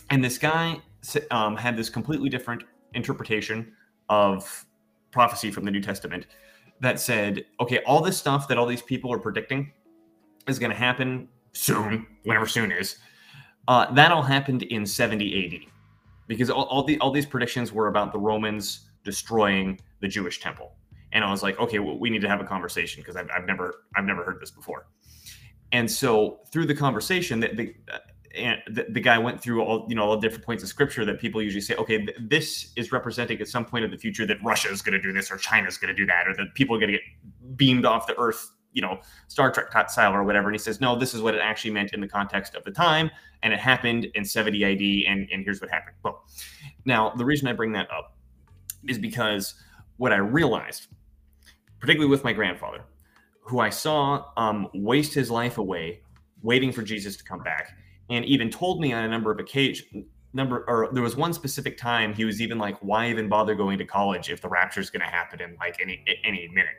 And 0.10 0.24
this 0.24 0.38
guy 0.38 0.82
um, 1.32 1.56
had 1.56 1.78
this 1.78 1.90
completely 1.90 2.30
different 2.30 2.64
interpretation 2.94 3.74
of 4.10 4.66
prophecy 5.12 5.52
from 5.52 5.66
the 5.66 5.72
New 5.72 5.82
Testament 5.82 6.28
that 6.82 7.00
said, 7.00 7.46
okay, 7.60 7.80
all 7.86 8.02
this 8.02 8.18
stuff 8.18 8.48
that 8.48 8.58
all 8.58 8.66
these 8.66 8.82
people 8.82 9.12
are 9.12 9.20
predicting 9.20 9.72
is 10.48 10.60
going 10.60 10.72
to 10.72 10.78
happen 10.78 11.28
soon, 11.54 12.06
whenever 12.24 12.48
soon 12.48 12.72
is. 12.72 12.98
Uh, 13.68 13.92
that 13.94 14.12
all 14.12 14.22
happened 14.22 14.64
in 14.64 14.86
70 14.86 15.46
AD 15.46 15.72
because 16.28 16.50
all, 16.50 16.66
all 16.66 16.84
the 16.84 17.00
all 17.00 17.12
these 17.12 17.26
predictions 17.26 17.72
were 17.72 17.88
about 17.88 18.12
the 18.12 18.20
Romans 18.20 18.90
destroying 19.04 19.80
the 20.02 20.08
Jewish 20.08 20.40
temple. 20.40 20.74
And 21.14 21.24
I 21.24 21.32
was 21.32 21.42
like, 21.42 21.60
okay, 21.60 21.80
well, 21.80 21.98
we 21.98 22.10
need 22.10 22.22
to 22.22 22.30
have 22.30 22.42
a 22.42 22.46
conversation 22.46 23.02
because 23.02 23.16
I've, 23.16 23.30
I've 23.36 23.46
never 23.46 23.86
I've 23.96 24.06
never 24.06 24.24
heard 24.24 24.40
this 24.40 24.52
before. 24.52 24.88
And 25.72 25.90
so 25.90 26.40
through 26.52 26.68
the 26.68 26.76
conversation, 26.76 27.40
that 27.40 27.58
and 28.36 28.60
the, 28.68 28.86
the 28.90 29.00
guy 29.00 29.18
went 29.18 29.42
through 29.42 29.64
all 29.64 29.86
you 29.90 29.96
know 29.96 30.04
all 30.04 30.16
the 30.16 30.22
different 30.22 30.46
points 30.46 30.64
of 30.64 30.70
scripture 30.70 31.06
that 31.06 31.20
people 31.20 31.42
usually 31.42 31.62
say, 31.62 31.76
okay, 31.76 32.06
th- 32.06 32.18
this 32.20 32.72
is 32.76 32.92
representing 32.92 33.40
at 33.42 33.48
some 33.48 33.66
point 33.66 33.86
in 33.86 33.92
the 33.92 33.98
future 33.98 34.26
that 34.26 34.38
Russia 34.44 34.70
is 34.70 34.82
going 34.82 34.94
to 34.94 35.02
do 35.02 35.14
this 35.14 35.32
or 35.32 35.38
China 35.38 35.68
is 35.68 35.78
going 35.78 35.94
to 35.94 35.96
do 35.96 36.06
that 36.06 36.28
or 36.28 36.36
that 36.36 36.54
people 36.54 36.76
are 36.76 36.80
going 36.80 36.92
to 36.92 36.98
get 36.98 37.58
beamed 37.58 37.86
off 37.86 38.08
the 38.08 38.18
earth, 38.18 38.52
you 38.74 38.82
know, 38.82 39.00
Star 39.28 39.52
Trek 39.52 39.90
style 39.90 40.14
or 40.14 40.24
whatever. 40.24 40.48
And 40.48 40.56
he 40.56 40.60
says, 40.60 40.82
no, 40.82 40.96
this 40.96 41.14
is 41.14 41.22
what 41.22 41.36
it 41.36 41.42
actually 41.42 41.72
meant 41.72 41.94
in 41.94 42.02
the 42.02 42.08
context 42.08 42.56
of 42.56 42.64
the 42.64 42.72
time, 42.72 43.10
and 43.44 43.54
it 43.54 43.60
happened 43.60 44.06
in 44.16 44.26
70 44.26 44.64
AD, 44.64 45.12
and 45.12 45.30
and 45.32 45.44
here's 45.44 45.62
what 45.62 45.70
happened. 45.70 45.96
Well, 46.04 46.24
now 46.86 47.12
the 47.12 47.26
reason 47.26 47.48
I 47.48 47.54
bring 47.54 47.72
that 47.74 47.90
up 47.92 48.16
is 48.88 48.98
because 48.98 49.56
what 49.98 50.12
I 50.12 50.18
realized, 50.18 50.88
particularly 51.80 52.10
with 52.10 52.24
my 52.24 52.34
grandfather, 52.34 52.82
who 53.42 53.60
I 53.60 53.70
saw 53.70 54.26
um, 54.38 54.68
waste 54.74 55.14
his 55.14 55.32
life 55.32 55.58
away 55.58 56.02
waiting 56.42 56.72
for 56.72 56.84
Jesus 56.84 57.18
to 57.18 57.24
come 57.24 57.42
back, 57.42 57.76
and 58.10 58.26
even 58.26 58.50
told 58.50 58.80
me 58.82 58.94
on 58.94 59.04
a 59.04 59.08
number 59.08 59.32
of 59.32 59.40
occasions. 59.40 60.06
Number 60.34 60.66
or 60.68 60.90
there 60.92 61.04
was 61.04 61.16
one 61.16 61.32
specific 61.32 61.78
time 61.78 62.14
he 62.14 62.26
was 62.26 62.42
even 62.42 62.58
like, 62.58 62.78
"Why 62.80 63.10
even 63.10 63.30
bother 63.30 63.56
going 63.56 63.78
to 63.78 63.86
college 63.86 64.30
if 64.30 64.42
the 64.42 64.50
rapture 64.50 64.82
is 64.82 64.90
going 64.90 65.02
to 65.02 65.08
happen 65.08 65.42
in 65.42 65.56
like 65.60 65.78
any 65.82 66.04
any 66.26 66.50
minute?" 66.50 66.76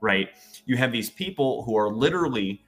Right? 0.00 0.30
You 0.64 0.76
have 0.76 0.90
these 0.90 1.08
people 1.08 1.62
who 1.62 1.76
are 1.76 1.88
literally 1.88 2.64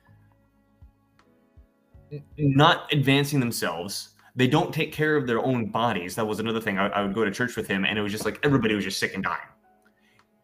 not 2.38 2.92
advancing 2.92 3.40
themselves. 3.40 4.10
They 4.36 4.46
don't 4.46 4.72
take 4.72 4.92
care 4.92 5.16
of 5.16 5.26
their 5.26 5.44
own 5.44 5.66
bodies. 5.66 6.14
That 6.14 6.26
was 6.26 6.38
another 6.38 6.60
thing. 6.60 6.78
I, 6.78 6.86
I 6.88 7.02
would 7.02 7.14
go 7.14 7.24
to 7.24 7.30
church 7.32 7.56
with 7.56 7.66
him, 7.66 7.84
and 7.84 7.98
it 7.98 8.02
was 8.02 8.12
just 8.12 8.24
like 8.24 8.38
everybody 8.44 8.76
was 8.76 8.84
just 8.84 9.00
sick 9.00 9.14
and 9.14 9.24
dying. 9.24 9.40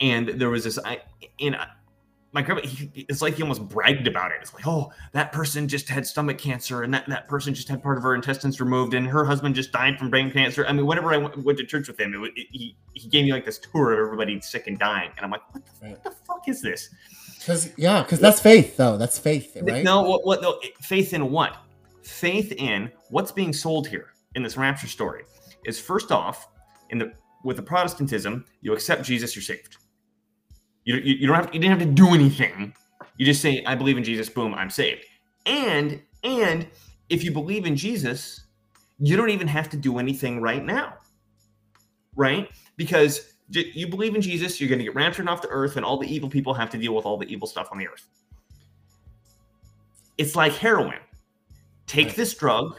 And 0.00 0.28
there 0.40 0.50
was 0.50 0.64
this, 0.64 0.78
I, 0.84 1.00
and 1.40 1.56
my 2.34 2.42
grandpa, 2.42 2.66
he, 2.66 2.90
it's 3.08 3.22
like 3.22 3.36
he 3.36 3.42
almost 3.42 3.66
bragged 3.68 4.08
about 4.08 4.32
it. 4.32 4.38
It's 4.42 4.52
like, 4.52 4.66
oh, 4.66 4.92
that 5.12 5.30
person 5.30 5.68
just 5.68 5.88
had 5.88 6.04
stomach 6.04 6.36
cancer, 6.36 6.82
and 6.82 6.92
that, 6.92 7.08
that 7.08 7.28
person 7.28 7.54
just 7.54 7.68
had 7.68 7.80
part 7.80 7.96
of 7.96 8.02
her 8.02 8.14
intestines 8.16 8.60
removed, 8.60 8.92
and 8.92 9.06
her 9.06 9.24
husband 9.24 9.54
just 9.54 9.70
died 9.70 9.98
from 9.98 10.10
brain 10.10 10.32
cancer. 10.32 10.66
I 10.66 10.72
mean, 10.72 10.84
whenever 10.84 11.12
I 11.12 11.16
went, 11.16 11.38
went 11.44 11.58
to 11.58 11.64
church 11.64 11.86
with 11.86 11.98
him, 11.98 12.12
it, 12.12 12.32
it, 12.34 12.46
he 12.50 12.76
he 12.92 13.08
gave 13.08 13.24
me 13.24 13.32
like 13.32 13.44
this 13.44 13.58
tour 13.58 13.92
of 13.92 14.00
everybody 14.00 14.40
sick 14.40 14.66
and 14.66 14.76
dying, 14.76 15.10
and 15.16 15.24
I'm 15.24 15.30
like, 15.30 15.42
what 15.54 15.64
the, 15.64 15.88
what 15.90 16.02
the 16.02 16.10
fuck 16.10 16.48
is 16.48 16.60
this? 16.60 16.90
Because 17.38 17.72
yeah, 17.76 18.02
because 18.02 18.18
that's 18.18 18.40
faith, 18.40 18.76
though. 18.76 18.96
That's 18.96 19.18
faith, 19.18 19.56
right? 19.62 19.84
No, 19.84 20.02
what, 20.02 20.26
what? 20.26 20.42
No, 20.42 20.58
faith 20.80 21.14
in 21.14 21.30
what? 21.30 21.56
Faith 22.02 22.52
in 22.52 22.90
what's 23.10 23.30
being 23.30 23.52
sold 23.52 23.86
here 23.86 24.08
in 24.34 24.42
this 24.42 24.56
rapture 24.56 24.88
story 24.88 25.22
is 25.64 25.80
first 25.80 26.10
off, 26.10 26.48
in 26.90 26.98
the 26.98 27.12
with 27.44 27.56
the 27.56 27.62
Protestantism, 27.62 28.44
you 28.60 28.72
accept 28.72 29.04
Jesus, 29.04 29.36
you're 29.36 29.42
saved. 29.42 29.76
You, 30.84 30.96
you, 30.96 31.14
you 31.14 31.26
don't 31.26 31.36
have 31.36 31.54
you 31.54 31.60
didn't 31.60 31.78
have 31.78 31.88
to 31.88 31.94
do 31.94 32.14
anything. 32.14 32.74
You 33.16 33.26
just 33.26 33.40
say, 33.40 33.64
I 33.64 33.74
believe 33.74 33.96
in 33.96 34.04
Jesus, 34.04 34.28
boom, 34.28 34.54
I'm 34.54 34.70
saved. 34.70 35.04
And 35.46 36.02
and 36.22 36.66
if 37.08 37.22
you 37.22 37.30
believe 37.30 37.66
in 37.66 37.76
Jesus, 37.76 38.44
you 38.98 39.16
don't 39.16 39.30
even 39.30 39.48
have 39.48 39.68
to 39.70 39.76
do 39.76 39.98
anything 39.98 40.40
right 40.40 40.64
now. 40.64 40.94
Right? 42.16 42.48
Because 42.76 43.34
you 43.50 43.86
believe 43.88 44.14
in 44.14 44.22
Jesus, 44.22 44.60
you're 44.60 44.68
going 44.68 44.78
to 44.78 44.84
get 44.84 44.94
raptured 44.94 45.28
off 45.28 45.42
the 45.42 45.48
earth, 45.48 45.76
and 45.76 45.84
all 45.84 45.98
the 45.98 46.12
evil 46.12 46.28
people 46.28 46.54
have 46.54 46.70
to 46.70 46.78
deal 46.78 46.94
with 46.94 47.04
all 47.04 47.18
the 47.18 47.26
evil 47.26 47.46
stuff 47.46 47.68
on 47.70 47.78
the 47.78 47.86
earth. 47.86 48.08
It's 50.16 50.34
like 50.34 50.52
heroin. 50.52 50.98
Take 51.86 52.14
this 52.14 52.34
drug, 52.34 52.78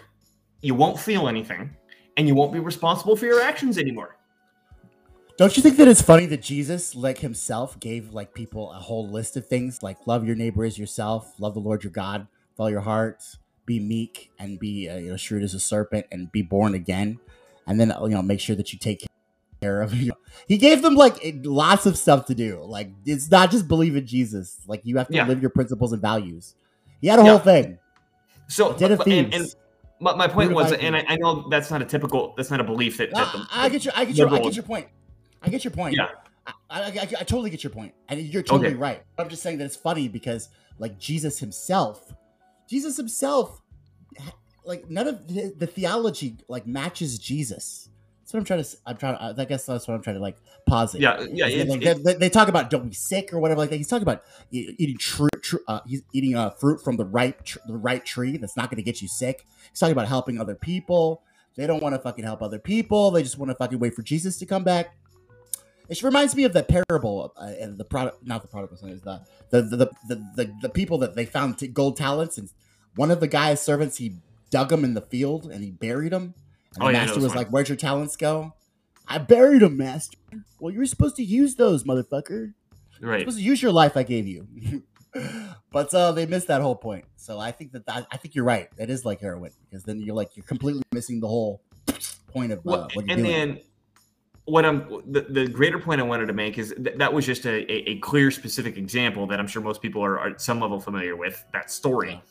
you 0.62 0.74
won't 0.74 1.00
feel 1.00 1.28
anything, 1.28 1.76
and 2.18 2.28
you 2.28 2.34
won't 2.34 2.52
be 2.52 2.60
responsible 2.60 3.16
for 3.16 3.26
your 3.26 3.42
actions 3.42 3.78
anymore. 3.78 4.18
Don't 5.38 5.58
you 5.58 5.62
think 5.64 5.76
that 5.78 5.88
it's 5.90 6.02
funny 6.02 6.26
that 6.28 6.42
Jesus, 6.42 6.96
like 6.96 7.18
himself, 7.18 7.78
gave 7.82 8.14
like 8.14 8.34
people 8.34 8.72
a 8.72 8.76
whole 8.76 9.10
list 9.10 9.36
of 9.36 9.46
things 9.46 9.84
like 9.84 9.98
love 10.08 10.26
your 10.26 10.36
neighbor 10.36 10.64
as 10.64 10.78
yourself, 10.80 11.34
love 11.40 11.54
the 11.54 11.60
Lord 11.60 11.84
your 11.84 11.92
God 11.92 12.22
with 12.54 12.60
all 12.60 12.70
your 12.70 12.80
heart, 12.82 13.22
be 13.66 13.80
meek 13.82 14.32
and 14.40 14.58
be 14.58 14.88
uh, 14.88 14.96
you 14.98 15.10
know 15.10 15.18
shrewd 15.18 15.44
as 15.44 15.54
a 15.54 15.60
serpent 15.60 16.06
and 16.10 16.32
be 16.32 16.42
born 16.42 16.74
again, 16.74 17.20
and 17.68 17.78
then 17.80 17.92
you 18.04 18.10
know 18.10 18.22
make 18.22 18.40
sure 18.40 18.56
that 18.56 18.72
you 18.72 18.80
take 18.80 19.06
care 19.62 19.82
of 19.82 19.94
you. 20.02 20.14
He 20.48 20.58
gave 20.58 20.82
them 20.82 20.96
like 20.96 21.20
lots 21.44 21.86
of 21.86 21.98
stuff 21.98 22.28
to 22.28 22.36
do. 22.36 22.62
Like 22.64 22.92
it's 23.06 23.30
not 23.30 23.52
just 23.52 23.68
believe 23.68 23.98
in 23.98 24.08
Jesus. 24.08 24.58
Like 24.68 24.82
you 24.86 24.98
have 24.98 25.08
to 25.10 25.16
Yeah. 25.16 25.28
live 25.28 25.42
your 25.42 25.50
principles 25.52 25.92
and 25.92 26.02
values. 26.02 26.56
He 27.02 27.08
had 27.08 27.20
a 27.20 27.24
Yeah. 27.24 27.30
whole 27.32 27.40
thing. 27.40 27.80
So, 28.48 28.72
Den 28.74 28.94
of 28.94 29.00
but- 29.00 29.08
and, 29.08 29.34
and 29.34 29.56
my, 30.00 30.16
my 30.16 30.28
point 30.30 30.54
was, 30.54 30.72
and 30.72 30.96
I, 30.96 31.04
I 31.10 31.16
know 31.18 31.50
that's 31.50 31.72
not 31.72 31.82
a 31.82 31.86
typical, 31.86 32.34
that's 32.38 32.52
not 32.52 32.60
a 32.62 32.64
belief 32.64 32.98
that, 32.98 33.12
that 33.12 33.32
the, 33.34 33.48
I, 33.52 33.66
I 33.66 33.70
get 33.70 33.84
your, 33.84 33.94
I 33.98 34.06
get 34.06 34.16
your, 34.16 34.30
I 34.34 34.40
get 34.40 34.56
your 34.56 34.64
point. 34.64 34.88
I 35.46 35.50
get 35.50 35.64
your 35.64 35.72
point. 35.72 35.96
Yeah. 35.96 36.08
I, 36.48 36.54
I, 36.70 36.86
I, 36.86 37.02
I 37.02 37.24
totally 37.24 37.50
get 37.50 37.64
your 37.64 37.72
point, 37.72 37.94
and 38.10 38.20
you're 38.22 38.44
totally 38.44 38.70
Okay. 38.70 38.76
right. 38.78 39.04
I'm 39.18 39.30
just 39.30 39.42
saying 39.42 39.58
that 39.60 39.66
it's 39.66 39.76
funny 39.76 40.08
because, 40.08 40.50
like, 40.80 41.00
Jesus 41.00 41.40
himself, 41.40 42.14
Jesus 42.68 42.98
himself, 42.98 43.62
like, 44.64 44.90
none 44.90 45.08
of 45.08 45.28
the, 45.28 45.54
the 45.58 45.68
theology 45.68 46.38
like 46.48 46.66
matches 46.68 47.18
Jesus. 47.20 47.90
That's 48.22 48.34
what 48.34 48.40
I'm 48.40 48.46
trying 48.46 48.64
to. 48.64 48.78
I'm 48.88 48.98
trying. 48.98 49.16
I 49.40 49.46
guess 49.46 49.68
that's 49.68 49.88
what 49.88 49.94
I'm 49.94 50.02
trying 50.02 50.16
to 50.16 50.22
like 50.22 50.38
posit. 50.66 51.00
Yeah, 51.00 51.22
yeah, 51.32 51.46
it's- 51.48 51.68
like, 51.70 51.82
it's- 51.84 52.02
they, 52.04 52.14
they- 52.16 52.30
talk 52.30 52.48
about 52.48 52.72
don't 52.72 52.88
be 52.90 52.96
sick 52.96 53.32
or 53.32 53.40
whatever 53.40 53.60
like 53.60 53.70
that. 53.70 53.76
He's 53.78 53.88
talking 53.88 54.02
about 54.02 54.24
eating 54.52 54.98
true. 54.98 55.30
Tr- 55.42 55.58
uh, 55.68 55.82
he's 55.86 56.02
eating 56.12 56.36
uh, 56.36 56.50
fruit 56.50 56.84
from 56.84 56.98
the 56.98 57.06
right 57.06 57.44
tr- 57.46 57.60
the 57.68 57.78
right 57.78 58.04
tree 58.04 58.38
that's 58.38 58.58
not 58.58 58.72
going 58.72 58.78
to 58.78 58.84
get 58.84 59.00
you 59.00 59.08
sick. 59.08 59.46
He's 59.70 59.80
talking 59.80 59.92
about 59.94 60.08
helping 60.08 60.40
other 60.40 60.56
people. 60.56 61.22
They 61.56 61.68
don't 61.68 61.84
want 61.84 61.94
to 61.94 62.00
fucking 62.02 62.24
help 62.26 62.42
other 62.42 62.58
people. 62.60 63.12
They 63.12 63.22
just 63.22 63.38
want 63.38 63.52
to 63.52 63.56
fucking 63.56 63.78
wait 63.78 63.94
for 63.94 64.02
Jesus 64.02 64.38
to 64.40 64.48
come 64.48 64.64
back. 64.64 64.96
It 65.90 66.02
reminds 66.04 66.36
me 66.36 66.44
of 66.44 66.54
that 66.54 66.68
parable 66.68 67.34
uh, 67.38 67.54
and 67.60 67.78
the 67.78 67.86
product, 67.86 68.26
not 68.26 68.42
the 68.42 68.48
product, 68.48 68.78
son, 68.80 68.90
is 68.90 69.02
the 69.02 69.22
the 69.50 69.62
the, 69.62 69.78
the 70.08 70.16
the 70.36 70.54
the 70.64 70.70
people 70.70 70.98
that 71.00 71.16
they 71.16 71.26
found 71.26 71.58
t- 71.58 71.68
gold 71.68 71.98
talents, 71.98 72.38
and 72.38 72.50
one 72.96 73.12
of 73.12 73.20
the 73.20 73.28
guy's 73.28 73.62
servants 73.62 73.98
he 73.98 74.18
dug 74.50 74.70
them 74.70 74.84
in 74.84 74.94
the 74.94 75.02
field 75.02 75.46
and 75.52 75.64
he 75.64 75.72
buried 75.72 76.12
them. 76.12 76.34
And 76.76 76.84
Oh, 76.84 76.88
the 76.88 76.94
yeah, 76.94 77.00
master 77.00 77.16
was 77.16 77.24
was 77.26 77.36
like, 77.36 77.50
"Where'd 77.50 77.70
your 77.70 77.78
talents 77.78 78.16
go?" 78.16 78.54
I 79.08 79.18
buried 79.20 79.62
them, 79.62 79.78
master. 79.78 80.18
Well, 80.60 80.74
you 80.74 80.80
were 80.80 80.86
supposed 80.86 81.16
to 81.18 81.24
use 81.24 81.56
those, 81.56 81.84
motherfucker. 81.84 82.54
You're 83.00 83.10
right. 83.12 83.20
supposed 83.20 83.38
to 83.38 83.44
use 83.44 83.62
your 83.62 83.72
life 83.72 83.96
I 83.96 84.04
gave 84.04 84.26
you. 84.28 84.48
but 85.72 85.94
uh, 85.94 86.12
they 86.12 86.26
missed 86.26 86.48
that 86.48 86.62
whole 86.62 86.76
point. 86.76 87.06
So 87.16 87.40
I 87.40 87.52
think 87.52 87.72
that, 87.74 87.86
that 87.86 88.08
I 88.12 88.18
think 88.18 88.36
you're 88.36 88.46
right. 88.46 88.70
That 88.78 88.90
is 88.90 89.06
like 89.06 89.22
heroin 89.22 89.52
because 89.70 89.84
then 89.84 90.00
you're 90.00 90.16
like 90.16 90.36
you're 90.36 90.46
completely 90.46 90.82
missing 90.92 91.20
the 91.20 91.28
whole 91.28 91.62
point 92.28 92.52
of 92.52 92.60
uh, 92.60 92.62
Well, 92.66 92.82
what 92.94 93.06
you're 93.08 93.16
and 93.16 93.24
doing. 93.26 93.32
then 93.32 93.60
what 94.46 94.64
I'm 94.64 95.02
the, 95.12 95.22
the 95.22 95.48
greater 95.48 95.80
point 95.80 96.00
I 96.00 96.04
wanted 96.04 96.28
to 96.28 96.34
make 96.34 96.58
is 96.58 96.74
that, 96.78 96.98
that 96.98 97.12
was 97.12 97.26
just 97.26 97.46
a, 97.46 97.72
a, 97.72 97.90
a 97.92 98.00
clear 98.00 98.30
specific 98.30 98.78
example 98.78 99.26
that 99.28 99.40
I'm 99.40 99.48
sure 99.48 99.62
most 99.62 99.82
people 99.82 100.04
are, 100.04 100.20
are 100.20 100.30
at 100.30 100.42
some 100.42 100.60
level 100.60 100.80
familiar 100.80 101.16
with 101.16 101.44
that 101.52 101.72
story 101.72 102.22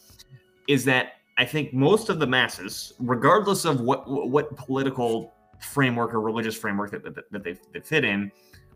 is 0.69 0.85
that 0.85 1.15
I 1.37 1.45
think 1.45 1.75
most 1.75 2.09
of 2.09 2.21
the 2.21 2.27
masses, 2.27 2.93
regardless 3.01 3.65
of 3.65 3.81
what 3.81 4.09
what 4.09 4.57
political 4.57 5.33
framework 5.61 6.15
or 6.15 6.21
religious 6.21 6.55
framework 6.55 6.93
that, 6.93 7.03
that, 7.03 7.31
that 7.31 7.43
they 7.43 7.59
that 7.73 7.87
fit 7.87 8.05
in, 8.05 8.31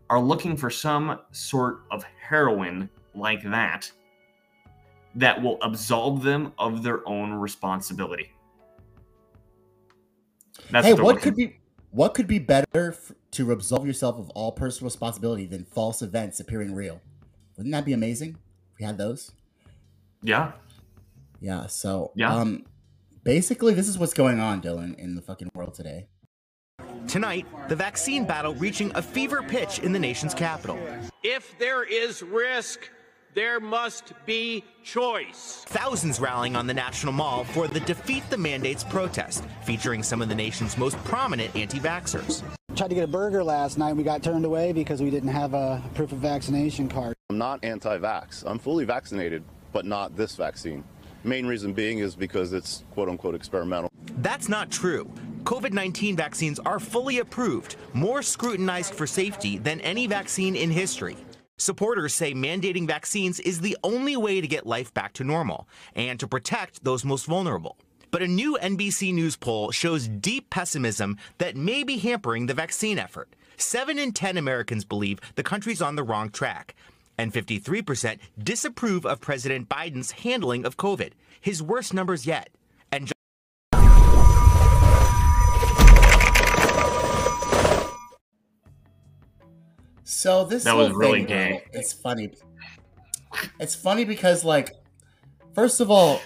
are 0.09 0.19
looking 0.19 0.57
for 0.57 0.69
some 0.69 1.19
sort 1.31 1.81
of 1.91 2.03
heroin 2.21 2.89
like 3.15 3.43
that 3.43 3.89
that 5.15 5.41
will 5.41 5.57
absolve 5.61 6.23
them 6.23 6.53
of 6.57 6.83
their 6.83 7.07
own 7.07 7.33
responsibility. 7.33 8.31
That's 10.71 10.87
hey, 10.87 10.93
what 10.93 11.21
could 11.21 11.35
be 11.35 11.59
what 11.91 12.13
could 12.13 12.27
be 12.27 12.39
better 12.39 12.91
f- 12.93 13.11
to 13.31 13.51
absolve 13.51 13.85
yourself 13.85 14.17
of 14.17 14.29
all 14.31 14.51
personal 14.51 14.87
responsibility 14.87 15.45
than 15.45 15.65
false 15.65 16.01
events 16.01 16.39
appearing 16.39 16.73
real? 16.73 17.01
Wouldn't 17.57 17.73
that 17.73 17.85
be 17.85 17.93
amazing? 17.93 18.37
If 18.73 18.79
we 18.79 18.85
had 18.85 18.97
those. 18.97 19.31
Yeah. 20.21 20.53
Yeah. 21.39 21.67
So 21.67 22.11
Yeah. 22.15 22.33
um, 22.35 22.65
basically, 23.23 23.73
this 23.73 23.87
is 23.87 23.97
what's 23.97 24.13
going 24.13 24.39
on, 24.39 24.61
Dylan, 24.61 24.97
in 24.97 25.15
the 25.15 25.21
fucking 25.21 25.51
world 25.53 25.73
today. 25.73 26.07
Tonight, 27.07 27.45
the 27.69 27.75
vaccine 27.75 28.25
battle 28.25 28.53
reaching 28.55 28.91
a 28.95 29.01
fever 29.01 29.41
pitch 29.41 29.79
in 29.79 29.91
the 29.93 29.99
nation's 29.99 30.33
capital. 30.33 30.77
If 31.23 31.57
there 31.57 31.83
is 31.83 32.21
risk, 32.21 32.89
there 33.35 33.59
must 33.59 34.13
be 34.25 34.63
choice. 34.83 35.63
Thousands 35.67 36.19
rallying 36.19 36.55
on 36.55 36.67
the 36.67 36.73
National 36.73 37.13
Mall 37.13 37.43
for 37.45 37.67
the 37.67 37.79
Defeat 37.81 38.23
the 38.29 38.37
Mandates 38.37 38.83
protest, 38.83 39.43
featuring 39.63 40.03
some 40.03 40.21
of 40.21 40.29
the 40.29 40.35
nation's 40.35 40.77
most 40.77 40.97
prominent 41.03 41.55
anti 41.55 41.79
vaxxers. 41.79 42.43
Tried 42.79 42.87
to 42.87 42.95
get 42.95 43.03
a 43.03 43.07
burger 43.07 43.43
last 43.43 43.77
night. 43.77 43.91
We 43.97 44.03
got 44.03 44.23
turned 44.23 44.45
away 44.45 44.71
because 44.71 45.01
we 45.01 45.09
didn't 45.09 45.27
have 45.27 45.53
a 45.53 45.83
proof 45.95 46.13
of 46.13 46.19
vaccination 46.19 46.87
card. 46.87 47.13
I'm 47.29 47.37
not 47.37 47.61
anti 47.61 47.97
vax. 47.97 48.45
I'm 48.47 48.57
fully 48.57 48.85
vaccinated, 48.85 49.43
but 49.73 49.83
not 49.83 50.15
this 50.15 50.37
vaccine. 50.37 50.85
Main 51.25 51.45
reason 51.45 51.73
being 51.73 51.99
is 51.99 52.15
because 52.15 52.53
it's 52.53 52.85
quote 52.91 53.09
unquote 53.09 53.35
experimental. 53.35 53.89
That's 54.19 54.47
not 54.47 54.71
true. 54.71 55.11
COVID 55.43 55.73
19 55.73 56.15
vaccines 56.15 56.57
are 56.59 56.79
fully 56.79 57.19
approved, 57.19 57.75
more 57.91 58.21
scrutinized 58.21 58.93
for 58.93 59.05
safety 59.05 59.57
than 59.57 59.81
any 59.81 60.07
vaccine 60.07 60.55
in 60.55 60.71
history. 60.71 61.17
Supporters 61.57 62.13
say 62.13 62.33
mandating 62.33 62.87
vaccines 62.87 63.41
is 63.41 63.59
the 63.59 63.75
only 63.83 64.15
way 64.15 64.39
to 64.39 64.47
get 64.47 64.65
life 64.65 64.93
back 64.93 65.11
to 65.15 65.25
normal 65.25 65.67
and 65.95 66.17
to 66.21 66.29
protect 66.29 66.81
those 66.85 67.03
most 67.03 67.25
vulnerable. 67.25 67.75
But 68.11 68.21
a 68.23 68.27
new 68.27 68.57
NBC 68.61 69.13
News 69.13 69.35
poll 69.35 69.71
shows 69.71 70.07
deep 70.07 70.49
pessimism 70.49 71.17
that 71.37 71.55
may 71.55 71.83
be 71.83 71.97
hampering 71.99 72.47
the 72.47 72.53
vaccine 72.53 72.97
effort. 72.97 73.35
7 73.57 73.99
in 73.99 74.13
10 74.13 74.37
Americans 74.37 74.85
believe 74.85 75.19
the 75.35 75.43
country's 75.43 75.81
on 75.81 75.95
the 75.95 76.03
wrong 76.03 76.29
track, 76.29 76.75
and 77.17 77.33
53% 77.33 78.17
disapprove 78.41 79.05
of 79.05 79.21
President 79.21 79.69
Biden's 79.69 80.11
handling 80.11 80.65
of 80.65 80.77
COVID, 80.77 81.11
his 81.39 81.61
worst 81.61 81.93
numbers 81.93 82.25
yet. 82.25 82.49
And 82.91 83.11
So 90.03 90.43
this 90.43 90.63
That 90.63 90.75
was 90.75 90.91
really 90.91 91.19
thing, 91.19 91.27
gay. 91.27 91.63
It's 91.71 91.93
funny. 91.93 92.31
It's 93.59 93.75
funny 93.75 94.05
because, 94.05 94.43
like, 94.43 94.75
first 95.53 95.79
of 95.79 95.91
all, 95.91 96.19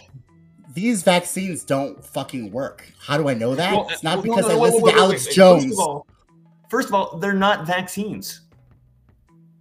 these 0.73 1.03
vaccines 1.03 1.63
don't 1.63 2.03
fucking 2.03 2.51
work. 2.51 2.85
How 2.99 3.17
do 3.17 3.29
I 3.29 3.33
know 3.33 3.55
that? 3.55 3.73
Well, 3.73 3.87
it's 3.89 4.03
not 4.03 4.17
well, 4.17 4.23
because 4.23 4.47
no, 4.47 4.47
no, 4.49 4.53
I 4.55 4.57
wait, 4.57 4.63
listened 4.63 4.83
wait, 4.83 4.91
to 4.91 4.97
wait, 4.97 5.03
Alex. 5.03 5.27
Jones. 5.27 5.63
First 5.63 5.73
of, 5.73 5.79
all, 5.79 6.07
first 6.69 6.87
of 6.89 6.95
all, 6.95 7.17
they're 7.17 7.33
not 7.33 7.67
vaccines. 7.67 8.41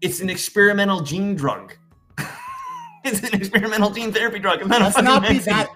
It's 0.01 0.21
an 0.21 0.31
experimental 0.31 1.01
gene 1.01 1.35
drug. 1.35 1.77
it's 3.05 3.21
an 3.21 3.35
experimental 3.35 3.91
gene 3.91 4.13
therapy 4.13 4.39
drug. 4.39 4.61
It's 4.61 4.69
not 4.69 4.81
let's 4.81 4.95
fucking 4.97 5.05
not 5.05 5.23
be 5.23 5.39
vaccine. 5.39 5.55
that 5.55 5.69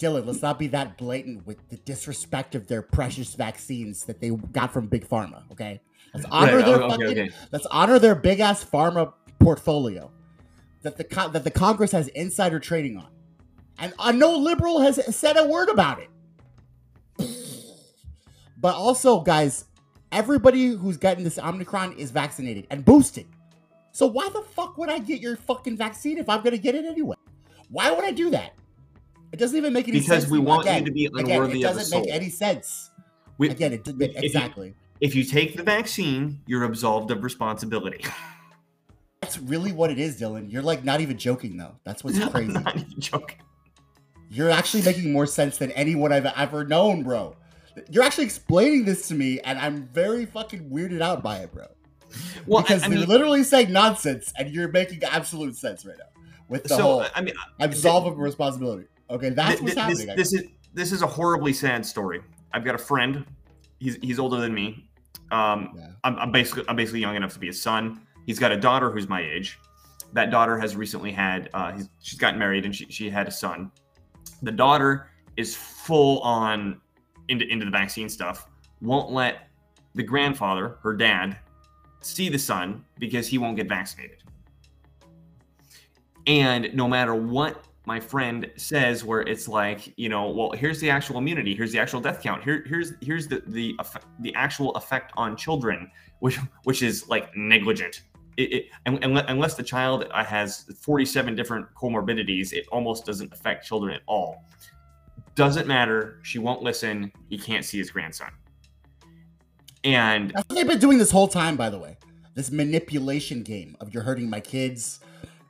Dylan, 0.00 0.24
let's 0.26 0.40
not 0.40 0.58
be 0.58 0.66
that 0.68 0.96
blatant 0.96 1.46
with 1.46 1.68
the 1.68 1.76
disrespect 1.76 2.54
of 2.54 2.66
their 2.66 2.80
precious 2.80 3.34
vaccines 3.34 4.04
that 4.04 4.18
they 4.18 4.30
got 4.30 4.72
from 4.72 4.86
Big 4.86 5.06
Pharma, 5.06 5.42
okay? 5.52 5.80
Let's 6.14 6.26
honor 6.30 6.56
Right, 6.56 6.64
their 6.64 6.76
okay, 6.76 6.88
fucking 6.88 7.06
okay. 7.06 7.30
let's 7.52 7.66
honor 7.66 7.98
their 7.98 8.14
big 8.14 8.40
ass 8.40 8.64
pharma 8.64 9.12
portfolio 9.38 10.10
that 10.82 10.96
the 10.96 11.30
that 11.32 11.44
the 11.44 11.50
Congress 11.50 11.92
has 11.92 12.08
insider 12.08 12.58
trading 12.58 12.96
on. 12.96 13.08
And 13.80 13.94
uh, 13.98 14.12
no 14.12 14.36
liberal 14.36 14.80
has 14.80 15.16
said 15.16 15.36
a 15.36 15.46
word 15.46 15.68
about 15.70 16.00
it. 16.00 16.10
But 18.60 18.74
also, 18.74 19.20
guys, 19.20 19.64
everybody 20.12 20.66
who's 20.68 20.96
gotten 20.98 21.24
this 21.24 21.38
Omicron 21.38 21.94
is 21.94 22.10
vaccinated 22.10 22.66
and 22.70 22.84
boosted. 22.84 23.26
So 23.92 24.06
why 24.06 24.28
the 24.28 24.42
fuck 24.42 24.76
would 24.78 24.90
I 24.90 24.98
get 24.98 25.20
your 25.20 25.36
fucking 25.36 25.76
vaccine 25.76 26.18
if 26.18 26.28
I'm 26.28 26.42
gonna 26.42 26.58
get 26.58 26.74
it 26.74 26.84
anyway? 26.84 27.16
Why 27.70 27.90
would 27.90 28.04
I 28.04 28.10
do 28.12 28.30
that? 28.30 28.52
It 29.32 29.38
doesn't 29.38 29.56
even 29.56 29.72
make 29.72 29.88
any 29.88 29.98
Because 30.00 30.06
sense. 30.08 30.24
Because 30.24 30.32
we 30.32 30.38
to 30.38 30.44
want 30.44 30.66
you 30.66 30.84
to 30.84 30.92
be 30.92 31.06
again, 31.06 31.20
unworthy 31.30 31.62
it 31.62 31.64
of 31.64 31.74
the 31.74 31.80
doesn't 31.80 32.00
make 32.00 32.10
any 32.12 32.28
sense. 32.28 32.90
We- 33.38 33.48
Again, 33.48 33.72
it 33.72 33.84
didn't 33.84 34.02
if 34.02 34.12
you- 34.14 34.18
exactly. 34.22 34.74
If 35.00 35.14
you 35.14 35.24
take 35.24 35.56
the 35.56 35.62
vaccine, 35.62 36.42
you're 36.46 36.64
absolved 36.64 37.10
of 37.10 37.24
responsibility. 37.24 38.04
That's 39.22 39.38
really 39.38 39.72
what 39.72 39.90
it 39.90 39.98
is, 39.98 40.20
Dylan. 40.20 40.52
You're 40.52 40.62
like 40.62 40.84
not 40.84 41.00
even 41.00 41.16
joking 41.16 41.56
though. 41.56 41.76
That's 41.84 42.04
what's 42.04 42.18
crazy. 42.28 42.54
Not 44.30 44.36
even 44.36 44.36
joking. 44.36 44.36
You're 44.36 44.50
actually 44.50 44.82
making 44.82 45.12
more 45.12 45.26
sense 45.26 45.58
than 45.58 45.70
anyone 45.72 46.12
I've 46.12 46.26
ever 46.26 46.64
known, 46.64 47.02
bro. 47.02 47.36
You're 47.90 48.04
actually 48.04 48.24
explaining 48.24 48.84
this 48.84 49.08
to 49.08 49.14
me, 49.14 49.40
and 49.40 49.58
I'm 49.58 49.88
very 49.92 50.26
fucking 50.26 50.70
weirded 50.70 51.00
out 51.00 51.22
by 51.22 51.38
it, 51.38 51.52
bro. 51.52 51.66
Well, 52.46 52.62
because 52.62 52.82
I 52.82 52.88
you're 52.88 52.98
mean- 53.00 53.08
literally 53.08 53.44
saying 53.44 53.72
nonsense, 53.72 54.32
and 54.36 54.50
you're 54.50 54.68
making 54.68 55.02
absolute 55.04 55.56
sense 55.56 55.84
right 55.86 55.96
now 55.98 56.22
with 56.48 56.64
the 56.64 56.70
So, 56.70 56.82
whole. 56.82 57.04
I 57.14 57.20
mean, 57.22 57.34
absolve 57.60 58.06
of 58.06 58.18
responsibility. 58.18 58.86
Okay, 59.08 59.30
that's 59.30 59.60
Th- 59.60 59.62
what's 59.62 59.74
happening. 59.76 60.06
This, 60.16 60.32
this 60.32 60.32
is 60.32 60.48
this 60.74 60.92
is 60.92 61.02
a 61.02 61.06
horribly 61.06 61.52
sad 61.52 61.84
story. 61.86 62.20
I've 62.52 62.64
got 62.64 62.74
a 62.74 62.78
friend. 62.78 63.24
He's 63.78 63.96
he's 64.02 64.18
older 64.18 64.36
than 64.40 64.52
me. 64.54 64.88
Um, 65.30 65.78
I'm, 66.04 66.16
I'm 66.18 66.32
basically 66.32 66.64
I'm 66.68 66.76
basically 66.76 67.00
young 67.00 67.14
enough 67.16 67.32
to 67.34 67.38
be 67.38 67.46
his 67.46 67.60
son. 67.62 68.00
He's 68.26 68.38
got 68.38 68.52
a 68.52 68.56
daughter 68.56 68.90
who's 68.90 69.08
my 69.08 69.22
age. 69.22 69.58
That 70.12 70.30
daughter 70.30 70.58
has 70.58 70.74
recently 70.76 71.12
had 71.12 71.48
uh, 71.54 71.72
he's, 71.72 71.88
she's 72.00 72.18
gotten 72.18 72.38
married 72.38 72.64
and 72.64 72.74
she 72.74 72.86
she 72.90 73.08
had 73.10 73.28
a 73.28 73.30
son. 73.32 73.70
The 74.42 74.52
daughter 74.52 75.10
is 75.36 75.56
full 75.56 76.20
on 76.20 76.80
into 77.28 77.46
into 77.46 77.64
the 77.64 77.70
vaccine 77.70 78.08
stuff. 78.08 78.46
Won't 78.80 79.10
let 79.10 79.48
the 79.94 80.02
grandfather, 80.02 80.78
her 80.82 80.94
dad, 80.94 81.38
see 82.00 82.28
the 82.28 82.38
son 82.38 82.84
because 82.98 83.26
he 83.26 83.38
won't 83.38 83.56
get 83.56 83.68
vaccinated. 83.68 84.22
And 86.26 86.70
no 86.74 86.86
matter 86.86 87.14
what 87.14 87.64
my 87.86 87.98
friend 87.98 88.50
says, 88.56 89.04
where 89.04 89.22
it's 89.22 89.48
like, 89.48 89.92
you 89.96 90.08
know, 90.08 90.30
well, 90.30 90.52
here's 90.52 90.80
the 90.80 90.90
actual 90.90 91.18
immunity, 91.18 91.54
here's 91.54 91.72
the 91.72 91.78
actual 91.78 92.00
death 92.00 92.22
count, 92.22 92.44
here, 92.44 92.64
here's 92.66 92.92
here's 93.00 93.26
the 93.26 93.42
the 93.46 93.74
the 94.20 94.34
actual 94.34 94.72
effect 94.72 95.12
on 95.16 95.36
children, 95.36 95.90
which 96.20 96.38
which 96.64 96.82
is 96.82 97.08
like 97.08 97.34
negligent. 97.36 98.02
It, 98.40 98.52
it, 98.52 98.66
unless 99.28 99.54
the 99.54 99.62
child 99.62 100.06
has 100.14 100.64
47 100.80 101.34
different 101.36 101.66
comorbidities, 101.74 102.52
it 102.54 102.66
almost 102.72 103.04
doesn't 103.04 103.32
affect 103.32 103.66
children 103.66 103.92
at 103.94 104.00
all. 104.06 104.44
Doesn't 105.34 105.66
matter. 105.66 106.20
She 106.22 106.38
won't 106.38 106.62
listen. 106.62 107.12
He 107.28 107.36
can't 107.36 107.64
see 107.64 107.76
his 107.78 107.90
grandson. 107.90 108.30
And 109.84 110.30
That's 110.34 110.48
what 110.48 110.56
they've 110.56 110.66
been 110.66 110.78
doing 110.78 110.98
this 110.98 111.10
whole 111.10 111.28
time, 111.28 111.56
by 111.56 111.68
the 111.70 111.78
way. 111.78 111.98
This 112.34 112.50
manipulation 112.50 113.42
game 113.42 113.76
of 113.80 113.92
you're 113.92 114.02
hurting 114.02 114.30
my 114.30 114.40
kids. 114.40 115.00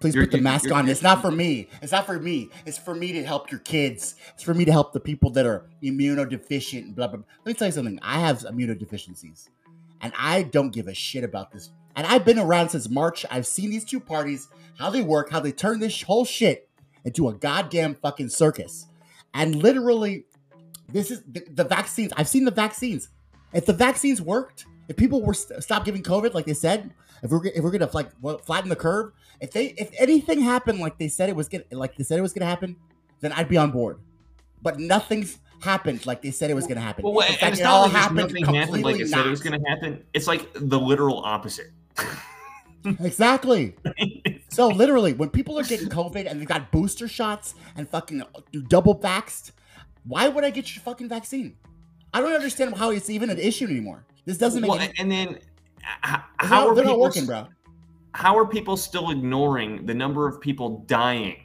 Please 0.01 0.14
put 0.16 0.30
the 0.30 0.38
you're- 0.38 0.43
mask 0.43 0.64
you're- 0.64 0.76
on. 0.76 0.88
It's 0.88 1.03
not 1.03 1.20
for 1.20 1.30
me. 1.30 1.68
It's 1.82 1.93
not 1.93 2.07
for 2.07 2.18
me. 2.18 2.49
It's 2.66 2.78
for 2.78 2.95
me 2.95 3.12
to 3.12 3.22
help 3.24 3.51
your 3.51 3.61
kids. 3.61 4.16
It's 4.34 4.43
for 4.43 4.55
me 4.55 4.64
to 4.64 4.72
help 4.72 4.93
the 4.93 5.01
people 5.01 5.30
that 5.30 5.47
are 5.47 5.66
immunodeficient. 5.82 6.95
blah. 6.97 7.07
blah. 7.09 7.20
Let 7.45 7.47
me 7.47 7.55
tell 7.55 7.68
you 7.68 7.72
something. 7.72 7.99
I 8.03 8.18
have 8.18 8.38
immunodeficiencies, 8.41 9.49
and 10.01 10.12
I 10.18 10.43
don't 10.45 10.70
give 10.72 10.88
a 10.88 10.95
shit 10.95 11.22
about 11.22 11.53
this. 11.53 11.70
And 11.97 12.07
I've 12.07 12.24
been 12.24 12.38
around 12.38 12.70
since 12.70 12.88
March. 12.88 13.26
I've 13.30 13.47
seen 13.47 13.70
these 13.70 13.84
two 13.84 14.01
parties, 14.01 14.49
how 14.78 14.91
they 14.91 15.03
work, 15.03 15.30
how 15.30 15.41
they 15.41 15.53
turn 15.53 15.80
this 15.80 16.03
whole 16.03 16.24
shit 16.24 16.68
into 17.05 17.28
a 17.28 17.34
goddamn 17.34 17.95
fucking 17.95 18.28
circus. 18.28 18.86
And 19.34 19.57
literally, 19.57 20.24
this 20.93 21.11
is 21.11 21.22
the, 21.22 21.45
the 21.51 21.64
vaccines. 21.64 22.12
I've 22.16 22.28
seen 22.28 22.45
the 22.45 22.51
vaccines. 22.51 23.09
If 23.53 23.66
the 23.66 23.72
vaccines 23.72 24.20
worked, 24.22 24.66
if 24.88 24.97
people 24.97 25.22
were 25.22 25.34
st- 25.34 25.62
stop 25.62 25.84
giving 25.84 26.03
COVID 26.03 26.34
like 26.34 26.47
they 26.47 26.55
said, 26.55 26.93
if 27.22 27.30
we're 27.30 27.45
if 27.47 27.62
we're 27.62 27.70
gonna 27.70 27.91
like 27.93 28.11
flatten 28.45 28.68
the 28.68 28.76
curve, 28.76 29.12
if 29.41 29.53
they 29.53 29.66
if 29.66 29.91
anything 29.99 30.41
happened 30.41 30.78
like 30.78 30.99
they 30.99 31.09
said 31.09 31.28
it 31.28 31.36
was 31.36 31.49
gonna 31.49 31.64
like 31.72 31.97
they 31.97 32.05
said 32.05 32.18
it 32.18 32.22
was 32.22 32.32
gonna 32.32 32.51
happen, 32.51 32.76
then 33.20 33.32
I'd 33.32 33.49
be 33.49 33.57
on 33.57 33.70
board. 33.70 34.01
But 34.62 34.78
nothing's 34.78 35.38
happened 35.62 36.07
like 36.07 36.22
they 36.22 36.30
said 36.30 36.51
it 36.51 36.55
was 36.55 36.66
gonna 36.66 36.80
happen. 36.80 37.05
Well, 37.05 37.20
and 37.20 37.36
fact, 37.36 37.53
it's 37.53 37.61
it 37.61 37.64
not 37.64 37.72
all 37.72 37.82
like 37.82 37.93
happened 37.93 38.16
nothing 38.16 38.45
happened 38.45 38.82
like 38.82 39.01
it 39.01 39.09
said 39.09 39.26
it 39.26 39.30
was 39.30 39.43
going 39.43 39.61
to 39.61 39.68
happen. 39.68 40.05
It's 40.14 40.26
like 40.26 40.49
the 40.55 40.78
literal 40.78 41.18
opposite. 41.18 41.70
Exactly. 43.01 43.74
so 44.49 44.68
literally, 44.68 45.12
when 45.12 45.28
people 45.28 45.59
are 45.59 45.62
getting 45.64 45.88
COVID 45.91 46.26
and 46.30 46.41
they've 46.41 46.49
got 46.49 46.72
booster 46.72 47.09
shots 47.09 47.55
and 47.76 47.86
fucking 47.86 48.22
double 48.68 48.99
vaxxed, 48.99 49.51
why 50.05 50.28
would 50.28 50.45
I 50.45 50.51
get 50.51 50.74
your 50.74 50.82
fucking 50.82 51.09
vaccine? 51.09 51.57
I 52.14 52.20
don't 52.22 52.32
understand 52.32 52.74
how 52.76 52.91
it's 52.91 53.11
even 53.11 53.28
an 53.28 53.38
issue 53.38 53.66
anymore. 53.66 54.07
This 54.24 54.38
doesn't 54.38 54.62
make 54.62 54.70
Well, 54.70 54.80
any. 54.80 54.95
and 54.99 55.12
then 55.12 55.28
h- 55.28 55.38
They're 56.05 56.22
how 56.38 56.64
not- 56.64 56.68
are 56.78 56.82
people 56.82 57.01
working, 57.01 57.26
bro. 57.26 57.49
How 58.14 58.36
are 58.38 58.47
people 58.47 58.76
still 58.78 59.11
ignoring 59.11 59.84
the 59.84 59.95
number 59.95 60.26
of 60.26 60.41
people 60.41 60.82
dying 60.86 61.36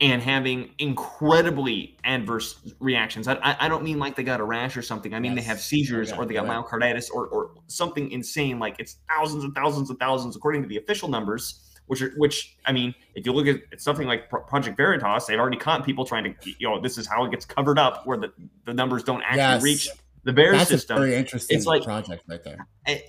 and 0.00 0.22
having 0.22 0.70
incredibly 0.78 1.96
adverse 2.04 2.58
reactions? 2.80 3.28
I, 3.28 3.56
I, 3.60 3.68
don't 3.68 3.82
mean 3.82 3.98
like 3.98 4.16
they 4.16 4.22
got 4.22 4.40
a 4.40 4.44
rash 4.44 4.76
or 4.76 4.82
something. 4.82 5.12
I 5.14 5.20
mean 5.20 5.34
they 5.34 5.42
have 5.42 5.60
seizures 5.60 6.10
Okay, 6.10 6.20
or 6.20 6.24
they 6.26 6.34
got 6.34 6.46
right. 6.46 6.64
myocarditis 6.64 7.10
or, 7.12 7.26
or 7.28 7.50
something 7.66 8.10
insane. 8.10 8.58
Like 8.58 8.76
it's 8.78 8.96
thousands 9.08 9.44
and 9.44 9.54
thousands 9.54 9.90
and 9.90 9.98
thousands 9.98 10.36
according 10.36 10.62
to 10.62 10.68
the 10.68 10.78
official 10.78 11.08
numbers. 11.08 11.66
Which 11.86 12.02
are 12.02 12.12
which 12.16 12.56
I 12.66 12.72
mean, 12.72 12.94
if 13.16 13.26
you 13.26 13.32
look 13.32 13.48
at 13.48 13.80
something 13.80 14.06
like 14.06 14.30
Pro- 14.30 14.42
Project 14.44 14.76
Veritas, 14.76 15.26
they've 15.26 15.38
already 15.40 15.56
caught 15.56 15.84
people 15.84 16.04
trying 16.04 16.22
to 16.22 16.50
you 16.58 16.68
know 16.68 16.80
this 16.80 16.96
is 16.96 17.06
how 17.08 17.24
it 17.24 17.32
gets 17.32 17.44
covered 17.44 17.80
up 17.80 18.06
where 18.06 18.16
the, 18.16 18.32
the 18.64 18.72
numbers 18.72 19.02
don't 19.02 19.22
actually 19.22 19.38
Yes. 19.38 19.62
reach 19.62 19.88
the 20.22 20.32
VAERS 20.32 20.52
That's 20.52 20.70
system. 20.70 20.98
very 20.98 21.16
interesting 21.16 21.56
it's 21.56 21.66
like 21.66 21.82
project 21.82 22.22
right 22.28 22.42
there. 22.44 22.66
and, 22.86 23.00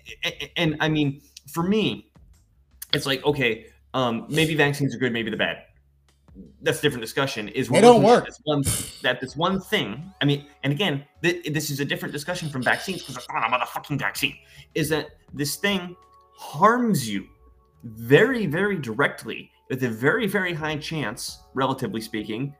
and 0.58 0.78
I 0.80 0.90
mean, 0.90 1.22
for 1.52 1.62
me, 1.62 2.12
it's 2.92 3.06
like 3.06 3.24
okay, 3.24 3.68
um, 3.94 4.26
maybe 4.30 4.56
vaccines 4.56 4.96
are 4.96 4.98
good, 4.98 5.14
maybe 5.14 5.30
they're 5.30 5.38
bad. 5.38 5.58
That's 6.62 6.80
a 6.80 6.82
different 6.82 7.02
discussion. 7.02 7.50
Is 7.50 7.68
They 7.68 7.82
don't 7.82 8.04
work. 8.04 8.26
This 8.26 8.40
one, 8.44 8.64
that 9.02 9.20
this 9.20 9.36
one 9.36 9.60
thing. 9.60 10.12
I 10.22 10.26
mean, 10.26 10.46
and 10.64 10.72
again, 10.72 11.04
th- 11.22 11.44
this 11.54 11.70
is 11.70 11.80
a 11.80 11.86
different 11.86 12.14
discussion 12.14 12.50
from 12.50 12.64
vaccines 12.64 13.00
because 13.00 13.18
it's 13.18 13.28
not 13.30 13.62
a 13.62 13.66
fucking 13.66 13.98
vaccine. 14.00 14.38
Is 14.74 14.90
that 14.90 15.08
this 15.34 15.56
thing 15.58 15.96
harms 16.38 17.10
you 17.10 17.28
very, 17.84 18.46
very 18.46 18.78
directly 18.78 19.52
with 19.70 19.84
a 19.84 19.90
very, 19.90 20.28
very 20.28 20.54
high 20.54 20.78
chance, 20.78 21.40
relatively 21.54 22.02
speaking, 22.02 22.56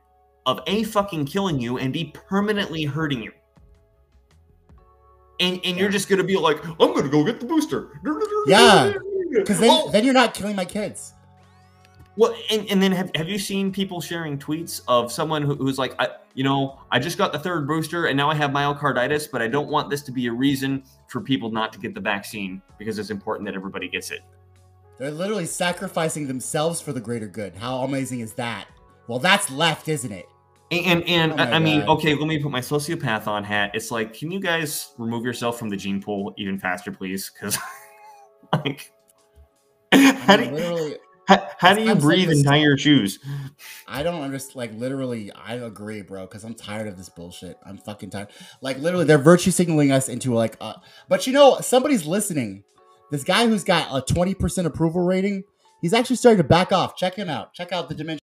of 0.46 0.60
a 0.66 0.82
fucking 0.84 1.24
killing 1.24 1.60
you 1.60 1.78
and 1.78 1.92
be 1.92 2.12
permanently 2.14 2.84
hurting 2.84 3.22
you. 3.22 3.32
And 5.40 5.60
and 5.64 5.76
you're 5.78 5.88
just 5.88 6.08
gonna 6.08 6.24
be 6.24 6.36
like, 6.36 6.64
I'm 6.66 6.94
gonna 6.94 7.08
go 7.08 7.24
get 7.24 7.40
the 7.40 7.46
booster. 7.46 8.00
Yeah, 8.46 8.92
because 9.32 9.60
then, 9.60 9.70
Oh. 9.70 9.90
then 9.90 10.04
you're 10.04 10.14
not 10.14 10.34
killing 10.34 10.56
my 10.56 10.64
kids. 10.64 11.14
Well, 12.16 12.34
and, 12.50 12.70
and 12.70 12.82
then 12.82 12.92
have, 12.92 13.10
have 13.14 13.28
you 13.28 13.38
seen 13.38 13.72
people 13.72 14.00
sharing 14.00 14.38
tweets 14.38 14.82
of 14.86 15.10
someone 15.10 15.42
who, 15.42 15.54
who's 15.54 15.78
like, 15.78 15.94
I, 15.98 16.08
you 16.34 16.44
know, 16.44 16.78
I 16.90 16.98
just 16.98 17.16
got 17.16 17.32
the 17.32 17.38
third 17.38 17.66
booster 17.66 18.06
and 18.06 18.16
now 18.16 18.28
I 18.28 18.34
have 18.34 18.50
myocarditis, 18.50 19.30
but 19.30 19.40
I 19.40 19.48
don't 19.48 19.68
want 19.68 19.88
this 19.88 20.02
to 20.02 20.12
be 20.12 20.26
a 20.26 20.32
reason 20.32 20.82
for 21.08 21.20
people 21.22 21.50
not 21.50 21.72
to 21.72 21.78
get 21.78 21.94
the 21.94 22.00
vaccine 22.00 22.60
because 22.78 22.98
it's 22.98 23.10
important 23.10 23.46
that 23.46 23.54
everybody 23.54 23.88
gets 23.88 24.10
it. 24.10 24.20
They're 24.98 25.10
literally 25.10 25.46
sacrificing 25.46 26.26
themselves 26.26 26.80
for 26.80 26.92
the 26.92 27.00
greater 27.00 27.26
good. 27.26 27.54
How 27.56 27.78
amazing 27.78 28.20
is 28.20 28.34
that? 28.34 28.68
Well, 29.08 29.18
that's 29.18 29.50
left, 29.50 29.88
isn't 29.88 30.12
it? 30.12 30.26
And 30.70 30.86
and, 30.86 31.08
and 31.08 31.32
Oh 31.32 31.44
I, 31.44 31.56
I 31.56 31.58
mean, 31.58 31.80
God. 31.80 31.98
okay, 31.98 32.14
let 32.14 32.26
me 32.26 32.38
put 32.38 32.50
my 32.50 32.60
sociopath 32.60 33.26
on 33.26 33.42
hat. 33.42 33.72
It's 33.74 33.90
like, 33.90 34.14
can 34.14 34.30
you 34.30 34.40
guys 34.40 34.92
remove 34.98 35.24
yourself 35.24 35.58
from 35.58 35.68
the 35.68 35.76
gene 35.76 36.00
pool 36.00 36.34
even 36.36 36.58
faster, 36.58 36.92
please? 36.92 37.30
Because 37.30 37.58
like, 38.52 38.92
how 39.92 40.36
do 40.36 40.44
you, 40.44 40.50
literally, 40.50 40.96
how, 41.40 41.48
how 41.58 41.74
do 41.74 41.82
you 41.82 41.90
I'm 41.90 41.98
breathe 41.98 42.28
this- 42.28 42.38
and 42.38 42.46
tie 42.46 42.56
your 42.56 42.76
shoes? 42.76 43.18
I 43.86 44.02
don't 44.02 44.22
understand. 44.22 44.56
Like, 44.56 44.72
literally, 44.74 45.30
I 45.32 45.54
agree, 45.54 46.02
bro, 46.02 46.22
because 46.26 46.44
I'm 46.44 46.54
tired 46.54 46.88
of 46.88 46.96
this 46.96 47.08
bullshit. 47.08 47.58
I'm 47.64 47.78
fucking 47.78 48.10
tired. 48.10 48.28
Like, 48.60 48.78
literally, 48.78 49.04
they're 49.04 49.18
virtue 49.18 49.50
signaling 49.50 49.92
us 49.92 50.08
into 50.08 50.32
like, 50.34 50.56
uh, 50.60 50.74
but 51.08 51.26
you 51.26 51.32
know, 51.32 51.58
somebody's 51.60 52.06
listening. 52.06 52.64
This 53.10 53.24
guy 53.24 53.46
who's 53.46 53.64
got 53.64 53.88
a 53.90 54.02
20% 54.12 54.64
approval 54.64 55.02
rating, 55.02 55.44
he's 55.82 55.92
actually 55.92 56.16
starting 56.16 56.38
to 56.38 56.44
back 56.48 56.72
off. 56.72 56.96
Check 56.96 57.14
him 57.14 57.28
out. 57.28 57.52
Check 57.52 57.70
out 57.72 57.88
the 57.90 57.94
dimension. 57.94 58.20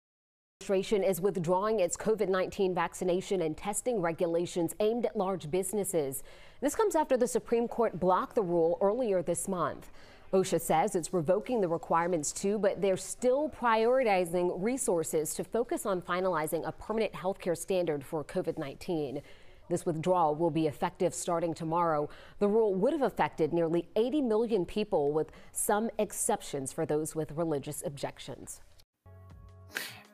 administration 0.63 1.03
is 1.03 1.21
withdrawing 1.21 1.81
its 1.81 1.97
COVID 1.97 2.29
19 2.29 2.75
vaccination 2.75 3.43
and 3.43 3.57
testing 3.57 4.01
regulations 4.01 4.75
aimed 4.81 5.05
at 5.07 5.17
large 5.17 5.51
businesses. 5.51 6.23
This 6.61 6.75
comes 6.77 6.95
after 6.95 7.17
the 7.17 7.27
Supreme 7.27 7.67
Court 7.67 7.99
blocked 7.99 8.37
the 8.37 8.43
rule 8.43 8.79
earlier 8.81 9.23
this 9.23 9.49
month. 9.49 9.91
OSHA 10.37 10.61
says 10.61 10.95
it's 10.95 11.15
revoking 11.15 11.63
the 11.63 11.69
requirements 11.69 12.31
too, 12.31 12.59
but 12.59 12.83
they're 12.83 12.99
still 12.99 13.49
prioritizing 13.49 14.53
resources 14.63 15.35
to 15.35 15.43
focus 15.43 15.87
on 15.87 16.03
finalizing 16.03 16.67
a 16.69 16.73
permanent 16.73 17.13
healthcare 17.15 17.57
standard 17.57 18.05
for 18.05 18.23
COVID 18.23 18.59
19. 18.59 19.23
This 19.71 19.87
withdrawal 19.87 20.35
will 20.37 20.51
be 20.51 20.67
effective 20.67 21.15
starting 21.15 21.55
tomorrow. 21.55 22.09
The 22.39 22.49
rule 22.49 22.75
would 22.75 22.93
have 22.93 23.03
affected 23.03 23.53
nearly 23.55 23.89
80 23.97 24.21
million 24.23 24.65
people, 24.67 25.11
with 25.11 25.33
some 25.53 25.89
exceptions 25.99 26.71
for 26.73 26.85
those 26.87 27.17
with 27.17 27.33
religious 27.33 27.83
objections. 27.85 28.61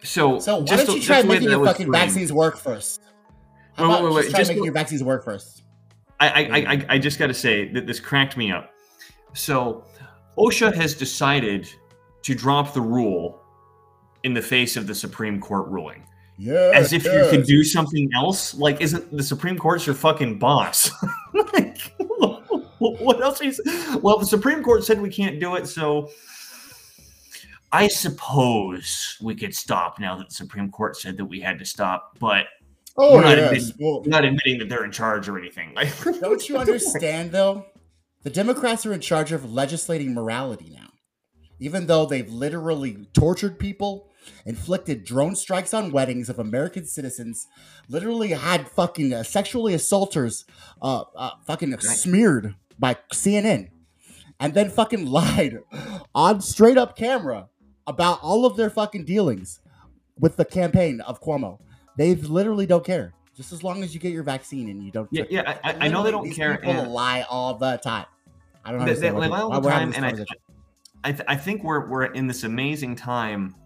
So, 0.04 0.38
So 0.38 0.58
why 0.58 0.64
just 0.64 0.86
don't 0.86 0.94
the- 0.94 1.00
you 1.00 1.04
try 1.06 1.16
just 1.16 1.28
making 1.28 1.50
your 1.50 1.64
fucking 1.66 1.86
framed. 1.88 2.06
vaccines 2.06 2.32
work 2.32 2.56
first? 2.56 3.02
How 3.74 3.88
Wait, 3.88 3.94
about 3.96 4.04
wait, 4.04 4.12
wait, 4.14 4.20
just 4.22 4.30
try 4.30 4.40
just 4.40 4.50
making 4.50 4.64
your 4.64 4.72
vaccines 4.72 5.02
work 5.04 5.24
first? 5.24 5.62
I, 6.20 6.28
I, 6.28 6.40
I, 6.40 6.58
I- 6.74 6.86
I 6.90 6.98
just 6.98 7.18
got 7.18 7.26
to 7.26 7.34
say 7.34 7.68
that 7.72 7.86
this 7.86 7.98
cracked 8.00 8.36
me 8.36 8.50
up. 8.52 8.72
So, 9.34 9.84
OSHA 10.38 10.74
has 10.74 10.94
decided 10.94 11.68
to 12.22 12.34
drop 12.34 12.72
the 12.74 12.80
rule 12.80 13.40
in 14.22 14.34
the 14.34 14.42
face 14.42 14.76
of 14.76 14.86
the 14.86 14.94
Supreme 14.94 15.40
Court 15.40 15.68
ruling. 15.68 16.04
Yeah. 16.38 16.70
As 16.74 16.92
if 16.92 17.04
you 17.04 17.26
could 17.30 17.44
do 17.44 17.62
something 17.62 18.08
else. 18.14 18.54
Like, 18.54 18.80
isn't 18.80 19.16
the 19.16 19.22
Supreme 19.22 19.58
Court's 19.58 19.86
your 19.86 19.94
fucking 19.94 20.38
boss? 20.38 20.90
like, 21.34 21.78
what 22.78 23.20
else 23.22 23.40
is? 23.40 23.60
Well, 24.00 24.18
the 24.18 24.26
Supreme 24.26 24.62
Court 24.62 24.84
said 24.84 25.00
we 25.00 25.10
can't 25.10 25.38
do 25.38 25.56
it, 25.56 25.66
so 25.66 26.10
I 27.70 27.88
suppose 27.88 29.16
we 29.22 29.34
could 29.34 29.54
stop 29.54 29.98
now 29.98 30.16
that 30.16 30.28
the 30.30 30.34
Supreme 30.34 30.70
Court 30.70 30.96
said 30.96 31.16
that 31.16 31.24
we 31.24 31.40
had 31.40 31.58
to 31.58 31.64
stop. 31.64 32.16
But 32.18 32.46
Oh, 32.96 33.14
we're 33.16 33.22
not, 33.22 33.38
yes. 33.38 33.46
admitting, 33.70 33.76
Well- 33.80 34.02
not 34.06 34.24
admitting 34.24 34.58
that 34.58 34.68
they're 34.68 34.84
in 34.84 34.92
charge 34.92 35.28
or 35.28 35.38
anything. 35.38 35.74
Don't 36.20 36.48
you 36.48 36.58
understand 36.58 37.32
though? 37.32 37.64
The 38.22 38.30
Democrats 38.30 38.86
are 38.86 38.92
in 38.92 39.00
charge 39.00 39.32
of 39.32 39.52
legislating 39.52 40.14
morality 40.14 40.70
now. 40.72 40.90
Even 41.58 41.86
though 41.86 42.06
they've 42.06 42.28
literally 42.28 43.06
tortured 43.12 43.58
people, 43.58 44.08
inflicted 44.46 45.04
drone 45.04 45.34
strikes 45.34 45.74
on 45.74 45.92
weddings 45.92 46.28
of 46.28 46.38
American 46.38 46.86
citizens, 46.86 47.46
literally 47.88 48.28
had 48.28 48.68
fucking 48.68 49.12
uh, 49.12 49.22
sexually 49.22 49.74
assaulters 49.74 50.44
uh, 50.80 51.04
uh 51.16 51.30
fucking 51.46 51.76
smeared 51.80 52.54
by 52.78 52.96
CNN 53.12 53.68
and 54.40 54.54
then 54.54 54.70
fucking 54.70 55.06
lied 55.10 55.60
on 56.14 56.40
straight 56.40 56.78
up 56.78 56.96
camera 56.96 57.48
about 57.86 58.20
all 58.22 58.44
of 58.44 58.56
their 58.56 58.70
fucking 58.70 59.04
dealings 59.04 59.60
with 60.18 60.36
the 60.36 60.44
campaign 60.44 61.00
of 61.00 61.20
Cuomo. 61.20 61.58
They 61.96 62.14
literally 62.14 62.66
don't 62.66 62.84
care. 62.84 63.14
Just 63.36 63.52
as 63.52 63.64
long 63.64 63.82
as 63.82 63.94
you 63.94 64.00
get 64.00 64.12
your 64.12 64.22
vaccine 64.22 64.68
and 64.68 64.82
you 64.82 64.90
don't. 64.90 65.08
Yeah, 65.10 65.24
yeah, 65.30 65.58
I- 65.64 65.86
I 65.86 65.88
know 65.88 66.02
they 66.02 66.10
don't 66.10 66.24
These 66.24 66.36
care, 66.36 66.58
People 66.58 66.72
and- 66.72 66.92
lie 66.92 67.22
all 67.28 67.54
the 67.54 67.78
time. 67.78 68.06
I 68.64 68.72
don't 68.72 68.84
They, 68.84 68.94
they 68.94 69.10
lie 69.10 69.40
all 69.40 69.60
the 69.60 69.68
time, 69.68 69.92
and 69.94 70.06
I. 70.06 70.14
I, 71.04 71.12
th- 71.12 71.24
I 71.26 71.36
think 71.36 71.64
we're 71.64 71.88
we're 71.88 72.04
in 72.04 72.26
this 72.26 72.44
amazing 72.44 72.96
time 72.96 73.56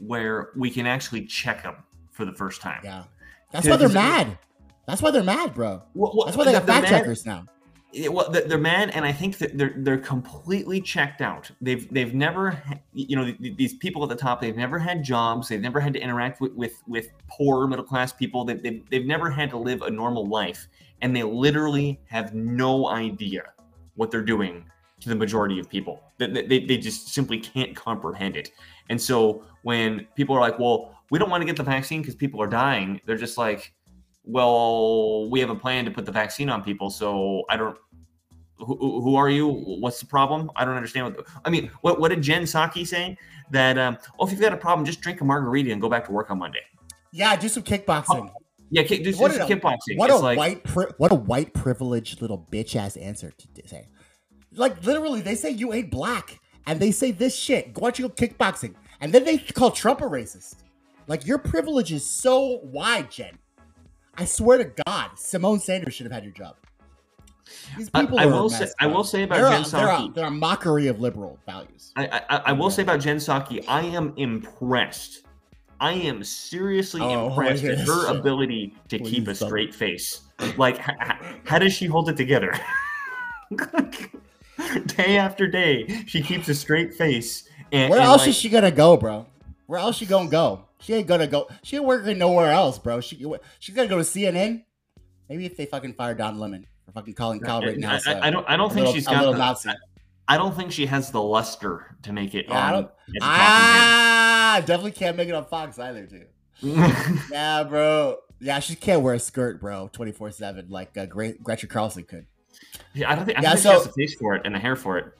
where 0.00 0.50
we 0.56 0.70
can 0.70 0.86
actually 0.86 1.26
check 1.26 1.62
them 1.62 1.76
for 2.10 2.24
the 2.24 2.32
first 2.32 2.60
time. 2.60 2.80
Yeah, 2.84 3.04
That's 3.50 3.66
why 3.66 3.76
they're 3.76 3.88
mad. 3.88 4.38
That's 4.86 5.02
why 5.02 5.10
they're 5.10 5.22
mad, 5.22 5.54
bro. 5.54 5.82
Well, 5.94 6.12
well, 6.14 6.26
That's 6.26 6.36
why 6.36 6.44
they 6.44 6.52
got 6.52 6.66
fact 6.66 6.84
mad- 6.84 6.88
checkers 6.90 7.26
now. 7.26 7.46
Yeah, 7.94 8.08
well, 8.08 8.30
they're, 8.30 8.56
mad, 8.56 8.88
and 8.94 9.04
I 9.04 9.12
think 9.12 9.36
that 9.36 9.58
they're 9.58 9.74
they're 9.76 9.98
completely 9.98 10.80
checked 10.80 11.20
out. 11.20 11.50
They've 11.60 11.92
they've 11.92 12.14
never, 12.14 12.62
you 12.94 13.16
know, 13.16 13.34
these 13.38 13.74
people 13.74 14.02
at 14.02 14.08
the 14.08 14.16
top. 14.16 14.40
They've 14.40 14.56
never 14.56 14.78
had 14.78 15.04
jobs. 15.04 15.48
They've 15.48 15.60
never 15.60 15.78
had 15.78 15.92
to 15.92 16.00
interact 16.00 16.40
with 16.40 16.54
with, 16.54 16.82
with 16.86 17.12
poor 17.28 17.66
middle 17.66 17.84
class 17.84 18.10
people. 18.10 18.46
They, 18.46 18.54
they've 18.54 18.88
they've 18.88 19.04
never 19.04 19.30
had 19.30 19.50
to 19.50 19.58
live 19.58 19.82
a 19.82 19.90
normal 19.90 20.26
life, 20.26 20.68
and 21.02 21.14
they 21.14 21.22
literally 21.22 22.00
have 22.06 22.32
no 22.34 22.88
idea 22.88 23.52
what 23.96 24.10
they're 24.10 24.22
doing 24.22 24.64
to 25.00 25.08
the 25.08 25.14
majority 25.14 25.58
of 25.58 25.68
people. 25.68 26.02
They, 26.18 26.28
they, 26.28 26.64
they 26.64 26.78
just 26.78 27.08
simply 27.08 27.38
can't 27.38 27.74
comprehend 27.74 28.36
it. 28.36 28.50
And 28.88 29.00
so 29.00 29.44
when 29.62 30.06
people 30.14 30.36
are 30.36 30.40
like, 30.40 30.58
"Well, 30.58 30.94
we 31.10 31.18
don't 31.18 31.30
want 31.30 31.40
to 31.42 31.46
get 31.46 31.56
the 31.56 31.62
vaccine 31.62 32.02
because 32.02 32.14
people 32.14 32.40
are 32.40 32.46
dying," 32.46 33.00
they're 33.06 33.16
just 33.16 33.38
like, 33.38 33.72
well, 34.24 35.28
we 35.30 35.40
have 35.40 35.50
a 35.50 35.54
plan 35.54 35.84
to 35.84 35.90
put 35.90 36.06
the 36.06 36.12
vaccine 36.12 36.48
on 36.48 36.62
people, 36.62 36.90
so 36.90 37.44
I 37.48 37.56
don't. 37.56 37.76
Who, 38.58 38.76
who 39.00 39.16
are 39.16 39.28
you? 39.28 39.48
What's 39.48 39.98
the 39.98 40.06
problem? 40.06 40.50
I 40.54 40.64
don't 40.64 40.76
understand 40.76 41.16
what. 41.16 41.26
I 41.44 41.50
mean, 41.50 41.70
what 41.80 41.98
what 41.98 42.10
did 42.10 42.22
Jen 42.22 42.42
Psaki 42.42 42.86
say? 42.86 43.16
That 43.50 43.76
um, 43.76 43.98
oh, 44.18 44.26
if 44.26 44.32
you've 44.32 44.40
got 44.40 44.52
a 44.52 44.56
problem, 44.56 44.86
just 44.86 45.00
drink 45.00 45.20
a 45.20 45.24
margarita 45.24 45.72
and 45.72 45.80
go 45.80 45.88
back 45.88 46.06
to 46.06 46.12
work 46.12 46.30
on 46.30 46.38
Monday. 46.38 46.60
Yeah, 47.10 47.34
do 47.36 47.48
some 47.48 47.64
kickboxing. 47.64 48.30
Yeah, 48.74 48.84
kick, 48.84 49.04
just, 49.04 49.20
What 49.20 49.32
just 49.34 49.48
a- 49.50 49.54
kickboxing. 49.54 49.96
What 49.98 50.08
It's 50.08 50.18
a 50.18 50.22
like, 50.22 50.38
white, 50.38 50.64
pri- 50.64 50.86
what 50.96 51.12
a 51.12 51.14
white 51.14 51.52
privileged 51.52 52.22
little 52.22 52.48
bitch 52.50 52.74
ass 52.74 52.96
answer 52.96 53.30
to 53.30 53.68
say. 53.68 53.86
Like 54.54 54.82
literally, 54.82 55.20
they 55.20 55.34
say 55.34 55.50
you 55.50 55.74
ain't 55.74 55.90
black, 55.90 56.40
and 56.66 56.80
they 56.80 56.90
say 56.90 57.10
this 57.10 57.36
shit. 57.36 57.74
Go 57.74 57.86
out 57.86 57.98
you 57.98 58.08
go 58.08 58.14
kickboxing, 58.14 58.74
and 59.02 59.12
then 59.12 59.24
they 59.24 59.36
call 59.36 59.70
Trump 59.72 60.00
a 60.00 60.04
racist. 60.04 60.56
Like 61.06 61.26
your 61.26 61.36
privilege 61.36 61.92
is 61.92 62.04
so 62.04 62.60
wide, 62.62 63.10
Jen. 63.10 63.38
I 64.16 64.24
swear 64.24 64.56
to 64.58 64.72
God, 64.86 65.10
Symone 65.16 65.60
Sanders 65.60 65.92
should 65.92 66.04
have 66.06 66.12
had 66.12 66.24
your 66.24 66.32
job. 66.32 66.56
These 67.76 67.90
I- 67.92 68.00
people 68.00 68.18
I 68.18 68.24
are 68.24 68.30
will 68.30 68.48
say- 68.48 68.68
I 68.80 68.86
will 68.86 69.04
say 69.04 69.24
about 69.24 69.36
they're 69.36 69.50
Jen 69.50 69.62
a, 69.64 69.68
they're, 69.68 69.86
a, 69.86 69.90
Psaki- 69.98 70.14
they're 70.14 70.24
a 70.26 70.30
mockery 70.30 70.86
of 70.86 70.98
liberal 70.98 71.38
values. 71.44 71.92
I, 71.96 72.22
I, 72.30 72.36
I 72.46 72.52
will 72.52 72.70
say 72.70 72.82
about 72.82 73.00
Jen 73.00 73.18
Psaki, 73.18 73.62
I 73.68 73.82
am 73.82 74.14
impressed. 74.16 75.26
I 75.82 75.92
am 75.94 76.22
seriously 76.22 77.00
Oh, 77.02 77.26
impressed 77.28 77.64
at 77.64 77.78
her 77.80 78.06
ability 78.06 78.74
to 78.88 78.98
keep 79.00 79.22
a 79.22 79.24
Please 79.26 79.38
don't. 79.40 79.48
straight 79.48 79.74
face. 79.74 80.20
Like, 80.56 80.76
h- 80.78 80.94
h- 81.02 81.16
how 81.44 81.58
does 81.58 81.72
she 81.72 81.86
hold 81.86 82.08
it 82.08 82.16
together? 82.16 82.52
day 84.86 85.16
after 85.16 85.46
day, 85.46 86.04
she 86.06 86.22
keeps 86.22 86.48
a 86.48 86.54
straight 86.54 86.94
face. 86.94 87.48
And, 87.72 87.90
Where 87.90 87.98
and, 88.00 88.06
else 88.08 88.22
like, 88.22 88.28
is 88.30 88.36
she 88.36 88.48
gonna 88.48 88.70
go, 88.70 88.96
bro? 88.96 89.26
Where 89.66 89.80
else 89.80 89.96
she 89.96 90.06
gonna 90.06 90.28
go? 90.28 90.66
She 90.80 90.94
ain't 90.94 91.06
gonna 91.06 91.26
go. 91.26 91.48
She 91.62 91.76
ain't 91.76 91.84
working 91.84 92.18
nowhere 92.18 92.52
else, 92.52 92.78
bro. 92.78 93.00
She 93.00 93.24
she's 93.58 93.74
gonna 93.74 93.88
go 93.88 93.98
to 93.98 94.04
CNN. 94.04 94.64
Maybe 95.28 95.46
if 95.46 95.56
they 95.56 95.66
fucking 95.66 95.94
fire 95.94 96.14
Don 96.14 96.38
Lemon 96.38 96.66
for 96.84 96.92
fucking 96.92 97.14
calling 97.14 97.40
Kyle 97.40 97.62
I, 97.62 97.66
Rittenhouse. 97.66 98.06
I, 98.06 98.14
uh, 98.14 98.20
I 98.22 98.30
don't. 98.30 98.48
I 98.48 98.56
don't 98.56 98.68
think 98.68 98.86
little- 98.86 98.94
she's 98.94 99.06
a 99.06 99.10
got. 99.10 99.18
little 99.20 99.34
The. 99.34 99.38
I, 100.28 100.34
I 100.34 100.38
don't 100.38 100.54
think 100.54 100.72
she 100.72 100.86
has 100.86 101.10
the 101.10 101.20
luster 101.22 101.96
to 102.02 102.12
make 102.12 102.34
it. 102.34 102.46
Yeah, 102.48 102.54
I 102.58 102.74
on 102.74 102.82
head. 102.84 102.90
Ah, 103.22 104.56
definitely 104.60 104.92
can't 104.92 105.16
make 105.16 105.28
it 105.28 105.34
on 105.34 105.44
Fox 105.46 105.78
either, 105.78 106.06
too. 106.06 106.24
yeah, 107.30 107.64
bro. 107.64 108.18
Yeah, 108.40 108.58
she 108.60 108.74
can't 108.74 109.02
wear 109.02 109.14
a 109.14 109.18
skirt, 109.20 109.60
bro, 109.60 109.88
twenty 109.92 110.12
four 110.12 110.30
seven 110.30 110.66
like 110.68 110.96
uh, 110.96 111.06
Gre- 111.06 111.38
Gretchen 111.42 111.68
Carlson 111.68 112.04
could. 112.04 112.26
Yeah, 112.94 113.10
I 113.10 113.14
don't 113.14 113.24
think. 113.26 113.38
I 113.38 113.42
Yeah, 113.42 113.50
think 113.50 113.60
so- 113.62 113.70
she 113.70 113.74
has 113.76 113.84
the 113.86 113.92
face 113.92 114.14
for 114.14 114.34
it 114.34 114.42
and 114.44 114.54
the 114.54 114.58
hair 114.58 114.76
for 114.76 114.98
it. 114.98 115.12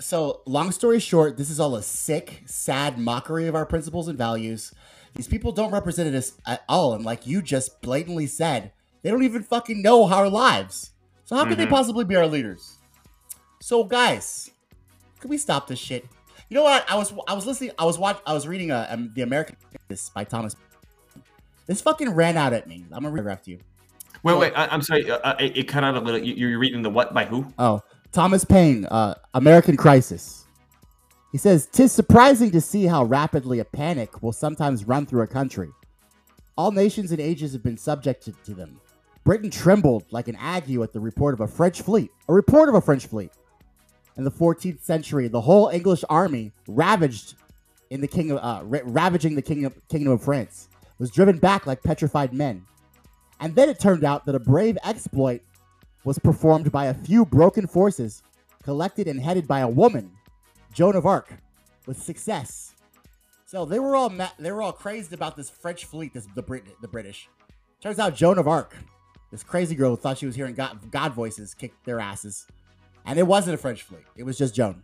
So, 0.00 0.42
long 0.46 0.70
story 0.72 1.00
short, 1.00 1.36
this 1.36 1.48
is 1.50 1.58
all 1.58 1.74
a 1.76 1.82
sick, 1.82 2.42
sad 2.46 2.98
mockery 2.98 3.46
of 3.46 3.54
our 3.54 3.64
principles 3.64 4.08
and 4.08 4.18
values. 4.18 4.74
These 5.14 5.28
people 5.28 5.52
don't 5.52 5.72
represent 5.72 6.14
us 6.14 6.32
at 6.46 6.62
all, 6.68 6.94
and 6.94 7.04
like 7.04 7.26
you 7.26 7.42
just 7.42 7.80
blatantly 7.82 8.26
said, 8.26 8.72
they 9.02 9.10
don't 9.10 9.22
even 9.24 9.42
fucking 9.42 9.80
know 9.82 10.08
our 10.08 10.28
lives. 10.28 10.90
So 11.24 11.36
how 11.36 11.44
could 11.46 11.58
they 11.58 11.66
Mhm. 11.66 11.70
possibly 11.70 12.04
be 12.04 12.16
our 12.16 12.26
leaders? 12.26 12.78
So, 13.62 13.84
guys, 13.84 14.50
can 15.20 15.30
we 15.30 15.38
stop 15.38 15.68
this 15.68 15.78
shit? 15.78 16.04
You 16.48 16.56
know 16.56 16.64
what? 16.64 16.84
I 16.90 16.96
was 16.96 17.14
I 17.28 17.32
was 17.32 17.46
listening. 17.46 17.70
I 17.78 17.84
was 17.84 17.96
watch. 17.96 18.18
I 18.26 18.32
was 18.34 18.48
reading 18.48 18.72
uh, 18.72 18.88
um, 18.90 19.12
the 19.14 19.22
American 19.22 19.54
this 19.86 20.10
by 20.10 20.24
Thomas. 20.24 20.56
This 21.66 21.80
fucking 21.80 22.10
ran 22.10 22.36
out 22.36 22.52
at 22.52 22.66
me. 22.66 22.84
I'm 22.90 23.04
gonna 23.04 23.14
read 23.14 23.32
it 23.32 23.44
to 23.44 23.52
you. 23.52 23.58
Wait, 24.24 24.32
So- 24.32 24.38
wait. 24.40 24.52
I, 24.56 24.66
I'm 24.66 24.82
sorry. 24.82 25.08
Uh, 25.08 25.18
uh, 25.18 25.36
it, 25.38 25.56
it 25.58 25.68
cut 25.68 25.84
out 25.84 25.94
a 25.94 26.00
little. 26.00 26.20
You, 26.20 26.34
you're 26.34 26.58
reading 26.58 26.82
the 26.82 26.90
what 26.90 27.14
by 27.14 27.24
who? 27.24 27.46
Oh, 27.56 27.80
Thomas 28.10 28.44
Paine, 28.44 28.84
uh, 28.86 29.14
American 29.32 29.76
Crisis. 29.76 30.44
He 31.30 31.38
says, 31.38 31.66
"Tis 31.66 31.92
surprising 31.92 32.50
to 32.50 32.60
see 32.60 32.86
how 32.86 33.04
rapidly 33.04 33.60
a 33.60 33.64
panic 33.64 34.24
will 34.24 34.32
sometimes 34.32 34.88
run 34.88 35.06
through 35.06 35.22
a 35.22 35.28
country. 35.28 35.68
All 36.58 36.72
nations 36.72 37.12
and 37.12 37.20
ages 37.20 37.52
have 37.52 37.62
been 37.62 37.78
subjected 37.78 38.34
to 38.44 38.54
them. 38.54 38.80
Britain 39.22 39.50
trembled 39.50 40.04
like 40.10 40.26
an 40.26 40.34
ague 40.40 40.68
at 40.82 40.92
the 40.92 40.98
report 40.98 41.32
of 41.32 41.40
a 41.40 41.46
French 41.46 41.80
fleet. 41.82 42.10
A 42.28 42.34
report 42.34 42.68
of 42.68 42.74
a 42.74 42.80
French 42.80 43.06
fleet. 43.06 43.30
In 44.16 44.24
the 44.24 44.30
14th 44.30 44.82
century, 44.82 45.28
the 45.28 45.40
whole 45.40 45.68
English 45.68 46.04
army 46.08 46.52
ravaged 46.68 47.34
in 47.90 48.00
the 48.00 48.08
king 48.08 48.30
of, 48.30 48.38
uh, 48.38 48.62
ra- 48.64 48.80
ravaging 48.84 49.34
the 49.34 49.42
kingdom, 49.42 49.72
kingdom 49.88 50.12
of 50.12 50.22
France, 50.22 50.68
was 50.98 51.10
driven 51.10 51.38
back 51.38 51.66
like 51.66 51.82
petrified 51.82 52.32
men. 52.32 52.64
And 53.40 53.54
then 53.54 53.68
it 53.68 53.80
turned 53.80 54.04
out 54.04 54.24
that 54.26 54.34
a 54.34 54.40
brave 54.40 54.78
exploit 54.84 55.40
was 56.04 56.18
performed 56.18 56.70
by 56.70 56.86
a 56.86 56.94
few 56.94 57.24
broken 57.24 57.66
forces, 57.66 58.22
collected 58.62 59.08
and 59.08 59.20
headed 59.20 59.48
by 59.48 59.60
a 59.60 59.68
woman, 59.68 60.12
Joan 60.72 60.96
of 60.96 61.06
Arc, 61.06 61.34
with 61.86 62.00
success. 62.00 62.74
So 63.46 63.64
they 63.64 63.78
were 63.78 63.96
all 63.96 64.08
ma- 64.10 64.30
they 64.38 64.50
were 64.50 64.62
all 64.62 64.72
crazed 64.72 65.12
about 65.12 65.36
this 65.36 65.50
French 65.50 65.84
fleet, 65.84 66.14
this 66.14 66.26
the 66.34 66.42
Brit- 66.42 66.80
the 66.80 66.88
British. 66.88 67.28
Turns 67.82 67.98
out 67.98 68.14
Joan 68.14 68.38
of 68.38 68.48
Arc, 68.48 68.74
this 69.30 69.42
crazy 69.42 69.74
girl 69.74 69.90
who 69.90 69.96
thought 69.96 70.18
she 70.18 70.26
was 70.26 70.36
hearing 70.36 70.54
God, 70.54 70.90
God 70.90 71.12
voices, 71.12 71.52
kicked 71.52 71.84
their 71.84 72.00
asses, 72.00 72.46
and 73.06 73.18
it 73.18 73.26
wasn't 73.26 73.54
a 73.54 73.58
French 73.58 73.82
fleet. 73.82 74.04
It 74.16 74.24
was 74.24 74.38
just 74.38 74.54
Joan. 74.54 74.82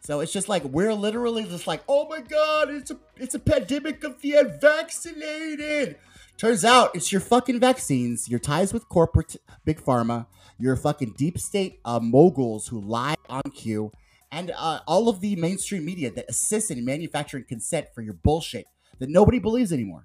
So 0.00 0.20
it's 0.20 0.32
just 0.32 0.48
like 0.48 0.64
we're 0.64 0.92
literally 0.92 1.44
just 1.44 1.66
like, 1.66 1.82
oh 1.88 2.06
my 2.08 2.20
god, 2.20 2.70
it's 2.70 2.90
a 2.90 2.98
it's 3.16 3.34
a 3.34 3.38
pandemic 3.38 4.04
of 4.04 4.20
the 4.20 4.34
unvaccinated. 4.34 5.96
Turns 6.36 6.64
out 6.64 6.94
it's 6.94 7.10
your 7.10 7.20
fucking 7.20 7.60
vaccines, 7.60 8.28
your 8.28 8.38
ties 8.38 8.72
with 8.72 8.88
corporate 8.88 9.36
big 9.64 9.80
pharma, 9.80 10.26
your 10.58 10.76
fucking 10.76 11.14
deep 11.16 11.38
state 11.38 11.80
uh, 11.84 12.00
moguls 12.00 12.68
who 12.68 12.80
lie 12.80 13.14
on 13.30 13.42
cue, 13.54 13.92
and 14.30 14.52
uh, 14.56 14.80
all 14.86 15.08
of 15.08 15.20
the 15.20 15.36
mainstream 15.36 15.84
media 15.84 16.10
that 16.10 16.26
assists 16.28 16.70
in 16.70 16.84
manufacturing 16.84 17.44
consent 17.44 17.86
for 17.94 18.02
your 18.02 18.14
bullshit 18.14 18.66
that 18.98 19.08
nobody 19.08 19.38
believes 19.38 19.72
anymore. 19.72 20.02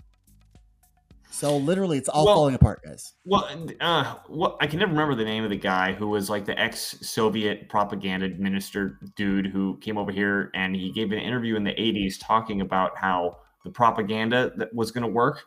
So 1.30 1.58
literally, 1.58 1.98
it's 1.98 2.10
all 2.10 2.26
Well- 2.26 2.36
falling 2.36 2.56
apart, 2.56 2.84
guys. 2.84 3.14
Well, 3.24 3.48
uh, 3.80 4.16
what 4.28 4.58
I 4.60 4.68
can 4.68 4.80
never 4.80 4.92
remember 4.92 5.16
the 5.16 5.26
name 5.26 5.44
of 5.44 5.50
the 5.50 5.58
guy 5.58 5.94
who 5.94 6.08
was 6.08 6.30
like 6.30 6.46
the 6.46 6.60
ex-Soviet 6.60 7.70
propaganda 7.70 8.30
minister 8.30 9.00
dude 9.16 9.48
who 9.48 9.78
came 9.78 9.98
over 9.98 10.12
here 10.12 10.50
and 10.54 10.76
he 10.76 10.92
gave 10.92 11.12
an 11.12 11.20
interview 11.20 11.56
in 11.56 11.64
the 11.64 11.74
'80s 11.80 12.18
talking 12.20 12.62
about 12.62 12.98
how 12.98 13.38
the 13.64 13.70
propaganda 13.70 14.52
that 14.58 14.74
was 14.74 14.92
going 14.92 15.04
to 15.04 15.10
work 15.12 15.44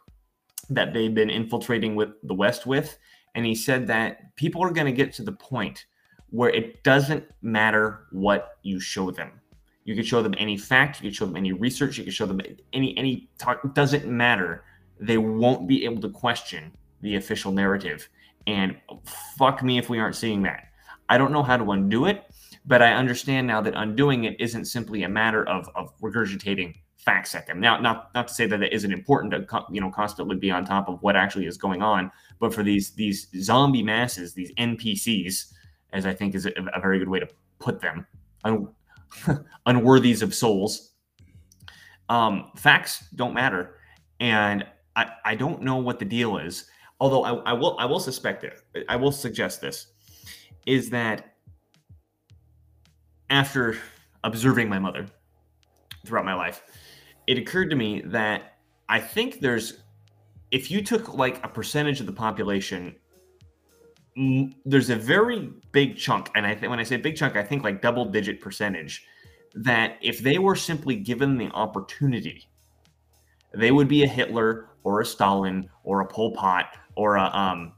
that 0.71 0.95
they've 0.95 1.15
been 1.15 1.31
infiltrating 1.31 1.97
with 1.97 2.11
the 2.23 2.35
West 2.35 2.67
with, 2.67 2.99
and 3.35 3.45
he 3.45 3.55
said 3.55 3.87
that 3.89 4.35
people 4.37 4.63
are 4.63 4.71
going 4.71 4.87
to 4.87 4.93
get 4.93 5.13
to 5.15 5.23
the 5.23 5.33
point 5.33 5.87
where 6.31 6.51
it 6.51 6.83
doesn't 6.83 7.25
matter 7.43 8.07
what 8.13 8.57
you 8.63 8.81
show 8.81 9.11
them. 9.11 9.31
You 9.85 9.97
could 9.97 10.07
show 10.07 10.23
them 10.23 10.35
any 10.39 10.57
fact, 10.57 11.03
you 11.03 11.11
could 11.11 11.17
show 11.17 11.27
them 11.27 11.37
any 11.37 11.53
research, 11.53 11.99
you 11.99 12.05
could 12.05 12.15
show 12.15 12.27
them 12.27 12.41
any 12.73 12.97
any 12.97 13.29
talk. 13.37 13.65
It 13.65 13.75
doesn't 13.75 14.07
matter. 14.07 14.65
They 15.03 15.19
won't 15.19 15.67
be 15.67 15.85
able 15.85 16.01
to 16.03 16.11
question 16.11 16.73
the 17.01 17.17
official 17.17 17.53
narrative. 17.53 18.09
And 18.47 18.77
fuck 19.37 19.63
me 19.63 19.79
if 19.79 19.89
we 19.89 19.99
aren't 19.99 20.17
seeing 20.17 20.43
that. 20.43 20.69
I 21.09 21.19
don't 21.19 21.33
know 21.33 21.43
how 21.43 21.57
to 21.57 21.71
undo 21.73 22.07
it, 22.07 22.25
but 22.65 22.83
I 22.83 22.93
understand 22.93 23.47
now 23.47 23.61
that 23.61 23.75
undoing 23.77 24.25
it 24.25 24.41
isn't 24.41 24.67
simply 24.67 25.03
a 25.03 25.09
matter 25.09 25.47
of, 25.49 25.69
of 25.75 25.93
regurgitating 26.01 26.77
facts 26.97 27.35
at 27.35 27.47
them. 27.47 27.61
Now, 27.61 27.81
not 27.81 28.15
not 28.15 28.29
to 28.29 28.35
say 28.35 28.47
that 28.47 28.63
it 28.63 28.73
isn't 28.73 28.93
important 28.93 29.33
to 29.33 29.65
you 29.71 29.81
know 29.81 29.91
constantly 29.91 30.37
be 30.37 30.51
on 30.51 30.65
top 30.65 30.89
of 30.89 31.03
what 31.03 31.17
actually 31.17 31.47
is 31.47 31.57
going 31.57 31.83
on, 31.83 32.11
but 32.39 32.55
for 32.55 32.63
these 32.63 32.93
these 32.93 33.29
zombie 33.41 33.83
masses, 33.83 34.35
these 34.35 34.53
NPCs, 34.55 35.53
as 35.93 36.07
I 36.07 36.15
think 36.15 36.35
is 36.35 36.47
a, 36.47 36.53
a 36.75 36.81
very 36.81 36.99
good 36.99 37.09
way 37.09 37.19
to 37.19 37.29
put 37.59 37.81
them, 37.81 38.07
un, 38.45 38.69
unworthies 39.67 40.23
of 40.23 40.35
souls. 40.35 40.91
Um, 42.09 42.51
facts 42.57 43.05
don't 43.15 43.35
matter, 43.35 43.77
and 44.21 44.65
I, 44.97 45.11
I 45.25 45.35
don't 45.35 45.63
know 45.63 45.77
what 45.77 45.99
the 45.99 46.05
deal 46.05 46.39
is. 46.39 46.67
Although 47.01 47.25
I, 47.25 47.35
I 47.51 47.53
will 47.53 47.77
I 47.79 47.85
will 47.85 48.01
suspect 48.01 48.45
it. 48.45 48.61
I 48.89 48.97
will 48.97 49.13
suggest 49.13 49.61
this 49.61 49.89
is 50.67 50.91
that 50.91 51.35
after 53.31 53.77
observing 54.23 54.69
my 54.69 54.79
mother 54.79 55.07
throughout 56.07 56.25
my 56.25 56.35
life, 56.35 56.63
it 57.27 57.39
occurred 57.39 57.71
to 57.71 57.77
me 57.77 58.03
that 58.07 58.59
I 58.89 59.01
think 59.01 59.41
there's 59.41 59.83
if 60.53 60.71
you 60.71 60.83
took 60.83 61.15
like 61.15 61.45
a 61.45 61.49
percentage 61.49 61.99
of 61.99 62.07
the 62.07 62.13
population 62.13 62.95
there's 64.67 64.91
a 64.91 64.97
very 64.97 65.51
big 65.73 65.97
chunk 65.97 66.31
and 66.35 66.47
i 66.47 66.55
think 66.55 66.69
when 66.69 66.79
i 66.79 66.83
say 66.83 66.99
big 66.99 67.17
chunk 67.17 67.35
i 67.35 67.43
think 67.43 67.65
like 67.65 67.81
double 67.81 68.05
digit 68.05 68.43
percentage 68.43 69.07
that 69.55 69.97
if 70.03 70.19
they 70.19 70.39
were 70.39 70.55
simply 70.55 70.97
given 70.97 71.39
the 71.39 71.49
opportunity 71.53 72.47
they 73.55 73.71
would 73.71 73.89
be 73.89 74.05
a 74.05 74.07
hitler 74.07 74.69
or 74.85 75.01
a 75.01 75.07
stalin 75.07 75.69
or 75.85 76.01
a 76.01 76.07
pol 76.07 76.33
pot 76.33 76.77
or 76.97 77.17
a 77.17 77.25
um, 77.25 77.73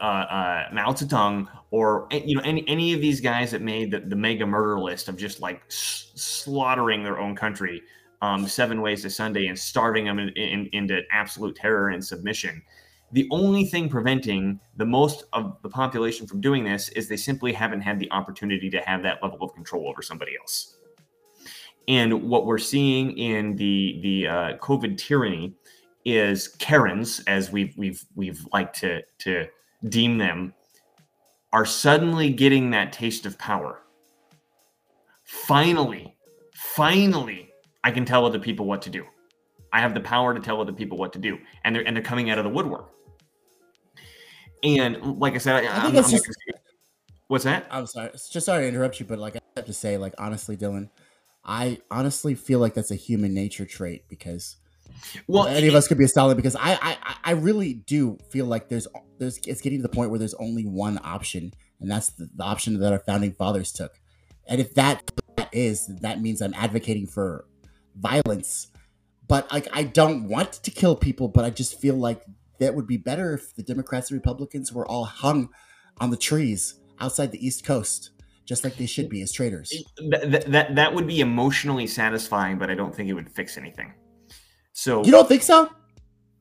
uh, 0.00 0.04
uh, 0.04 0.68
Mao 0.72 0.92
Zedong 0.92 1.48
or 1.70 2.06
eh, 2.10 2.22
you 2.24 2.36
know 2.36 2.42
any 2.44 2.66
any 2.68 2.92
of 2.92 3.00
these 3.00 3.20
guys 3.20 3.50
that 3.50 3.62
made 3.62 3.90
the, 3.90 4.00
the 4.00 4.16
mega 4.16 4.46
murder 4.46 4.78
list 4.78 5.08
of 5.08 5.16
just 5.16 5.40
like 5.40 5.62
s- 5.68 6.12
slaughtering 6.14 7.02
their 7.02 7.18
own 7.18 7.34
country 7.34 7.82
um, 8.22 8.46
seven 8.46 8.80
ways 8.80 9.02
to 9.02 9.10
Sunday 9.10 9.46
and 9.46 9.58
starving 9.58 10.04
them 10.04 10.18
in, 10.18 10.28
in, 10.30 10.68
into 10.72 11.02
absolute 11.12 11.56
terror 11.56 11.90
and 11.90 12.04
submission. 12.04 12.62
The 13.12 13.28
only 13.30 13.64
thing 13.64 13.88
preventing 13.88 14.60
the 14.76 14.84
most 14.84 15.24
of 15.32 15.56
the 15.62 15.68
population 15.68 16.26
from 16.26 16.40
doing 16.40 16.64
this 16.64 16.90
is 16.90 17.08
they 17.08 17.16
simply 17.16 17.52
haven't 17.52 17.80
had 17.80 17.98
the 17.98 18.10
opportunity 18.10 18.68
to 18.70 18.80
have 18.80 19.02
that 19.02 19.22
level 19.22 19.42
of 19.42 19.54
control 19.54 19.88
over 19.88 20.02
somebody 20.02 20.32
else. 20.38 20.76
And 21.86 22.28
what 22.28 22.44
we're 22.44 22.58
seeing 22.58 23.16
in 23.16 23.56
the 23.56 23.98
the 24.02 24.26
uh, 24.26 24.56
COVID 24.58 24.98
tyranny 24.98 25.54
is 26.04 26.48
Karens, 26.48 27.20
as 27.26 27.50
we've 27.50 27.76
we've 27.76 28.04
we've 28.14 28.46
liked 28.52 28.78
to 28.80 29.02
to 29.18 29.46
deem 29.88 30.18
them, 30.18 30.54
are 31.52 31.66
suddenly 31.66 32.30
getting 32.30 32.70
that 32.70 32.92
taste 32.92 33.26
of 33.26 33.38
power. 33.38 33.82
Finally, 35.24 36.16
finally, 36.54 37.50
I 37.84 37.90
can 37.90 38.04
tell 38.04 38.24
other 38.24 38.38
people 38.38 38.66
what 38.66 38.82
to 38.82 38.90
do. 38.90 39.04
I 39.72 39.80
have 39.80 39.94
the 39.94 40.00
power 40.00 40.34
to 40.34 40.40
tell 40.40 40.60
other 40.60 40.72
people 40.72 40.96
what 40.98 41.12
to 41.12 41.18
do, 41.18 41.38
and 41.64 41.74
they're 41.74 41.86
and 41.86 41.94
they're 41.94 42.02
coming 42.02 42.30
out 42.30 42.38
of 42.38 42.44
the 42.44 42.50
woodwork. 42.50 42.90
And 44.62 45.18
like 45.18 45.34
I 45.34 45.38
said, 45.38 45.64
I, 45.64 45.78
I 45.78 45.80
think 45.82 45.94
I'm, 45.94 45.96
it's 45.96 46.12
I'm 46.12 46.18
just. 46.18 46.28
What's 47.28 47.44
that? 47.44 47.66
I'm 47.70 47.86
sorry. 47.86 48.10
It's 48.14 48.28
just 48.30 48.46
sorry 48.46 48.62
to 48.62 48.68
interrupt 48.68 48.98
you, 49.00 49.06
but 49.06 49.18
like 49.18 49.36
I 49.36 49.40
have 49.56 49.66
to 49.66 49.74
say, 49.74 49.98
like 49.98 50.14
honestly, 50.18 50.56
Dylan, 50.56 50.88
I 51.44 51.78
honestly 51.90 52.34
feel 52.34 52.58
like 52.58 52.74
that's 52.74 52.90
a 52.90 52.96
human 52.96 53.34
nature 53.34 53.66
trait 53.66 54.04
because 54.08 54.56
well, 55.26 55.46
any 55.46 55.68
of 55.68 55.74
us 55.74 55.88
could 55.88 55.98
be 55.98 56.04
a 56.04 56.08
Stalin 56.08 56.36
because 56.36 56.56
I, 56.56 56.78
I 56.80 57.16
I 57.24 57.30
really 57.32 57.74
do 57.74 58.18
feel 58.30 58.46
like 58.46 58.68
there's 58.68 58.86
there's 59.18 59.38
it's 59.46 59.60
getting 59.60 59.78
to 59.78 59.82
the 59.82 59.88
point 59.88 60.10
where 60.10 60.18
there's 60.18 60.34
only 60.34 60.64
one 60.64 60.98
option, 61.02 61.52
and 61.80 61.90
that's 61.90 62.10
the, 62.10 62.28
the 62.34 62.44
option 62.44 62.78
that 62.80 62.92
our 62.92 62.98
founding 62.98 63.32
fathers 63.32 63.72
took. 63.72 63.98
And 64.46 64.60
if 64.60 64.74
that 64.74 65.10
is, 65.52 65.86
that 66.00 66.20
means 66.20 66.40
I'm 66.40 66.54
advocating 66.54 67.06
for 67.06 67.44
violence. 67.96 68.68
But 69.26 69.50
like 69.52 69.68
I 69.72 69.82
don't 69.82 70.28
want 70.28 70.52
to 70.52 70.70
kill 70.70 70.96
people, 70.96 71.28
but 71.28 71.44
I 71.44 71.50
just 71.50 71.80
feel 71.80 71.96
like 71.96 72.24
that 72.60 72.74
would 72.74 72.86
be 72.86 72.96
better 72.96 73.34
if 73.34 73.54
the 73.54 73.62
Democrats 73.62 74.10
and 74.10 74.18
Republicans 74.18 74.72
were 74.72 74.86
all 74.86 75.04
hung 75.04 75.50
on 76.00 76.10
the 76.10 76.16
trees 76.16 76.80
outside 77.00 77.30
the 77.30 77.46
East 77.46 77.64
Coast, 77.64 78.10
just 78.44 78.64
like 78.64 78.76
they 78.76 78.86
should 78.86 79.08
be 79.08 79.22
as 79.22 79.32
traitors. 79.32 79.72
That, 80.08 80.30
that, 80.30 80.52
that 80.52 80.74
that 80.76 80.94
would 80.94 81.06
be 81.06 81.20
emotionally 81.20 81.86
satisfying, 81.86 82.58
but 82.58 82.70
I 82.70 82.74
don't 82.74 82.94
think 82.94 83.08
it 83.08 83.14
would 83.14 83.30
fix 83.30 83.58
anything. 83.58 83.92
So 84.78 85.04
You 85.04 85.10
don't 85.10 85.26
think 85.26 85.42
so? 85.42 85.68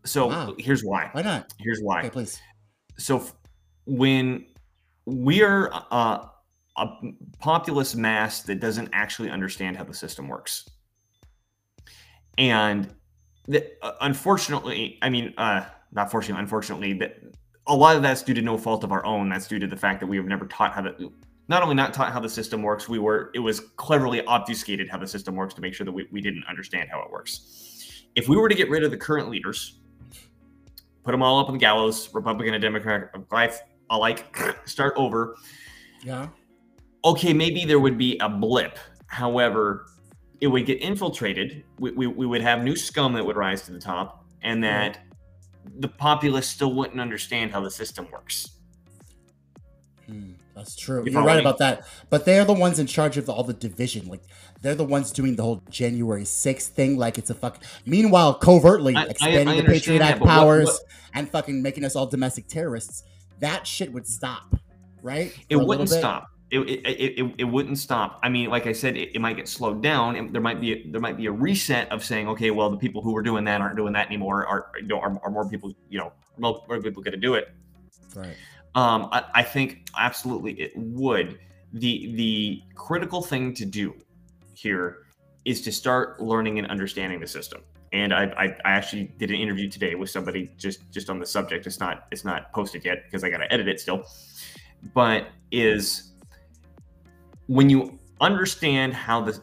So 0.06 0.28
Wow. 0.28 0.54
here's 0.60 0.84
why. 0.84 1.10
Why 1.12 1.24
not? 1.24 1.52
Here's 1.60 1.80
why. 1.82 2.02
Okay, 2.02 2.12
please. 2.12 2.40
So 3.00 3.26
when 3.88 4.46
we 5.08 5.42
are 5.42 5.74
uh, 5.90 6.28
a 6.78 6.88
populous 7.40 7.96
mass 7.96 8.44
that 8.44 8.60
doesn't 8.60 8.90
actually 8.94 9.32
understand 9.32 9.76
how 9.76 9.86
the 9.86 9.94
system 9.96 10.28
works, 10.28 10.70
and 12.38 12.94
the, 13.48 13.72
uh, 13.82 13.94
unfortunately, 14.02 15.00
I 15.02 15.10
mean, 15.10 15.34
uh, 15.40 15.66
not 15.92 16.12
fortunately, 16.12 16.40
unfortunately, 16.40 16.94
that 16.94 17.18
a 17.66 17.76
lot 17.76 17.96
of 17.96 18.04
that's 18.04 18.22
due 18.22 18.36
to 18.36 18.42
no 18.44 18.56
fault 18.56 18.84
of 18.84 18.92
our 18.92 19.04
own. 19.04 19.30
That's 19.30 19.48
due 19.48 19.58
to 19.58 19.66
the 19.66 19.78
fact 19.78 20.00
that 20.02 20.06
we 20.06 20.16
have 20.16 20.28
never 20.28 20.46
taught 20.46 20.74
how 20.74 20.84
the 20.84 21.12
not 21.48 21.64
only 21.64 21.74
not 21.74 21.92
taught 21.92 22.14
how 22.14 22.20
the 22.20 22.30
system 22.30 22.62
works, 22.62 22.88
we 22.88 23.00
were 23.00 23.32
it 23.34 23.40
was 23.40 23.62
cleverly 23.78 24.24
obfuscated 24.28 24.90
how 24.90 25.00
the 25.00 25.08
system 25.08 25.36
works 25.36 25.56
to 25.56 25.62
make 25.62 25.74
sure 25.74 25.86
that 25.86 25.92
we, 25.92 26.08
we 26.12 26.22
didn't 26.22 26.44
understand 26.48 26.88
how 26.92 27.02
it 27.02 27.10
works. 27.10 27.74
If 28.18 28.28
we 28.28 28.36
were 28.36 28.50
to 28.50 28.56
get 28.56 28.68
rid 28.72 28.84
of 28.84 28.90
the 28.90 28.98
current 28.98 29.30
leaders, 29.30 29.78
put 31.04 31.12
them 31.12 31.22
all 31.22 31.40
up 31.40 31.50
on 31.50 31.54
the 31.54 31.60
gallows, 31.60 32.12
Republican 32.16 32.56
and 32.56 32.62
Democrat 32.64 33.12
alike, 33.92 34.36
start 34.66 34.96
over. 34.98 35.38
Yeah. 36.02 36.30
Okay, 37.06 37.32
maybe 37.32 37.64
there 37.64 37.80
would 37.80 37.96
be 37.96 38.18
a 38.18 38.28
blip. 38.28 38.80
However, 39.06 39.86
it 40.42 40.48
would 40.48 40.66
get 40.66 40.82
infiltrated. 40.82 41.64
We, 41.78 41.92
we, 41.92 42.08
we 42.08 42.26
would 42.26 42.42
have 42.42 42.64
new 42.64 42.76
scum 42.76 43.14
that 43.14 43.24
would 43.24 43.38
rise 43.38 43.62
to 43.68 43.72
the 43.72 43.80
top, 43.80 44.26
and 44.42 44.64
that 44.64 44.98
the 45.78 45.88
populace 45.88 46.48
still 46.48 46.74
wouldn't 46.74 47.00
understand 47.00 47.52
how 47.52 47.62
the 47.62 47.70
system 47.70 48.08
works. 48.12 48.50
Hmm. 50.08 50.32
That's 50.58 50.76
true. 50.76 51.04
You 51.06 51.12
You're 51.12 51.24
right 51.24 51.40
about 51.40 51.60
that. 51.60 51.86
But 52.10 52.26
they're 52.26 52.44
the 52.44 52.54
ones 52.54 52.80
in 52.80 52.88
charge 52.88 53.16
of 53.18 53.30
all 53.30 53.44
the 53.44 53.54
division. 53.54 54.08
Like 54.08 54.24
they're 54.62 54.74
the 54.76 54.84
ones 54.84 55.12
doing 55.12 55.36
the 55.36 55.44
whole 55.44 55.62
January 55.70 56.24
6th 56.24 56.70
thing. 56.70 56.98
Like 56.98 57.20
it's 57.20 57.30
a 57.30 57.36
fuck. 57.36 57.62
Meanwhile, 57.86 58.36
covertly 58.36 58.96
I- 58.96 59.04
I- 59.04 59.06
expanding 59.06 59.48
I 59.50 59.62
the 59.62 59.68
Patriot 59.68 60.02
Act 60.02 60.20
but 60.20 60.26
what- 60.26 60.34
powers 60.34 60.66
what- 60.68 60.82
and 61.14 61.30
fucking 61.30 61.62
making 61.62 61.86
us 61.86 61.96
all 61.96 62.08
domestic 62.08 62.48
terrorists. 62.48 63.04
That 63.40 63.68
shit 63.68 63.94
would 63.94 64.08
stop, 64.08 64.56
right? 65.04 65.32
It 65.48 65.58
For 65.58 65.62
a 65.62 65.66
wouldn't 65.66 65.90
stop. 65.90 66.28
It, 66.50 66.60
it, 66.60 66.80
it, 66.88 67.20
it, 67.20 67.34
it 67.40 67.44
wouldn't 67.44 67.78
stop. 67.78 68.20
I 68.24 68.30
mean, 68.30 68.50
like 68.50 68.66
I 68.68 68.72
said, 68.72 68.98
it, 68.98 69.14
it 69.14 69.20
might 69.20 69.36
get 69.36 69.48
slowed 69.48 69.84
down, 69.84 70.16
and 70.16 70.34
there 70.34 70.42
might 70.42 70.60
be 70.60 70.74
a, 70.74 70.88
there 70.90 71.02
might 71.02 71.18
be 71.18 71.26
a 71.28 71.32
reset 71.32 71.92
of 71.92 72.04
saying, 72.04 72.28
okay, 72.30 72.52
well, 72.52 72.70
the 72.72 72.78
people 72.78 73.02
who 73.04 73.12
were 73.12 73.22
doing 73.22 73.44
that 73.44 73.62
aren't 73.62 73.76
doing 73.76 73.94
that 73.94 74.08
anymore. 74.08 74.46
Are 74.48 74.72
you 74.82 74.88
know, 74.88 75.00
are, 75.00 75.20
are 75.24 75.30
more 75.30 75.48
people, 75.48 75.74
you 75.90 76.00
know, 76.00 76.14
more, 76.40 76.64
more 76.68 76.82
people 76.82 77.04
going 77.04 77.12
to 77.12 77.20
do 77.20 77.36
it? 77.36 77.50
Right. 78.16 78.36
Um, 78.76 79.10
I, 79.12 79.24
I 79.36 79.44
think 79.44 79.88
absolutely 79.98 80.54
it 80.54 80.72
would. 80.76 81.40
The 81.74 82.16
the 82.16 82.64
critical 82.76 83.22
thing 83.22 83.54
to 83.56 83.66
do 83.66 83.96
here 84.54 85.00
is 85.46 85.62
to 85.62 85.72
start 85.72 86.22
learning 86.22 86.60
and 86.60 86.68
understanding 86.68 87.20
the 87.20 87.28
system. 87.28 87.62
And 87.94 88.14
I, 88.14 88.26
I, 88.26 88.46
I 88.66 88.72
actually 88.72 89.06
did 89.18 89.30
an 89.30 89.38
interview 89.38 89.70
today 89.70 89.96
with 89.96 90.10
somebody 90.10 90.52
just 90.58 90.92
just 90.92 91.10
on 91.10 91.20
the 91.20 91.26
subject. 91.26 91.66
It's 91.66 91.80
not 91.80 92.08
it's 92.12 92.26
not 92.26 92.52
posted 92.54 92.84
yet 92.84 93.04
because 93.06 93.24
I 93.24 93.30
got 93.30 93.38
to 93.38 93.52
edit 93.52 93.68
it 93.68 93.80
still. 93.80 94.04
But 94.94 95.28
is 95.52 96.14
when 97.48 97.70
you 97.70 97.98
understand 98.20 98.94
how 98.94 99.22
the 99.22 99.40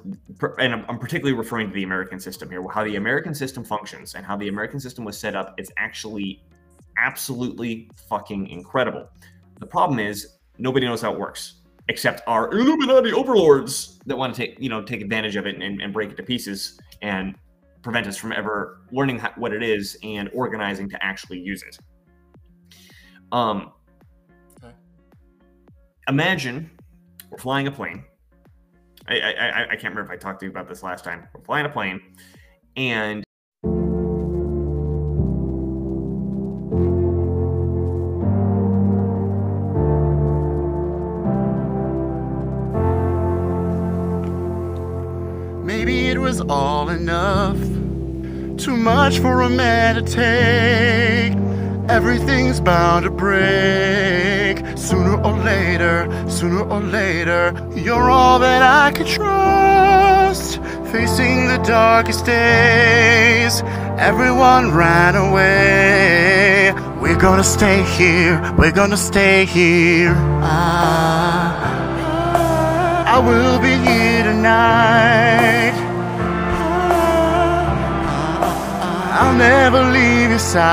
and 0.58 0.74
I'm, 0.74 0.84
I'm 0.88 0.98
particularly 0.98 1.36
referring 1.36 1.68
to 1.68 1.74
the 1.74 1.84
American 1.84 2.20
system 2.20 2.50
here, 2.50 2.64
how 2.68 2.84
the 2.84 2.96
American 2.96 3.34
system 3.34 3.64
functions 3.64 4.14
and 4.14 4.26
how 4.26 4.36
the 4.36 4.48
American 4.48 4.80
system 4.80 5.04
was 5.04 5.18
set 5.18 5.34
up, 5.34 5.54
it's 5.56 5.70
actually 5.76 6.42
absolutely 6.98 7.90
fucking 8.08 8.48
incredible. 8.48 9.08
The 9.60 9.66
problem 9.66 9.98
is 9.98 10.36
nobody 10.58 10.86
knows 10.86 11.02
how 11.02 11.12
it 11.12 11.18
works 11.18 11.60
except 11.88 12.22
our 12.26 12.50
Illuminati 12.50 13.12
overlords 13.12 14.00
that 14.06 14.16
want 14.16 14.34
to 14.34 14.46
take 14.46 14.56
you 14.58 14.68
know 14.68 14.82
take 14.82 15.00
advantage 15.00 15.36
of 15.36 15.46
it 15.46 15.60
and, 15.60 15.80
and 15.80 15.92
break 15.92 16.10
it 16.10 16.16
to 16.16 16.22
pieces 16.22 16.78
and 17.02 17.34
prevent 17.82 18.06
us 18.06 18.16
from 18.16 18.32
ever 18.32 18.80
learning 18.92 19.18
how, 19.18 19.30
what 19.36 19.52
it 19.52 19.62
is 19.62 19.96
and 20.02 20.30
organizing 20.32 20.88
to 20.88 21.04
actually 21.04 21.38
use 21.38 21.62
it. 21.62 21.78
Um, 23.30 23.72
imagine 26.08 26.70
we're 27.30 27.38
flying 27.38 27.66
a 27.66 27.70
plane. 27.70 28.04
I, 29.06 29.20
I, 29.20 29.30
I, 29.30 29.62
I 29.64 29.76
can't 29.76 29.94
remember 29.94 30.04
if 30.04 30.10
I 30.10 30.16
talked 30.16 30.40
to 30.40 30.46
you 30.46 30.50
about 30.50 30.66
this 30.66 30.82
last 30.82 31.04
time. 31.04 31.28
We're 31.34 31.44
flying 31.44 31.66
a 31.66 31.68
plane, 31.68 32.00
and 32.76 33.22
all 46.48 46.88
enough. 46.88 47.58
Too 48.58 48.76
much 48.76 49.18
for 49.18 49.42
a 49.42 49.48
man 49.48 49.96
to 49.96 50.02
take. 50.02 51.34
Everything's 51.88 52.60
bound 52.60 53.04
to 53.04 53.10
break. 53.10 54.64
Sooner 54.76 55.20
or 55.22 55.36
later, 55.38 56.08
sooner 56.30 56.62
or 56.62 56.80
later, 56.80 57.52
you're 57.74 58.10
all 58.10 58.38
that 58.38 58.62
I 58.62 58.90
could 58.92 59.06
trust. 59.06 60.60
Facing 60.92 61.48
the 61.48 61.58
darkest 61.58 62.24
days, 62.24 63.62
everyone 63.98 64.72
ran 64.72 65.14
away. 65.16 66.72
We're 67.00 67.18
gonna 67.18 67.44
stay 67.44 67.82
here, 67.82 68.40
we're 68.56 68.72
gonna 68.72 68.96
stay 68.96 69.44
here. 69.44 70.14
I, 70.42 71.54
I 73.06 73.18
will 73.18 73.58
be 73.60 73.76
here 73.88 74.22
tonight. 74.24 75.93
I'll 79.16 79.32
never 79.32 79.80
leave 79.94 80.30
your 80.30 80.40
side. 80.40 80.66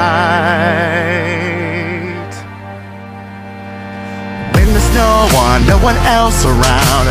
When 4.55 4.65
there's 4.73 4.93
no 4.97 5.29
one, 5.29 5.61
no 5.67 5.77
one 5.77 5.95
else 6.09 6.43
around, 6.43 7.05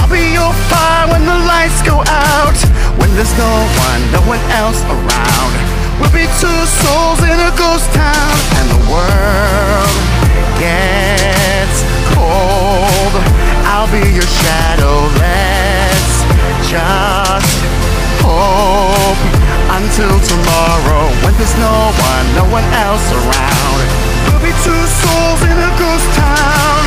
I'll 0.00 0.08
be 0.08 0.32
your 0.32 0.54
fire 0.72 1.06
when 1.12 1.26
the 1.26 1.36
lights 1.36 1.82
go 1.82 2.00
out. 2.08 2.56
When 2.96 3.12
there's 3.12 3.36
no 3.36 3.52
one, 3.76 4.00
no 4.16 4.24
one 4.24 4.40
else 4.56 4.80
around, 4.88 5.52
we'll 6.00 6.16
be 6.16 6.24
two 6.40 6.60
souls 6.80 7.20
in 7.28 7.36
a 7.36 7.52
ghost 7.60 7.92
town, 7.92 8.36
and 8.56 8.66
the 8.72 8.80
world 8.88 9.96
gets 10.56 11.84
cold. 12.16 13.12
I'll 13.68 13.90
be 13.92 14.00
your 14.16 14.30
shadow. 14.40 14.96
Let's 15.20 16.24
just 16.72 16.99
until 19.90 20.20
tomorrow 20.20 21.10
when 21.24 21.34
there's 21.34 21.56
no 21.58 21.90
one, 21.98 22.26
no 22.36 22.44
one 22.52 22.62
else 22.86 23.12
around. 23.12 23.78
We'll 24.26 24.38
be 24.38 24.52
two 24.62 24.86
souls 25.02 25.42
in 25.42 25.50
a 25.50 25.70
ghost 25.82 26.08
town. 26.14 26.82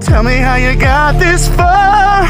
Tell 0.00 0.22
me 0.24 0.38
how 0.38 0.56
you 0.56 0.74
got 0.76 1.18
this 1.20 1.46
far. 1.48 2.26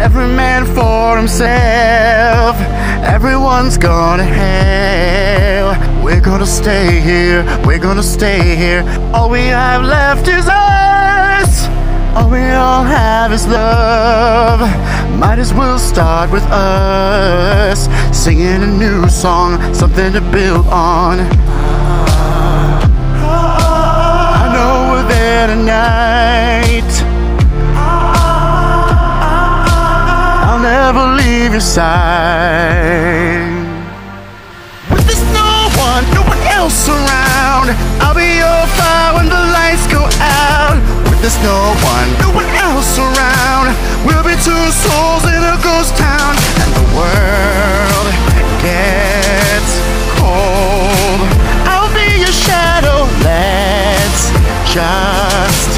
Every 0.00 0.28
man 0.28 0.64
for 0.64 1.18
himself. 1.18 2.56
Everyone's 3.04 3.76
gonna 3.76 4.24
hell. 4.24 5.76
We're 6.02 6.22
gonna 6.22 6.46
stay 6.46 7.00
here. 7.00 7.44
We're 7.66 7.78
gonna 7.78 8.02
stay 8.02 8.56
here. 8.56 8.82
All 9.12 9.28
we 9.28 9.44
have 9.48 9.82
left 9.82 10.26
is 10.28 10.48
us. 10.48 10.61
All 12.14 12.28
we 12.28 12.42
all 12.50 12.84
have 12.84 13.32
is 13.32 13.46
love. 13.48 14.60
Might 15.18 15.38
as 15.38 15.54
well 15.54 15.78
start 15.78 16.30
with 16.30 16.42
us. 16.50 17.88
Singing 18.14 18.62
a 18.62 18.66
new 18.66 19.08
song, 19.08 19.58
something 19.74 20.12
to 20.12 20.20
build 20.20 20.66
on. 20.66 21.20
I 23.24 24.50
know 24.52 24.92
we're 24.92 25.08
there 25.08 25.46
tonight. 25.46 26.92
I'll 30.44 30.60
never 30.60 31.16
leave 31.16 31.52
your 31.52 31.60
side. 31.60 33.48
When 34.90 35.00
there's 35.06 35.24
no 35.32 35.70
one, 35.80 36.04
no 36.12 36.22
one 36.28 36.42
else 36.58 36.88
around, 36.88 37.70
I'll 38.02 38.14
be 38.14 38.36
your 38.36 38.66
fire 38.76 39.14
when 39.14 39.28
the 39.30 39.40
lights 39.56 39.86
go 39.86 40.04
out. 40.20 41.01
There's 41.22 41.38
no 41.38 41.70
one, 41.86 42.08
no 42.18 42.34
one 42.34 42.50
else 42.50 42.98
around, 42.98 43.70
we'll 44.04 44.24
be 44.26 44.34
two 44.42 44.64
souls 44.74 45.22
in 45.22 45.38
a 45.38 45.54
ghost 45.62 45.94
town, 45.96 46.34
and 46.58 46.70
the 46.74 46.82
world 46.98 48.06
gets 48.58 49.72
cold. 50.18 51.22
I'll 51.70 51.86
be 51.94 52.18
your 52.18 52.34
shadow. 52.34 53.06
Let's 53.22 54.34
just 54.66 55.70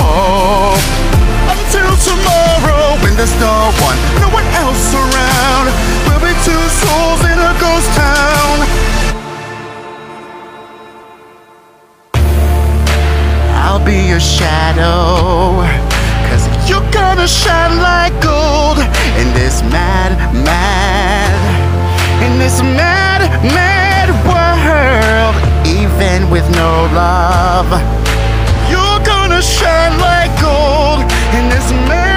hope 0.00 0.80
until 1.44 1.92
tomorrow 2.00 2.96
when 3.04 3.20
there's 3.20 3.36
no 3.36 3.68
one, 3.84 4.00
no 4.24 4.32
one 4.32 4.48
else 4.64 4.96
around. 4.96 5.76
We'll 6.08 6.24
be 6.24 6.32
two 6.40 6.64
souls 6.80 7.20
in 7.20 7.36
a 7.36 7.52
ghost 7.60 7.92
town. 7.92 8.64
Be 13.86 14.08
your 14.08 14.18
shadow. 14.18 15.62
Cause 16.28 16.44
you're 16.68 16.90
gonna 16.90 17.28
shine 17.28 17.78
like 17.78 18.12
gold 18.20 18.78
in 19.20 19.28
this 19.32 19.62
mad, 19.70 20.10
mad, 20.34 21.30
in 22.26 22.36
this 22.36 22.60
mad, 22.60 23.20
mad 23.54 24.08
world. 24.26 25.34
Even 25.64 26.28
with 26.30 26.46
no 26.62 26.72
love, 26.98 27.70
you're 28.68 29.02
gonna 29.06 29.40
shine 29.40 29.96
like 30.00 30.34
gold 30.42 31.00
in 31.38 31.48
this 31.48 31.70
mad, 31.86 32.15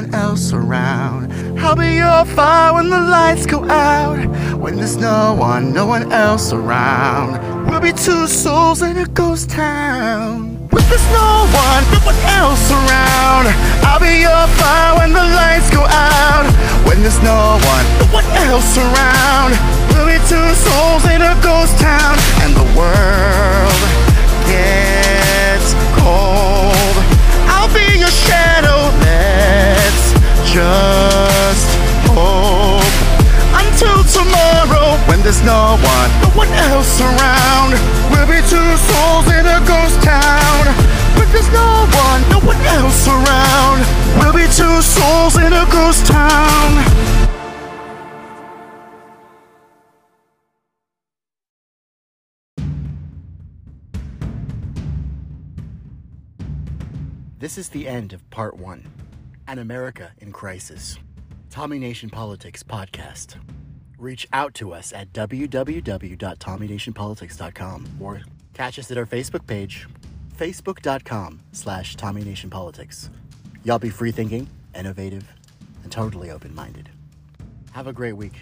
one, 0.00 0.14
else 0.14 0.52
around, 0.52 1.32
I'll 1.58 1.76
be 1.76 1.96
your 1.96 2.24
fire 2.24 2.74
when 2.74 2.88
the 2.88 3.00
lights 3.00 3.44
go 3.46 3.64
out. 3.68 4.18
When 4.58 4.76
there's 4.76 4.96
no 4.96 5.34
one, 5.34 5.72
no 5.74 5.86
one 5.86 6.10
else 6.12 6.52
around, 6.52 7.68
we'll 7.68 7.80
be 7.80 7.92
two 7.92 8.26
souls 8.26 8.82
in 8.82 8.96
a 8.96 9.06
ghost 9.06 9.50
town. 9.50 10.56
When 10.70 10.84
there's 10.88 11.08
no 11.12 11.46
one, 11.52 11.82
no 11.92 12.00
one 12.10 12.20
else 12.40 12.70
around, 12.70 13.46
I'll 13.84 14.00
be 14.00 14.20
your 14.20 14.46
fire 14.56 14.98
when 14.98 15.12
the 15.12 15.26
lights 15.40 15.70
go 15.70 15.82
out. 15.84 16.46
When 16.86 17.02
there's 17.02 17.22
no 17.22 17.58
one, 17.74 17.86
no 18.00 18.06
one 18.18 18.28
else 18.48 18.78
around, 18.78 19.52
we'll 19.90 20.06
be 20.06 20.18
two 20.28 20.48
souls 20.64 21.04
in 21.12 21.20
a 21.20 21.34
ghost 21.42 21.78
town, 21.78 22.16
and 22.40 22.54
the 22.56 22.68
world 22.78 23.80
gets 24.48 25.74
cold. 26.00 26.96
I'll 27.52 27.72
be 27.74 27.98
your 27.98 28.14
shadow. 28.26 28.78
Let's 29.00 29.89
just 30.50 31.68
hope 32.10 32.82
until 33.54 34.02
tomorrow 34.02 34.98
when 35.06 35.22
there's 35.22 35.42
no 35.46 35.78
one, 35.78 36.10
no 36.22 36.28
one 36.34 36.50
else 36.50 37.00
around. 37.00 37.70
We'll 38.10 38.26
be 38.26 38.42
two 38.50 38.70
souls 38.90 39.30
in 39.30 39.46
a 39.46 39.62
ghost 39.62 40.02
town. 40.02 40.66
When 41.14 41.30
there's 41.30 41.52
no 41.52 41.86
one, 41.94 42.20
no 42.34 42.40
one 42.40 42.60
else 42.66 43.06
around. 43.06 43.86
We'll 44.18 44.32
be 44.32 44.46
two 44.50 44.82
souls 44.82 45.36
in 45.36 45.52
a 45.52 45.66
ghost 45.70 46.06
town. 46.06 46.70
This 57.38 57.56
is 57.56 57.68
the 57.68 57.86
end 57.86 58.12
of 58.12 58.28
part 58.30 58.56
one 58.56 58.90
An 59.50 59.58
America 59.58 60.12
in 60.18 60.30
Crisis. 60.30 60.96
Tommy 61.50 61.80
Nation 61.80 62.08
Politics 62.08 62.62
Podcast. 62.62 63.34
Reach 63.98 64.28
out 64.32 64.54
to 64.54 64.72
us 64.72 64.92
at 64.92 65.12
www.tommynationpolitics.com 65.12 67.88
or 67.98 68.22
catch 68.54 68.78
us 68.78 68.92
at 68.92 68.96
our 68.96 69.06
Facebook 69.06 69.44
page, 69.48 69.88
facebook.com 70.38 71.40
slash 71.50 71.96
Tommy 71.96 72.22
Nation 72.22 72.48
Politics. 72.48 73.10
Y'all 73.64 73.80
be 73.80 73.90
free 73.90 74.12
thinking, 74.12 74.48
innovative, 74.72 75.26
and 75.82 75.90
totally 75.90 76.30
open 76.30 76.54
minded. 76.54 76.88
Have 77.72 77.88
a 77.88 77.92
great 77.92 78.12
week. 78.12 78.34